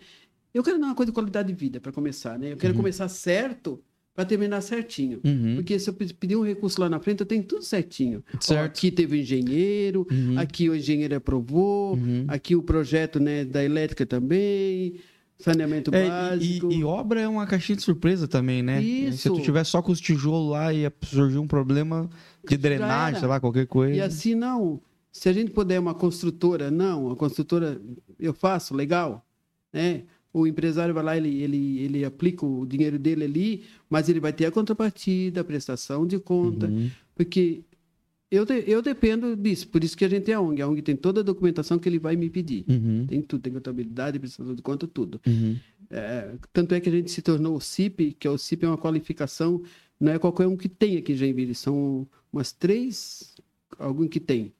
[0.52, 2.52] Eu quero dar uma coisa de qualidade de vida para começar, né?
[2.52, 2.80] Eu quero uhum.
[2.80, 3.82] começar certo
[4.18, 5.20] para terminar certinho.
[5.24, 5.54] Uhum.
[5.54, 8.24] Porque se eu pedir um recurso lá na frente, eu tenho tudo certinho.
[8.40, 8.60] Certo.
[8.60, 10.36] Ó, aqui teve o engenheiro, uhum.
[10.36, 12.24] aqui o engenheiro aprovou, uhum.
[12.26, 14.96] aqui o projeto né, da elétrica também,
[15.38, 16.72] saneamento é, básico.
[16.72, 18.82] E, e, obra é uma caixinha de surpresa também, né?
[18.82, 19.18] Isso.
[19.18, 22.10] Se tu tiver só com os tijolos lá e surgir um problema
[22.44, 23.94] de drenagem, sei lá, qualquer coisa.
[23.94, 24.80] E assim, não.
[25.12, 27.80] Se a gente puder uma construtora, não, a construtora
[28.18, 29.26] eu faço, legal,
[29.72, 30.02] né?
[30.32, 34.32] O empresário vai lá, ele, ele, ele aplica o dinheiro dele ali, mas ele vai
[34.32, 36.90] ter a contrapartida, a prestação de conta, uhum.
[37.14, 37.62] porque
[38.30, 40.60] eu, de, eu dependo disso, por isso que a gente é a ONG.
[40.60, 42.64] A ONG tem toda a documentação que ele vai me pedir.
[42.68, 43.06] Uhum.
[43.06, 45.18] Tem tudo, tem contabilidade, prestação de conta, tudo.
[45.26, 45.56] Uhum.
[45.90, 48.68] É, tanto é que a gente se tornou o CIP, que é o CIP é
[48.68, 49.62] uma qualificação,
[49.98, 53.34] não é qualquer um que tem aqui em Joinville, são umas três,
[53.78, 54.52] algum que tem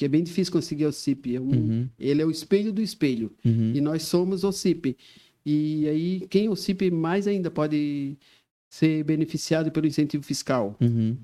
[0.00, 1.36] que é bem difícil conseguir o CIP.
[1.36, 1.88] É um, uhum.
[1.98, 3.30] Ele é o espelho do espelho.
[3.44, 3.72] Uhum.
[3.74, 4.96] E nós somos o CIP.
[5.44, 8.16] E aí, quem é o CIP mais ainda pode
[8.66, 10.74] ser beneficiado pelo incentivo fiscal.
[10.80, 11.18] Uhum.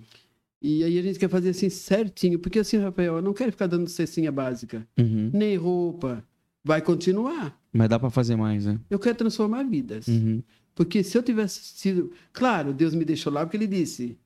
[0.61, 3.67] E aí a gente quer fazer assim certinho, porque assim, Rafael, eu não quero ficar
[3.67, 5.31] dando cestinha básica, uhum.
[5.33, 6.23] nem roupa.
[6.63, 7.59] Vai continuar.
[7.73, 8.79] Mas dá para fazer mais, né?
[8.91, 10.07] Eu quero transformar vidas.
[10.07, 10.43] Uhum.
[10.75, 12.13] Porque se eu tivesse sido.
[12.31, 14.19] Claro, Deus me deixou lá porque ele disse: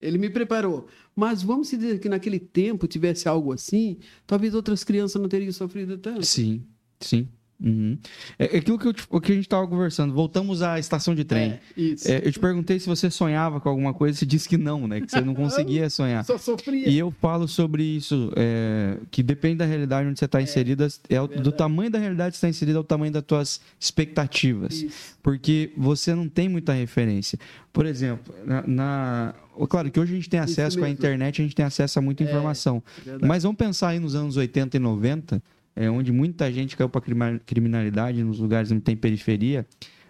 [0.00, 0.86] ele me preparou.
[1.14, 5.98] Mas vamos dizer que naquele tempo tivesse algo assim, talvez outras crianças não teriam sofrido
[5.98, 6.24] tanto.
[6.24, 6.64] Sim,
[7.00, 7.28] sim.
[7.60, 7.98] Uhum.
[8.38, 10.14] É, é aquilo que, o que a gente estava conversando.
[10.14, 11.58] Voltamos à estação de trem.
[11.76, 11.82] É.
[12.06, 15.00] É, eu te perguntei se você sonhava com alguma coisa, você disse que não, né?
[15.00, 16.24] Que você não conseguia sonhar.
[16.24, 16.88] Só sofria.
[16.88, 20.86] E eu falo sobre isso, é, que depende da realidade onde você está é, inserida,
[21.08, 24.82] é, do tamanho da realidade que você está inserida, é o tamanho das tuas expectativas.
[24.82, 25.18] Isso.
[25.20, 27.38] Porque você não tem muita referência.
[27.72, 29.34] Por exemplo, na, na...
[29.68, 32.02] Claro que hoje a gente tem acesso com a internet, a gente tem acesso a
[32.02, 32.80] muita é, informação.
[33.20, 35.42] Mas vamos pensar aí nos anos 80 e 90
[35.78, 37.00] é, onde muita gente caiu para
[37.46, 39.64] criminalidade, nos lugares onde tem periferia,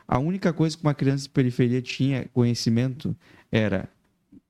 [0.06, 3.14] a única coisa que uma criança de periferia tinha conhecimento
[3.52, 3.86] era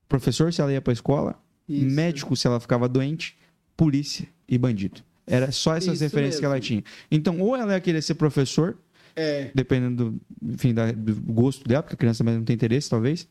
[0.07, 1.93] professor se ela ia para a escola, Isso.
[1.93, 3.37] médico se ela ficava doente,
[3.75, 5.01] polícia e bandido.
[5.27, 6.39] Era só essas Isso referências mesmo.
[6.39, 6.83] que ela tinha.
[7.11, 8.77] Então, ou ela ia querer ser professor,
[9.13, 9.51] é.
[9.53, 10.21] dependendo do,
[10.53, 13.27] enfim, da, do gosto dela, porque a criança também não tem interesse, talvez.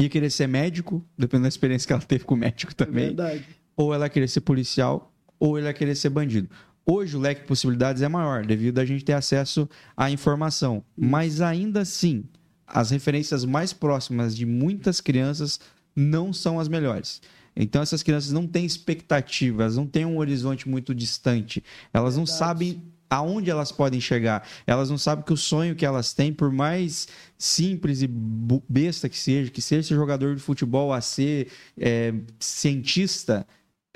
[0.00, 3.04] Ia querer ser médico, dependendo da experiência que ela teve com o médico também.
[3.04, 3.44] É verdade.
[3.76, 6.48] Ou ela ia querer ser policial, ou ela ia querer ser bandido.
[6.84, 10.84] Hoje o leque de possibilidades é maior, devido a gente ter acesso à informação.
[10.96, 12.24] Mas ainda assim,
[12.66, 15.60] as referências mais próximas de muitas crianças
[15.94, 17.20] não são as melhores.
[17.54, 21.62] Então essas crianças não têm expectativas, não têm um horizonte muito distante.
[21.92, 24.48] Elas não sabem aonde elas podem chegar.
[24.66, 27.06] Elas não sabem que o sonho que elas têm, por mais
[27.36, 28.08] simples e
[28.66, 33.46] besta que seja, que seja ser jogador de futebol, a ser é, cientista,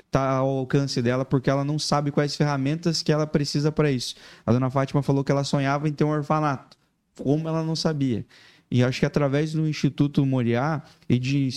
[0.07, 4.15] está ao alcance dela porque ela não sabe quais ferramentas que ela precisa para isso.
[4.45, 6.77] A dona Fátima falou que ela sonhava em ter um orfanato.
[7.15, 8.25] Como ela não sabia?
[8.69, 11.49] E acho que através do Instituto Moriá e de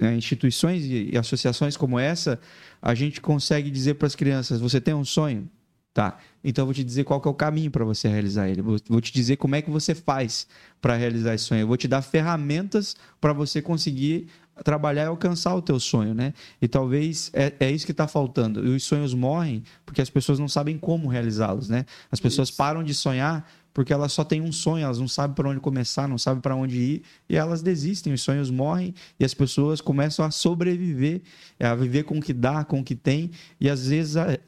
[0.00, 2.40] é, instituições e associações como essa,
[2.80, 5.48] a gente consegue dizer para as crianças: você tem um sonho?
[5.92, 6.18] Tá.
[6.44, 8.60] Então eu vou te dizer qual é o caminho para você realizar ele.
[8.60, 10.46] Vou te dizer como é que você faz
[10.80, 11.62] para realizar esse sonho.
[11.62, 14.28] Eu vou te dar ferramentas para você conseguir
[14.64, 16.32] trabalhar e alcançar o teu sonho, né?
[16.60, 18.66] E talvez é, é isso que está faltando.
[18.66, 21.84] E os sonhos morrem porque as pessoas não sabem como realizá-los, né?
[22.10, 22.56] As pessoas isso.
[22.56, 26.08] param de sonhar porque elas só têm um sonho, elas não sabem para onde começar,
[26.08, 28.12] não sabem para onde ir e elas desistem.
[28.12, 31.20] Os sonhos morrem e as pessoas começam a sobreviver,
[31.60, 33.30] a viver com o que dá, com o que tem
[33.60, 34.38] e às vezes a,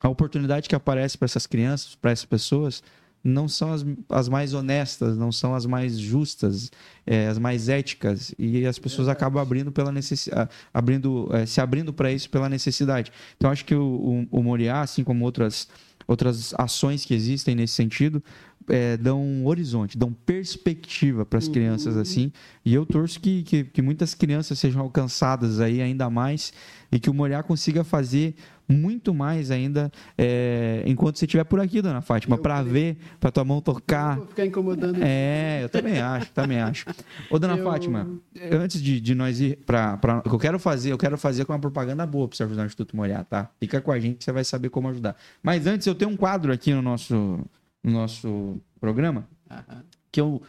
[0.00, 2.82] a oportunidade que aparece para essas crianças, para essas pessoas
[3.24, 6.70] não são as, as mais honestas, não são as mais justas,
[7.06, 11.90] é, as mais éticas e as pessoas acabam abrindo pela necessidade, abrindo, é, se abrindo
[11.92, 13.10] para isso pela necessidade.
[13.36, 15.66] Então acho que o, o, o Moriá, assim como outras
[16.06, 18.22] outras ações que existem nesse sentido,
[18.68, 22.00] é, dão um horizonte, dão perspectiva para as crianças uhum.
[22.00, 22.32] assim.
[22.64, 26.52] E eu torço que, que, que, muitas crianças sejam alcançadas aí ainda mais
[26.90, 28.34] e que o Moriá consiga fazer
[28.66, 33.44] muito mais ainda é, enquanto você estiver por aqui, dona Fátima, para ver, para tua
[33.44, 34.16] mão tocar.
[34.16, 34.98] vou ficar incomodando.
[35.02, 36.86] É, eu também acho, também acho.
[37.30, 37.64] Ô, dona eu...
[37.64, 38.08] Fátima,
[38.50, 40.22] antes de, de nós ir para.
[40.24, 42.62] O que eu quero fazer, eu quero fazer com uma propaganda boa para você ajudar
[42.62, 43.50] o Instituto Moriá, tá?
[43.60, 45.14] Fica com a gente que você vai saber como ajudar.
[45.42, 47.38] Mas antes, eu tenho um quadro aqui no nosso
[47.84, 49.82] no nosso programa, uhum.
[50.10, 50.42] que, eu,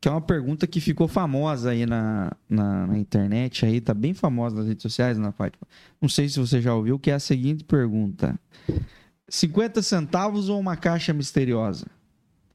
[0.00, 4.14] que é uma pergunta que ficou famosa aí na, na, na, internet, aí tá bem
[4.14, 5.66] famosa nas redes sociais, na Fátima.
[6.00, 8.40] Não sei se você já ouviu, que é a seguinte pergunta:
[9.28, 11.86] 50 centavos ou uma caixa misteriosa?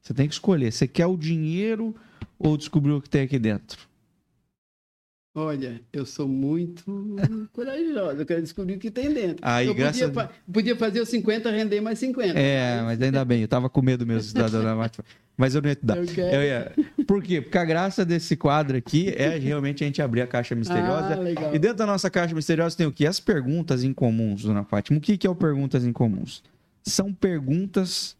[0.02, 0.72] Você tem que escolher.
[0.72, 1.94] Você quer o dinheiro
[2.38, 3.88] ou descobrir o que tem aqui dentro?
[5.38, 6.82] Olha, eu sou muito
[7.52, 9.36] corajosa, eu quero descobrir o que tem dentro.
[9.42, 10.30] Aí, eu podia, a...
[10.50, 12.38] podia fazer os 50 render mais 50.
[12.38, 15.04] É, mas ainda bem, eu tava com medo mesmo da dona Marta.
[15.36, 15.98] Mas eu não ia te dar.
[15.98, 16.72] Eu eu ia...
[17.06, 17.42] Por quê?
[17.42, 21.18] Porque a graça desse quadro aqui é realmente a gente abrir a caixa misteriosa.
[21.20, 21.54] Ah.
[21.54, 23.06] E dentro da nossa caixa misteriosa tem o quê?
[23.06, 24.96] As perguntas incomuns, dona Fátima.
[24.96, 26.42] O que, que é o perguntas incomuns?
[26.82, 28.16] São perguntas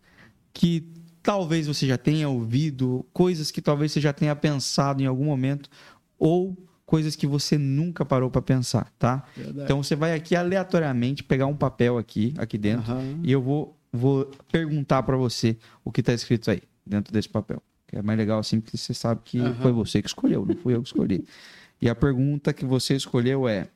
[0.52, 0.86] que
[1.22, 5.70] talvez você já tenha ouvido, coisas que talvez você já tenha pensado em algum momento,
[6.18, 6.54] ou
[6.87, 9.24] coisas que você nunca parou para pensar, tá?
[9.37, 9.64] Verdade.
[9.64, 13.20] Então você vai aqui aleatoriamente pegar um papel aqui, aqui dentro, uhum.
[13.24, 17.61] e eu vou, vou perguntar para você o que está escrito aí dentro desse papel.
[17.89, 19.55] Que é mais legal assim, porque você sabe que uhum.
[19.57, 21.26] foi você que escolheu, não fui eu que escolhi.
[21.78, 23.68] E a pergunta que você escolheu é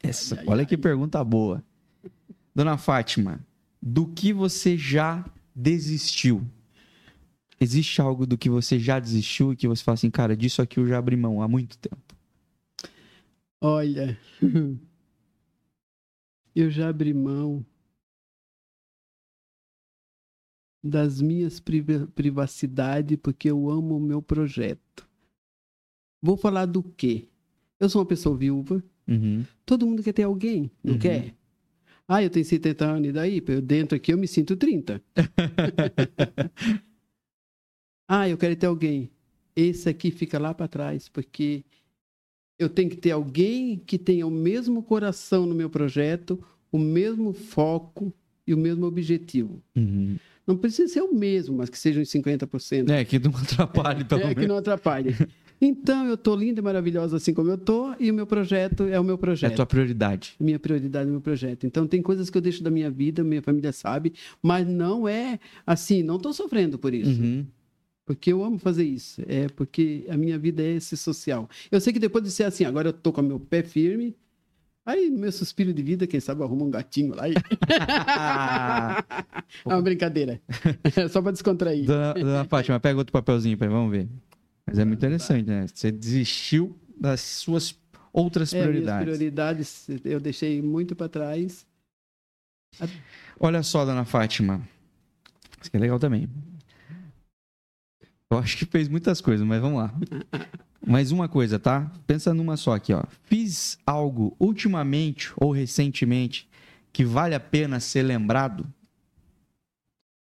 [0.00, 0.36] essa.
[0.38, 0.80] Ai, olha ai, que ai.
[0.80, 1.60] pergunta boa.
[2.54, 3.40] Dona Fátima,
[3.82, 6.46] do que você já desistiu?
[7.60, 10.78] Existe algo do que você já desistiu e que você fala assim, cara, disso aqui
[10.78, 12.14] eu já abri mão há muito tempo?
[13.60, 14.18] Olha,
[16.54, 17.64] eu já abri mão
[20.84, 21.60] das minhas
[22.14, 25.08] privacidades porque eu amo o meu projeto.
[26.22, 27.28] Vou falar do quê?
[27.78, 28.82] Eu sou uma pessoa viúva.
[29.08, 29.44] Uhum.
[29.64, 30.98] Todo mundo quer ter alguém, não uhum.
[30.98, 31.34] quer?
[32.08, 33.42] Ah, eu tenho 70 anos, e daí?
[33.46, 35.02] Eu dentro aqui eu me sinto 30.
[38.08, 39.10] Ah, eu quero ter alguém.
[39.54, 41.64] Esse aqui fica lá para trás, porque
[42.58, 47.32] eu tenho que ter alguém que tenha o mesmo coração no meu projeto, o mesmo
[47.32, 48.12] foco
[48.46, 49.62] e o mesmo objetivo.
[49.74, 50.16] Uhum.
[50.46, 52.88] Não precisa ser o mesmo, mas que seja uns 50%.
[52.90, 54.38] É, que não atrapalhe, pelo é, menos.
[54.38, 55.14] É, que não atrapalhe.
[55.60, 59.00] Então, eu estou linda e maravilhosa assim como eu estou, e o meu projeto é
[59.00, 59.52] o meu projeto.
[59.52, 60.34] É a tua prioridade.
[60.38, 61.66] Minha prioridade é o meu projeto.
[61.66, 64.12] Então, tem coisas que eu deixo da minha vida, minha família sabe,
[64.42, 67.22] mas não é assim, não estou sofrendo por isso.
[67.22, 67.46] Uhum.
[68.06, 69.20] Porque eu amo fazer isso.
[69.26, 71.50] É porque a minha vida é esse social.
[71.70, 74.16] Eu sei que depois de ser assim, agora eu estou com o meu pé firme,
[74.86, 77.28] Aí, no meu suspiro de vida, quem sabe arruma um gatinho lá.
[77.28, 77.34] E...
[79.66, 80.40] é uma brincadeira.
[80.96, 81.86] É só para descontrair.
[81.86, 84.08] Dona, dona Fátima, pega outro papelzinho para vamos ver.
[84.64, 85.66] Mas é muito interessante, né?
[85.66, 87.76] Você desistiu das suas
[88.12, 89.04] outras é, prioridades.
[89.04, 91.66] prioridades eu deixei muito para trás.
[93.40, 94.62] Olha só, dona Fátima.
[95.60, 96.28] Isso aqui é legal também.
[98.36, 99.94] Eu acho que fez muitas coisas, mas vamos lá.
[100.86, 101.90] Mais uma coisa, tá?
[102.06, 103.02] Pensa numa só aqui, ó.
[103.24, 106.46] Fiz algo ultimamente ou recentemente
[106.92, 108.66] que vale a pena ser lembrado?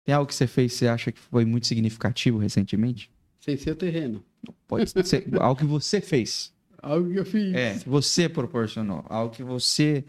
[0.06, 3.12] Tem algo que você fez que você acha que foi muito significativo recentemente?
[3.40, 4.24] Sem ser o terreno.
[4.68, 6.54] Pode ser algo que você fez.
[6.82, 7.54] Algo que eu fiz.
[7.54, 9.04] É, você proporcionou.
[9.10, 10.06] Algo que você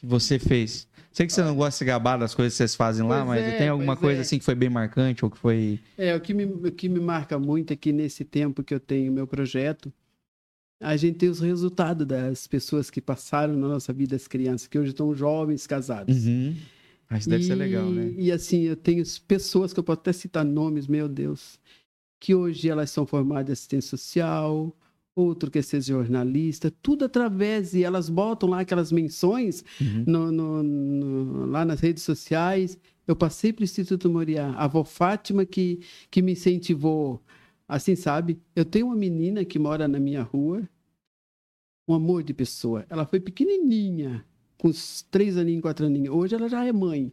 [0.00, 0.88] que você fez.
[1.12, 3.52] Sei que você não gosta de gabar das coisas que vocês fazem lá, pois mas
[3.52, 4.22] é, tem alguma coisa é.
[4.22, 5.78] assim que foi bem marcante ou que foi.
[5.98, 8.80] É, o que, me, o que me marca muito é que nesse tempo que eu
[8.80, 9.92] tenho meu projeto,
[10.80, 14.78] a gente tem os resultados das pessoas que passaram na nossa vida, as crianças, que
[14.78, 16.24] hoje estão jovens, casados.
[16.24, 16.56] Uhum.
[17.18, 18.14] Isso deve e, ser legal, né?
[18.16, 21.58] E assim, eu tenho pessoas que eu posso até citar nomes, meu Deus,
[22.20, 24.74] que hoje elas são formadas em assistência social,
[25.14, 30.04] outro quer ser jornalista, tudo através, e elas botam lá aquelas menções uhum.
[30.06, 32.78] no, no, no, lá nas redes sociais.
[33.06, 35.80] Eu passei para o Instituto Moriá, a avó Fátima que,
[36.10, 37.22] que me incentivou,
[37.66, 38.40] assim, sabe?
[38.54, 40.68] Eu tenho uma menina que mora na minha rua,
[41.88, 42.86] um amor de pessoa.
[42.88, 44.24] Ela foi pequenininha,
[44.56, 46.14] com uns três aninhos, quatro aninhos.
[46.14, 47.12] Hoje ela já é mãe.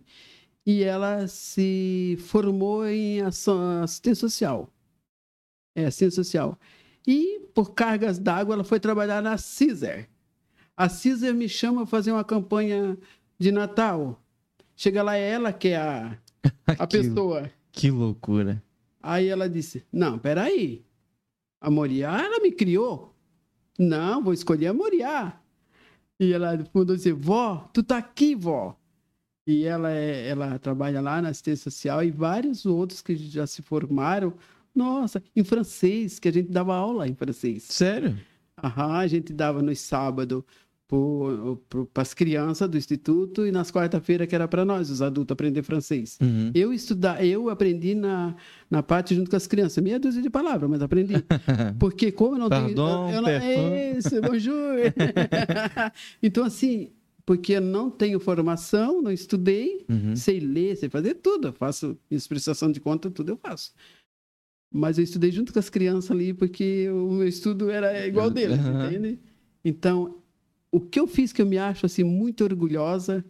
[0.66, 4.70] E ela se formou em assistência social.
[5.76, 6.60] É, assistência social.
[7.08, 10.10] E, por cargas d'água, ela foi trabalhar na Caesar.
[10.76, 12.98] A Caesar me chama para fazer uma campanha
[13.40, 14.22] de Natal.
[14.76, 16.18] Chega lá, é ela que é a,
[16.68, 17.50] a que, pessoa.
[17.72, 18.62] Que loucura.
[19.02, 20.86] Aí ela disse: Não, peraí.
[21.62, 23.16] A Moriá, ela me criou.
[23.80, 25.40] Não, vou escolher a Moriá.
[26.20, 28.78] E ela mandou dizer: Vó, tu tá aqui, vó.
[29.48, 33.62] E ela, é, ela trabalha lá na assistência social e vários outros que já se
[33.62, 34.34] formaram
[34.78, 37.64] nossa, em francês, que a gente dava aula em francês.
[37.64, 38.18] Sério?
[38.64, 40.46] Aham, a gente dava no sábado
[41.94, 45.62] para as crianças do instituto e nas quarta-feira que era para nós, os adultos, aprender
[45.62, 46.18] francês.
[46.22, 46.50] Uhum.
[46.56, 48.36] Eu estudar, eu aprendi na,
[48.70, 51.16] na parte junto com as crianças, meia dúzia de palavras, mas aprendi.
[51.78, 53.10] Porque como eu não Pardon, tenho...
[53.10, 54.78] Eu, eu não, é isso, bonjour!
[56.24, 56.90] então, assim,
[57.26, 60.16] porque eu não tenho formação, não estudei, uhum.
[60.16, 61.50] sei ler, sei fazer tudo.
[61.50, 63.74] Eu faço expressão de conta, tudo eu faço.
[64.72, 68.60] Mas eu estudei junto com as crianças ali, porque o meu estudo era igual deles,
[68.60, 68.86] uhum.
[68.86, 69.20] entende?
[69.64, 70.18] Então,
[70.72, 73.24] o que eu fiz que eu me acho assim muito orgulhosa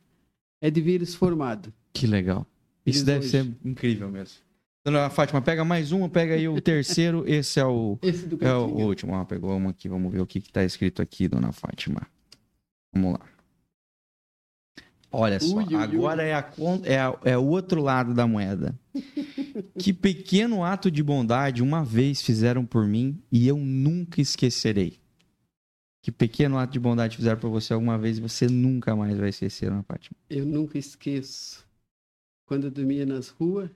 [0.60, 1.72] é de ver eles formados.
[1.94, 2.46] Que legal.
[2.86, 3.30] Isso deve hoje.
[3.30, 4.40] ser incrível mesmo.
[4.84, 7.24] Dona Fátima, pega mais um, pega aí o terceiro.
[7.28, 9.14] Esse é o, Esse é o último.
[9.16, 12.08] Ah, pegou uma aqui, vamos ver o que está escrito aqui, Dona Fátima.
[12.94, 13.37] Vamos lá.
[15.12, 16.30] Olha só, ui, agora ui.
[16.30, 16.54] É, a,
[16.84, 18.78] é, a, é o outro lado da moeda.
[19.80, 25.00] que pequeno ato de bondade uma vez fizeram por mim e eu nunca esquecerei.
[26.02, 29.30] Que pequeno ato de bondade fizeram por você alguma vez e você nunca mais vai
[29.30, 30.16] esquecer, Ana Fátima?
[30.30, 31.66] Eu nunca esqueço.
[32.46, 33.70] Quando eu dormia nas ruas,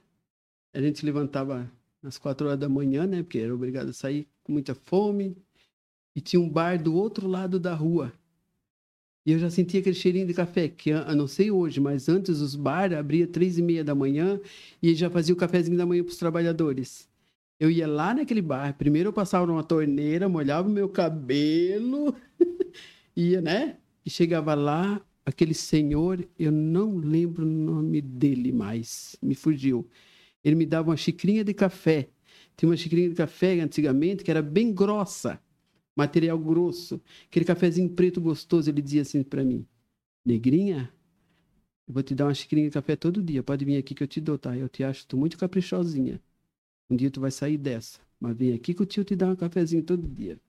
[0.74, 1.70] a gente levantava
[2.04, 3.24] às quatro horas da manhã, né?
[3.24, 5.36] Porque era obrigado a sair com muita fome.
[6.16, 8.14] E tinha um bar do outro lado da rua.
[9.26, 12.40] E eu já sentia aquele cheirinho de café, que eu não sei hoje, mas antes
[12.40, 14.40] os bar abria três e meia da manhã
[14.82, 17.08] e já fazia o cafezinho da manhã para os trabalhadores.
[17.60, 22.16] Eu ia lá naquele bar, primeiro eu passava numa torneira, molhava o meu cabelo,
[23.16, 23.78] ia, né?
[24.04, 29.88] E chegava lá, aquele senhor, eu não lembro o nome dele mais, me fugiu.
[30.44, 32.10] Ele me dava uma xicrinha de café.
[32.58, 35.40] Tinha uma xicrinha de café antigamente que era bem grossa
[35.96, 38.70] material grosso, aquele cafezinho preto gostoso.
[38.70, 39.66] Ele dizia assim para mim:
[40.26, 40.92] Negrinha,
[41.88, 43.44] eu vou te dar uma xicrinha de café todo dia.
[43.44, 44.56] Pode vir aqui que eu te dou, tá?
[44.58, 46.22] Eu te acho tu muito caprichosinha.
[46.90, 48.00] Um dia tu vai sair dessa.
[48.20, 50.40] Mas vem aqui que o tio te dá um cafezinho todo dia.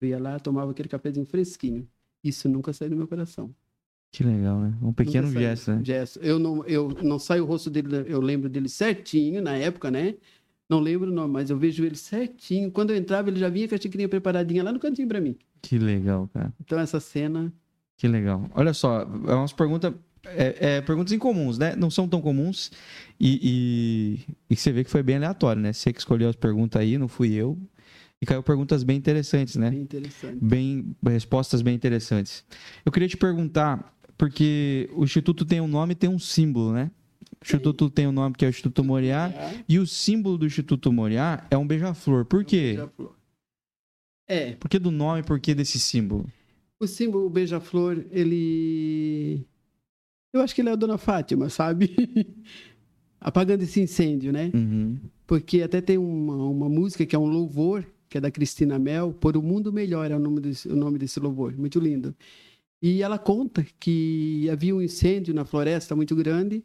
[0.00, 1.86] Eu ia lá, tomava aquele cafezinho fresquinho.
[2.24, 3.54] Isso nunca saiu do meu coração.
[4.12, 4.76] Que legal, né?
[4.82, 5.84] Um pequeno gesto, né?
[5.84, 6.18] Gesto.
[6.20, 10.16] Eu não, eu não saio o rosto dele, eu lembro dele certinho na época, né?
[10.70, 12.70] Não lembro o nome, mas eu vejo ele certinho.
[12.70, 15.36] Quando eu entrava, ele já vinha com a xicrinha preparadinha lá no cantinho para mim.
[15.60, 16.54] Que legal, cara.
[16.60, 17.52] Então essa cena.
[17.96, 18.48] Que legal.
[18.54, 19.92] Olha só, é umas perguntas
[20.24, 21.74] é, é, perguntas incomuns, né?
[21.74, 22.70] Não são tão comuns.
[23.18, 25.72] E, e, e, você vê que foi bem aleatório, né?
[25.72, 27.58] Você que escolheu as perguntas aí, não fui eu.
[28.22, 29.70] E caiu perguntas bem interessantes, né?
[29.70, 30.38] Bem interessante.
[30.40, 32.44] Bem, respostas bem interessantes.
[32.84, 36.92] Eu queria te perguntar, porque o Instituto tem um nome e tem um símbolo, né?
[37.42, 39.32] O Instituto tem um nome que é o Instituto Moriá.
[39.66, 42.26] E o símbolo do Instituto Moriá é um beija-flor.
[42.26, 42.76] Por quê?
[42.78, 43.08] É um.
[44.28, 44.52] É.
[44.52, 46.24] Por que do nome por que desse símbolo?
[46.78, 49.44] O símbolo beija-flor, ele.
[50.32, 51.90] Eu acho que ele é a Dona Fátima, sabe?
[53.20, 54.50] Apagando esse incêndio, né?
[54.54, 54.98] Uhum.
[55.26, 59.12] Porque até tem uma, uma música que é um louvor, que é da Cristina Mel,
[59.12, 61.56] Por o Mundo Melhor é o nome desse, o nome desse louvor.
[61.56, 62.14] Muito lindo.
[62.80, 66.62] E ela conta que havia um incêndio na floresta muito grande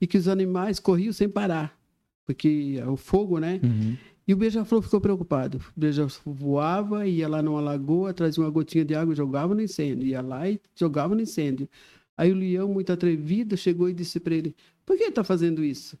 [0.00, 1.78] e que os animais corriam sem parar,
[2.26, 3.60] porque é o fogo, né?
[3.62, 3.96] Uhum.
[4.26, 5.58] E o beija-flor ficou preocupado.
[5.76, 9.60] O beija-flor voava, ia lá numa lagoa, trazia uma gotinha de água e jogava no
[9.60, 10.06] incêndio.
[10.06, 11.68] Ia lá e jogava no incêndio.
[12.16, 14.54] Aí o leão, muito atrevido, chegou e disse para ele:
[14.86, 15.98] Por que está fazendo isso?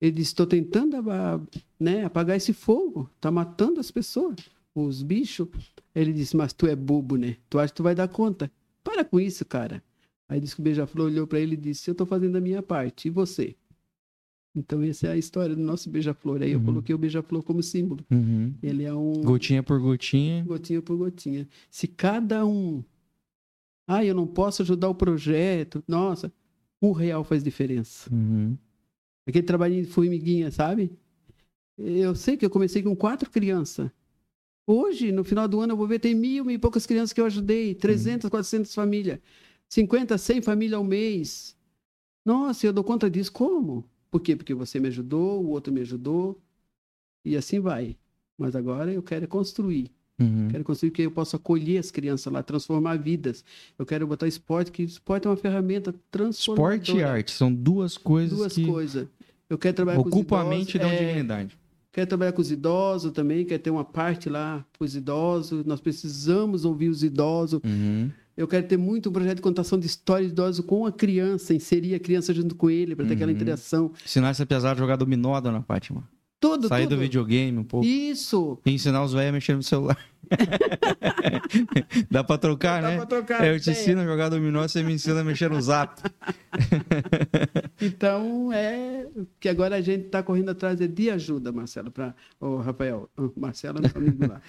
[0.00, 0.96] Ele disse: Estou tentando
[1.78, 3.10] né, apagar esse fogo.
[3.16, 4.36] Está matando as pessoas,
[4.74, 5.48] os bichos.
[5.92, 7.36] Ele disse: Mas tu é bobo, né?
[7.48, 8.50] Tu acha que tu vai dar conta?
[8.84, 9.82] Para com isso, cara.
[10.30, 12.62] Aí disse que o beija-flor olhou para ele e disse: Eu estou fazendo a minha
[12.62, 13.08] parte.
[13.08, 13.56] E você?
[14.54, 16.40] Então, essa é a história do nosso beija-flor.
[16.40, 16.66] Aí eu uhum.
[16.66, 18.04] coloquei o beija-flor como símbolo.
[18.08, 18.54] Uhum.
[18.62, 19.22] Ele é um.
[19.22, 20.44] Gotinha por gotinha.
[20.44, 21.48] Gotinha por gotinha.
[21.68, 22.84] Se cada um.
[23.88, 25.82] Ah, eu não posso ajudar o projeto.
[25.86, 26.32] Nossa,
[26.80, 28.08] um real faz diferença.
[28.12, 28.56] Uhum.
[29.26, 30.92] Aquele trabalhinho de formiguinha, sabe?
[31.76, 33.90] Eu sei que eu comecei com quatro crianças.
[34.64, 37.20] Hoje, no final do ano, eu vou ver, tem mil, mil e poucas crianças que
[37.20, 37.74] eu ajudei.
[37.74, 39.18] 300, 400 famílias.
[39.70, 41.56] 50, 100 famílias ao mês.
[42.24, 43.32] Nossa, eu dou conta disso.
[43.32, 43.84] Como?
[44.10, 44.34] Por quê?
[44.34, 46.38] Porque você me ajudou, o outro me ajudou,
[47.24, 47.96] e assim vai.
[48.36, 49.90] Mas agora eu quero construir.
[50.20, 50.48] Uhum.
[50.50, 53.44] Quero construir que eu possa acolher as crianças lá, transformar vidas.
[53.78, 56.74] Eu quero botar esporte, que esporte é uma ferramenta transformadora.
[56.74, 58.66] Esporte e arte são duas coisas duas que...
[58.66, 59.08] coisas.
[59.48, 60.46] Eu quero trabalhar Ocupa com os idosos.
[60.46, 61.06] a mente e dá é...
[61.06, 61.58] dignidade.
[61.92, 65.64] Quero trabalhar com os idosos também, quero ter uma parte lá para os idosos.
[65.64, 67.60] Nós precisamos ouvir os idosos.
[67.64, 68.10] Uhum.
[68.40, 71.52] Eu quero ter muito um projeto de contação de história de idosos com a criança,
[71.52, 73.16] inserir a criança junto com ele, para ter uhum.
[73.16, 73.92] aquela interação.
[74.02, 76.08] Ensinar essa pesada a jogar dominó, dona Fátima.
[76.40, 76.96] Tudo, Sair tudo.
[76.96, 77.86] do videogame um pouco.
[77.86, 78.58] Isso.
[78.64, 79.98] E ensinar os velhos a mexer no celular.
[82.10, 82.96] Dá pra trocar, Dá né?
[82.96, 83.46] Dá pra trocar.
[83.46, 86.00] Eu te ensino a jogar dominó, você me ensina a mexer no zap.
[87.78, 89.06] então, é
[89.38, 93.10] que agora a gente tá correndo atrás de ajuda, Marcelo, para o Rafael.
[93.36, 94.40] Marcelo, meu amigo lá.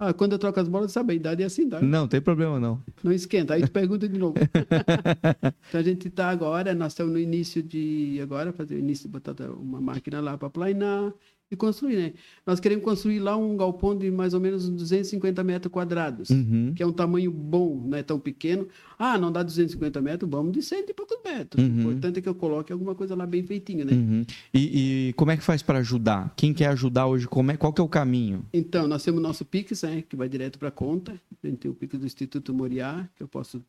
[0.00, 1.82] Ah, quando eu troco as bolas, sabe, a idade é assim, tá?
[1.82, 2.80] Não, tem problema não.
[3.02, 4.36] Não esquenta, aí tu pergunta de novo.
[5.68, 9.12] então a gente está agora, nós estamos no início de, agora, fazer o início de
[9.12, 11.12] botar uma máquina lá para planear
[11.50, 12.12] e construir, né?
[12.46, 16.72] Nós queremos construir lá um galpão de mais ou menos 250 metros quadrados, uhum.
[16.74, 18.68] que é um tamanho bom, não é tão pequeno.
[18.98, 21.64] Ah, não dá 250 metros, vamos de 100 e poucos metros.
[21.64, 21.76] Uhum.
[21.76, 23.92] O importante é que eu coloque alguma coisa lá bem feitinha, né?
[23.92, 24.24] Uhum.
[24.52, 26.32] E, e, como é que faz para ajudar?
[26.36, 28.44] Quem quer ajudar hoje, como é, qual que é o caminho?
[28.52, 31.12] Então, nós temos o nosso Pix, né, que vai direto para a conta.
[31.42, 33.62] A gente tem o Pix do Instituto Moriá, que eu posso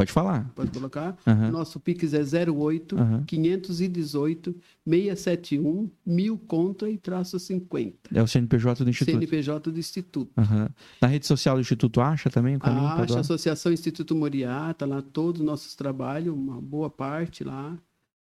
[0.00, 0.50] Pode falar.
[0.54, 1.14] Pode colocar.
[1.26, 1.50] Uhum.
[1.50, 3.24] Nosso Pix é 08 uhum.
[3.24, 4.56] 518
[4.86, 8.10] 671 1000 contra e traço 50.
[8.14, 9.12] É o CNPJ do Instituto.
[9.12, 10.32] CNPJ do Instituto.
[10.38, 10.68] Uhum.
[11.02, 12.86] Na rede social do Instituto acha também caminho?
[12.86, 17.76] Acha, a Associação Instituto Moriá, tá lá todos os nossos trabalhos, uma boa parte lá,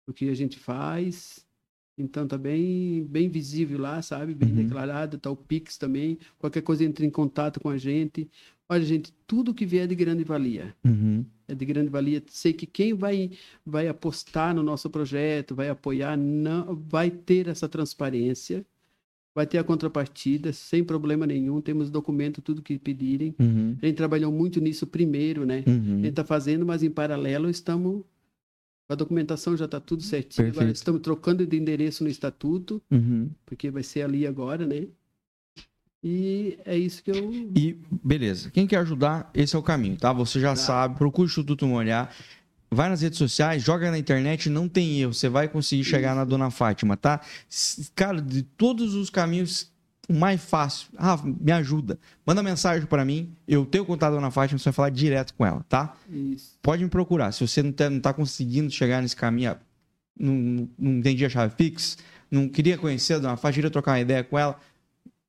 [0.07, 1.45] o que a gente faz.
[1.95, 4.33] Então tá bem, bem visível lá, sabe?
[4.33, 4.55] Bem uhum.
[4.55, 6.17] declarado, tá o Pix também.
[6.39, 8.29] Qualquer coisa entre em contato com a gente.
[8.69, 10.75] Olha, gente, tudo que vier de grande valia.
[10.83, 11.25] Uhum.
[11.47, 12.21] É de grande valia.
[12.27, 13.31] Sei que quem vai,
[13.65, 18.65] vai apostar no nosso projeto, vai apoiar, não, vai ter essa transparência,
[19.33, 21.61] vai ter a contrapartida, sem problema nenhum.
[21.61, 23.33] Temos documento, tudo que pedirem.
[23.39, 23.77] Uhum.
[23.81, 25.63] A gente trabalhou muito nisso primeiro, né?
[25.65, 25.73] Uhum.
[25.73, 28.03] A gente está fazendo, mas em paralelo estamos.
[28.89, 30.45] A documentação já está tudo certinho.
[30.47, 30.59] Perfeito.
[30.59, 33.29] Agora estamos trocando de endereço no estatuto, uhum.
[33.45, 34.87] porque vai ser ali agora, né?
[36.07, 37.33] E é isso que eu.
[37.55, 38.49] E beleza.
[38.49, 40.13] Quem quer ajudar, esse é o caminho, tá?
[40.13, 40.55] Você já tá.
[40.55, 42.09] sabe, procura o Instituto Molhar.
[42.71, 45.13] Vai nas redes sociais, joga na internet, não tem erro.
[45.13, 46.17] Você vai conseguir chegar isso.
[46.17, 47.19] na Dona Fátima, tá?
[47.93, 49.69] Cara, de todos os caminhos,
[50.07, 50.87] o mais fácil.
[50.97, 51.99] Ah, me ajuda.
[52.25, 53.33] Manda mensagem para mim.
[53.45, 55.93] Eu tenho contato da Dona Fátima, você vai falar direto com ela, tá?
[56.09, 56.57] Isso.
[56.61, 57.33] Pode me procurar.
[57.33, 59.57] Se você não tá, não tá conseguindo chegar nesse caminho,
[60.17, 61.97] não, não entendi a chave Pix,
[62.31, 64.57] não queria conhecer a Dona Fátima, queria trocar uma ideia com ela,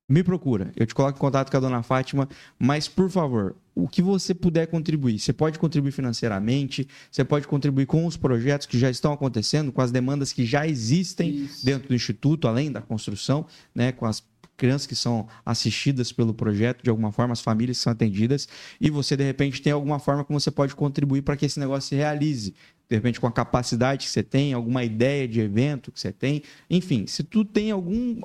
[0.09, 0.71] me procura.
[0.75, 2.27] Eu te coloco em contato com a dona Fátima,
[2.57, 5.19] mas por favor, o que você puder contribuir.
[5.19, 9.81] Você pode contribuir financeiramente, você pode contribuir com os projetos que já estão acontecendo, com
[9.81, 11.63] as demandas que já existem Isso.
[11.63, 14.23] dentro do instituto, além da construção, né, com as
[14.57, 18.47] crianças que são assistidas pelo projeto, de alguma forma, as famílias que são atendidas,
[18.81, 21.89] e você, de repente, tem alguma forma como você pode contribuir para que esse negócio
[21.89, 22.53] se realize.
[22.89, 26.41] De repente com a capacidade que você tem, alguma ideia de evento que você tem,
[26.69, 28.19] enfim, se tu tem algum,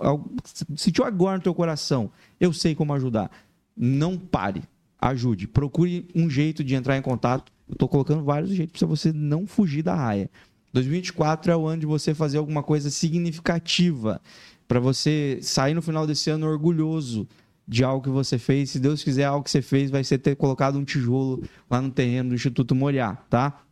[0.74, 2.10] se tu agora no teu coração,
[2.40, 3.30] eu sei como ajudar,
[3.76, 4.62] não pare,
[4.98, 7.52] ajude, procure um jeito de entrar em contato.
[7.68, 10.30] Eu estou colocando vários jeitos para você não fugir da raia.
[10.72, 14.20] 2024 é o ano de você fazer alguma coisa significativa,
[14.66, 17.28] para você sair no final desse ano orgulhoso
[17.68, 18.70] de algo que você fez.
[18.70, 21.90] Se Deus quiser, algo que você fez vai ser ter colocado um tijolo lá no
[21.90, 23.63] terreno do Instituto Moriá, tá?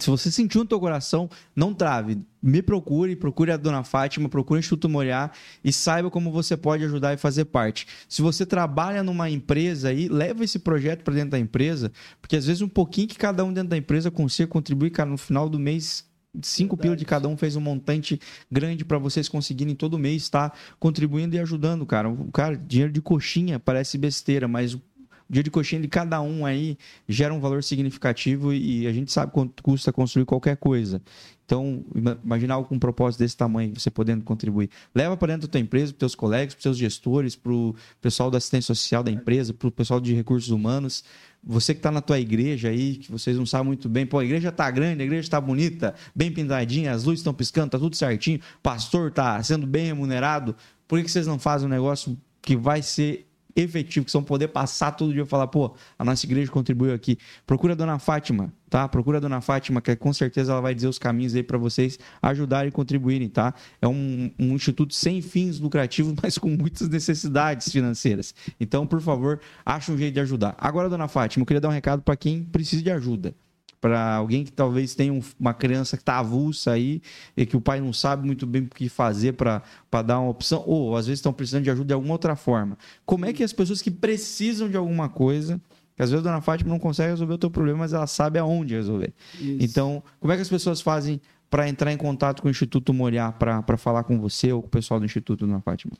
[0.00, 2.18] Se você sentiu no teu coração, não trave.
[2.42, 5.30] Me procure, procure a Dona Fátima, procure o Instituto Moriá
[5.62, 7.86] e saiba como você pode ajudar e fazer parte.
[8.08, 12.46] Se você trabalha numa empresa aí, leva esse projeto para dentro da empresa, porque às
[12.46, 15.58] vezes um pouquinho que cada um dentro da empresa consiga contribuir, cara, no final do
[15.58, 16.04] mês
[16.42, 20.50] cinco pila de cada um fez um montante grande para vocês conseguirem todo mês estar
[20.50, 22.08] tá contribuindo e ajudando, cara.
[22.10, 24.82] O cara, dinheiro de coxinha parece besteira, mas o
[25.28, 26.78] dia de coxinha de cada um aí
[27.08, 31.02] gera um valor significativo e a gente sabe quanto custa construir qualquer coisa.
[31.44, 31.84] Então,
[32.24, 34.68] imaginar algo com um propósito desse tamanho, você podendo contribuir.
[34.92, 37.52] Leva para dentro da tua empresa, para os teus colegas, para os seus gestores, para
[37.52, 41.04] o pessoal da assistência social da empresa, para o pessoal de recursos humanos.
[41.44, 44.24] Você que está na tua igreja aí, que vocês não sabem muito bem, pô, a
[44.24, 47.94] igreja está grande, a igreja está bonita, bem pintadinha, as luzes estão piscando, está tudo
[47.94, 50.56] certinho, pastor está sendo bem remunerado.
[50.88, 54.48] Por que, que vocês não fazem um negócio que vai ser efetivo, que são poder
[54.48, 57.18] passar todo dia e falar, pô, a nossa igreja contribuiu aqui.
[57.46, 58.86] Procura a dona Fátima, tá?
[58.86, 61.98] Procura a dona Fátima, que com certeza ela vai dizer os caminhos aí para vocês
[62.20, 63.54] ajudarem e contribuírem, tá?
[63.80, 68.34] É um, um instituto sem fins lucrativos, mas com muitas necessidades financeiras.
[68.60, 70.54] Então, por favor, ache um jeito de ajudar.
[70.58, 73.34] Agora, dona Fátima, eu queria dar um recado para quem precisa de ajuda
[73.80, 77.00] para alguém que talvez tenha uma criança que está avulsa aí
[77.36, 79.62] e que o pai não sabe muito bem o que fazer para
[80.02, 82.76] dar uma opção, ou às vezes estão precisando de ajuda de alguma outra forma.
[83.04, 85.60] Como é que as pessoas que precisam de alguma coisa,
[85.94, 88.38] que às vezes a dona Fátima não consegue resolver o teu problema, mas ela sabe
[88.38, 89.14] aonde resolver.
[89.34, 89.58] Isso.
[89.60, 93.30] Então, como é que as pessoas fazem para entrar em contato com o Instituto Moriá
[93.30, 95.92] para falar com você ou com o pessoal do Instituto Dona Fátima?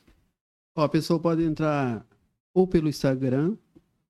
[0.76, 2.04] Ó, a pessoa pode entrar
[2.52, 3.54] ou pelo Instagram,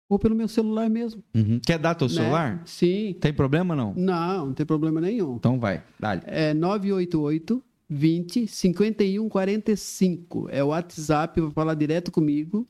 [0.08, 1.22] ou pelo meu celular mesmo.
[1.34, 1.60] Uhum.
[1.64, 2.14] Quer dar teu né?
[2.14, 2.62] celular?
[2.64, 3.16] Sim.
[3.20, 3.94] Tem problema não?
[3.96, 5.36] Não, não tem problema nenhum.
[5.36, 10.48] Então vai, dá É 988 20 51 45.
[10.50, 12.66] É o WhatsApp, vai falar direto comigo.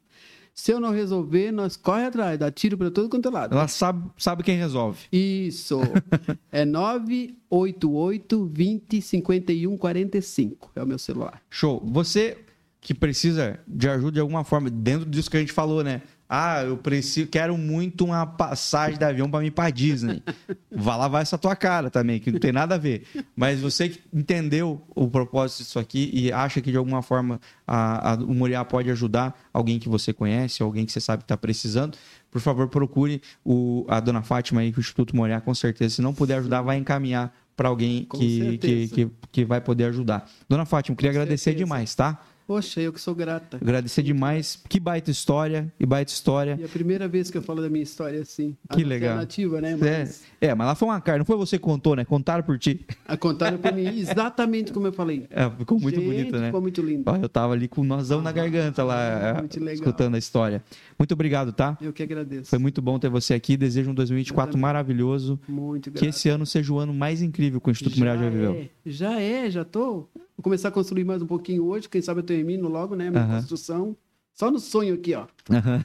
[0.55, 3.55] Se eu não resolver, nós corre atrás, dá tiro para todo quanto é lado.
[3.55, 5.01] Ela sabe, sabe quem resolve.
[5.13, 5.79] Isso.
[6.51, 10.71] é 988 20 51 45.
[10.75, 11.43] É o meu celular.
[11.51, 11.83] Show.
[11.85, 12.39] Você
[12.81, 16.03] que precisa de ajuda de alguma forma, dentro disso que a gente falou, né?
[16.29, 20.23] Ah, eu preciso, quero muito uma passagem de avião para mim para Disney.
[20.71, 23.07] Vá lá, vai essa tua cara também, que não tem nada a ver.
[23.37, 28.13] Mas você que entendeu o propósito disso aqui e acha que de alguma forma a,
[28.13, 31.37] a, o Moriá pode ajudar alguém que você conhece, alguém que você sabe que está
[31.37, 31.97] precisando,
[32.31, 35.97] por favor, procure o, a dona Fátima aí, que o Instituto Moriá, com certeza.
[35.97, 40.29] Se não puder ajudar, vai encaminhar para alguém que, que, que, que, vai poder ajudar.
[40.49, 41.65] Dona Fátima, queria com agradecer certeza.
[41.65, 42.21] demais, tá?
[42.47, 43.57] Poxa, eu que sou grata.
[43.57, 44.63] Agradecer demais.
[44.69, 46.57] Que baita história, e baita história.
[46.61, 48.57] E é a primeira vez que eu falo da minha história assim.
[48.71, 49.11] Que legal.
[49.11, 49.77] Alternativa, né?
[49.77, 50.23] Mas...
[50.41, 52.05] É, é, mas lá foi uma carta, não foi você que contou, né?
[52.05, 52.87] Contaram por ti.
[53.07, 55.27] A ah, contaram por mim, exatamente como eu falei.
[55.29, 56.47] É, ficou muito Gente, bonito, né?
[56.47, 57.11] Ficou muito lindo.
[57.21, 59.43] eu tava ali com o nozão ah, na garganta lá,
[59.73, 60.63] escutando a história.
[60.97, 61.77] Muito obrigado, tá?
[61.81, 62.49] Eu que agradeço.
[62.49, 63.57] Foi muito bom ter você aqui.
[63.57, 65.41] Desejo um 2024 maravilhoso.
[65.49, 66.03] Muito grato.
[66.03, 68.53] Que esse ano seja o ano mais incrível que o Instituto Mulher já viveu.
[68.53, 70.09] É, já é, já tô.
[70.37, 71.89] Vou começar a construir mais um pouquinho hoje.
[71.89, 73.09] Quem sabe eu termino logo, né?
[73.09, 73.97] Minha construção.
[74.35, 75.27] Só no sonho aqui, ó.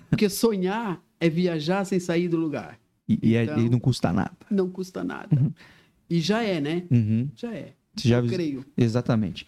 [0.09, 2.77] Porque sonhar é viajar sem sair do lugar.
[3.07, 4.35] E, então, e, não custa nada.
[4.49, 5.29] Não custa nada.
[5.33, 5.53] Uhum.
[6.09, 6.83] E já é, né?
[6.91, 7.29] Uhum.
[7.33, 7.73] Já é.
[7.97, 8.65] já eu creio.
[8.75, 9.47] Exatamente.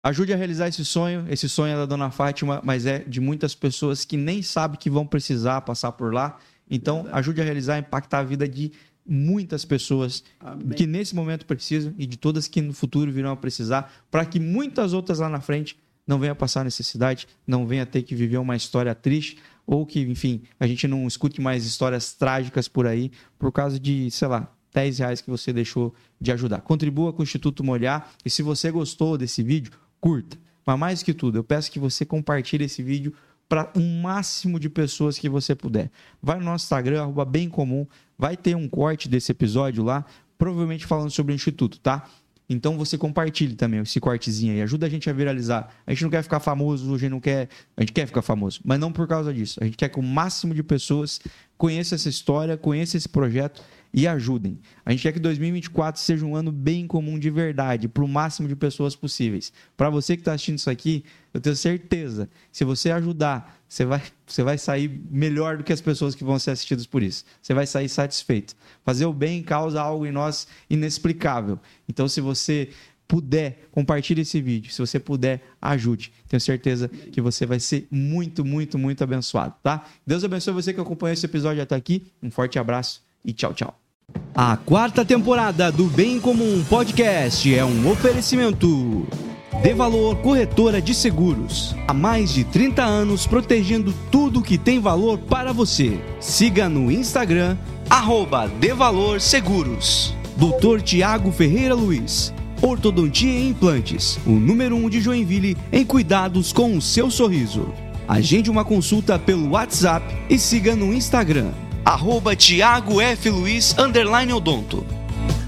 [0.00, 1.26] Ajude a realizar esse sonho.
[1.28, 4.88] Esse sonho é da Dona Fátima, mas é de muitas pessoas que nem sabem que
[4.88, 6.38] vão precisar passar por lá.
[6.70, 7.18] Então, Verdade.
[7.18, 8.70] ajude a realizar, impactar a vida de
[9.06, 10.76] muitas pessoas Amém.
[10.76, 14.38] que nesse momento precisam e de todas que no futuro virão a precisar, para que
[14.38, 18.56] muitas outras lá na frente não venham passar necessidade, não venham ter que viver uma
[18.56, 23.52] história triste ou que, enfim, a gente não escute mais histórias trágicas por aí por
[23.52, 26.60] causa de, sei lá, 10 reais que você deixou de ajudar.
[26.60, 30.36] Contribua com o Instituto Molhar e se você gostou desse vídeo, curta.
[30.66, 33.12] Mas mais que tudo, eu peço que você compartilhe esse vídeo
[33.50, 35.90] para o um máximo de pessoas que você puder.
[36.22, 37.84] Vai no nosso Instagram, arroba bem comum,
[38.16, 40.06] vai ter um corte desse episódio lá,
[40.38, 42.08] provavelmente falando sobre o Instituto, tá?
[42.48, 45.68] Então você compartilhe também esse cortezinho aí, ajuda a gente a viralizar.
[45.84, 48.60] A gente não quer ficar famoso, a gente não quer, a gente quer ficar famoso,
[48.64, 49.58] mas não por causa disso.
[49.60, 51.20] A gente quer que o máximo de pessoas
[51.58, 53.62] conheça essa história, conheça esse projeto
[53.92, 54.58] e ajudem.
[54.84, 58.46] A gente quer que 2024 seja um ano bem comum de verdade, para o máximo
[58.46, 59.52] de pessoas possíveis.
[59.76, 64.02] Para você que está assistindo isso aqui, eu tenho certeza, se você ajudar, você vai,
[64.26, 67.24] você vai sair melhor do que as pessoas que vão ser assistidas por isso.
[67.40, 68.56] Você vai sair satisfeito.
[68.84, 71.58] Fazer o bem causa algo em nós inexplicável.
[71.88, 72.70] Então, se você
[73.10, 74.72] puder, compartilhe esse vídeo.
[74.72, 76.12] Se você puder, ajude.
[76.28, 79.84] Tenho certeza que você vai ser muito, muito, muito abençoado, tá?
[80.06, 82.06] Deus abençoe você que acompanhou esse episódio até aqui.
[82.22, 83.76] Um forte abraço e tchau, tchau.
[84.34, 89.06] A quarta temporada do Bem Comum Podcast é um oferecimento.
[89.58, 91.74] De Valor Corretora de Seguros.
[91.86, 96.00] Há mais de 30 anos protegendo tudo que tem valor para você.
[96.20, 97.58] Siga no Instagram,
[97.90, 100.14] arroba De Valor Seguros.
[100.36, 102.32] Doutor Tiago Ferreira Luiz.
[102.62, 104.18] Ortodontia e Implantes.
[104.24, 107.68] O número 1 um de Joinville em cuidados com o seu sorriso.
[108.08, 111.50] Agende uma consulta pelo WhatsApp e siga no Instagram
[111.84, 113.30] arroba Thiago F.
[113.30, 114.84] Luiz, underline odonto.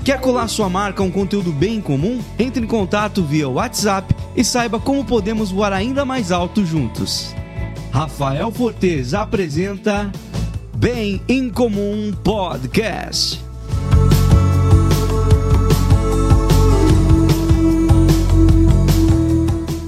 [0.04, 2.20] Quer colar sua marca a um conteúdo bem comum?
[2.36, 7.32] Entre em contato via WhatsApp e saiba como podemos voar ainda mais alto juntos.
[7.92, 10.10] Rafael Fortes apresenta
[10.74, 13.51] Bem em Comum Podcast.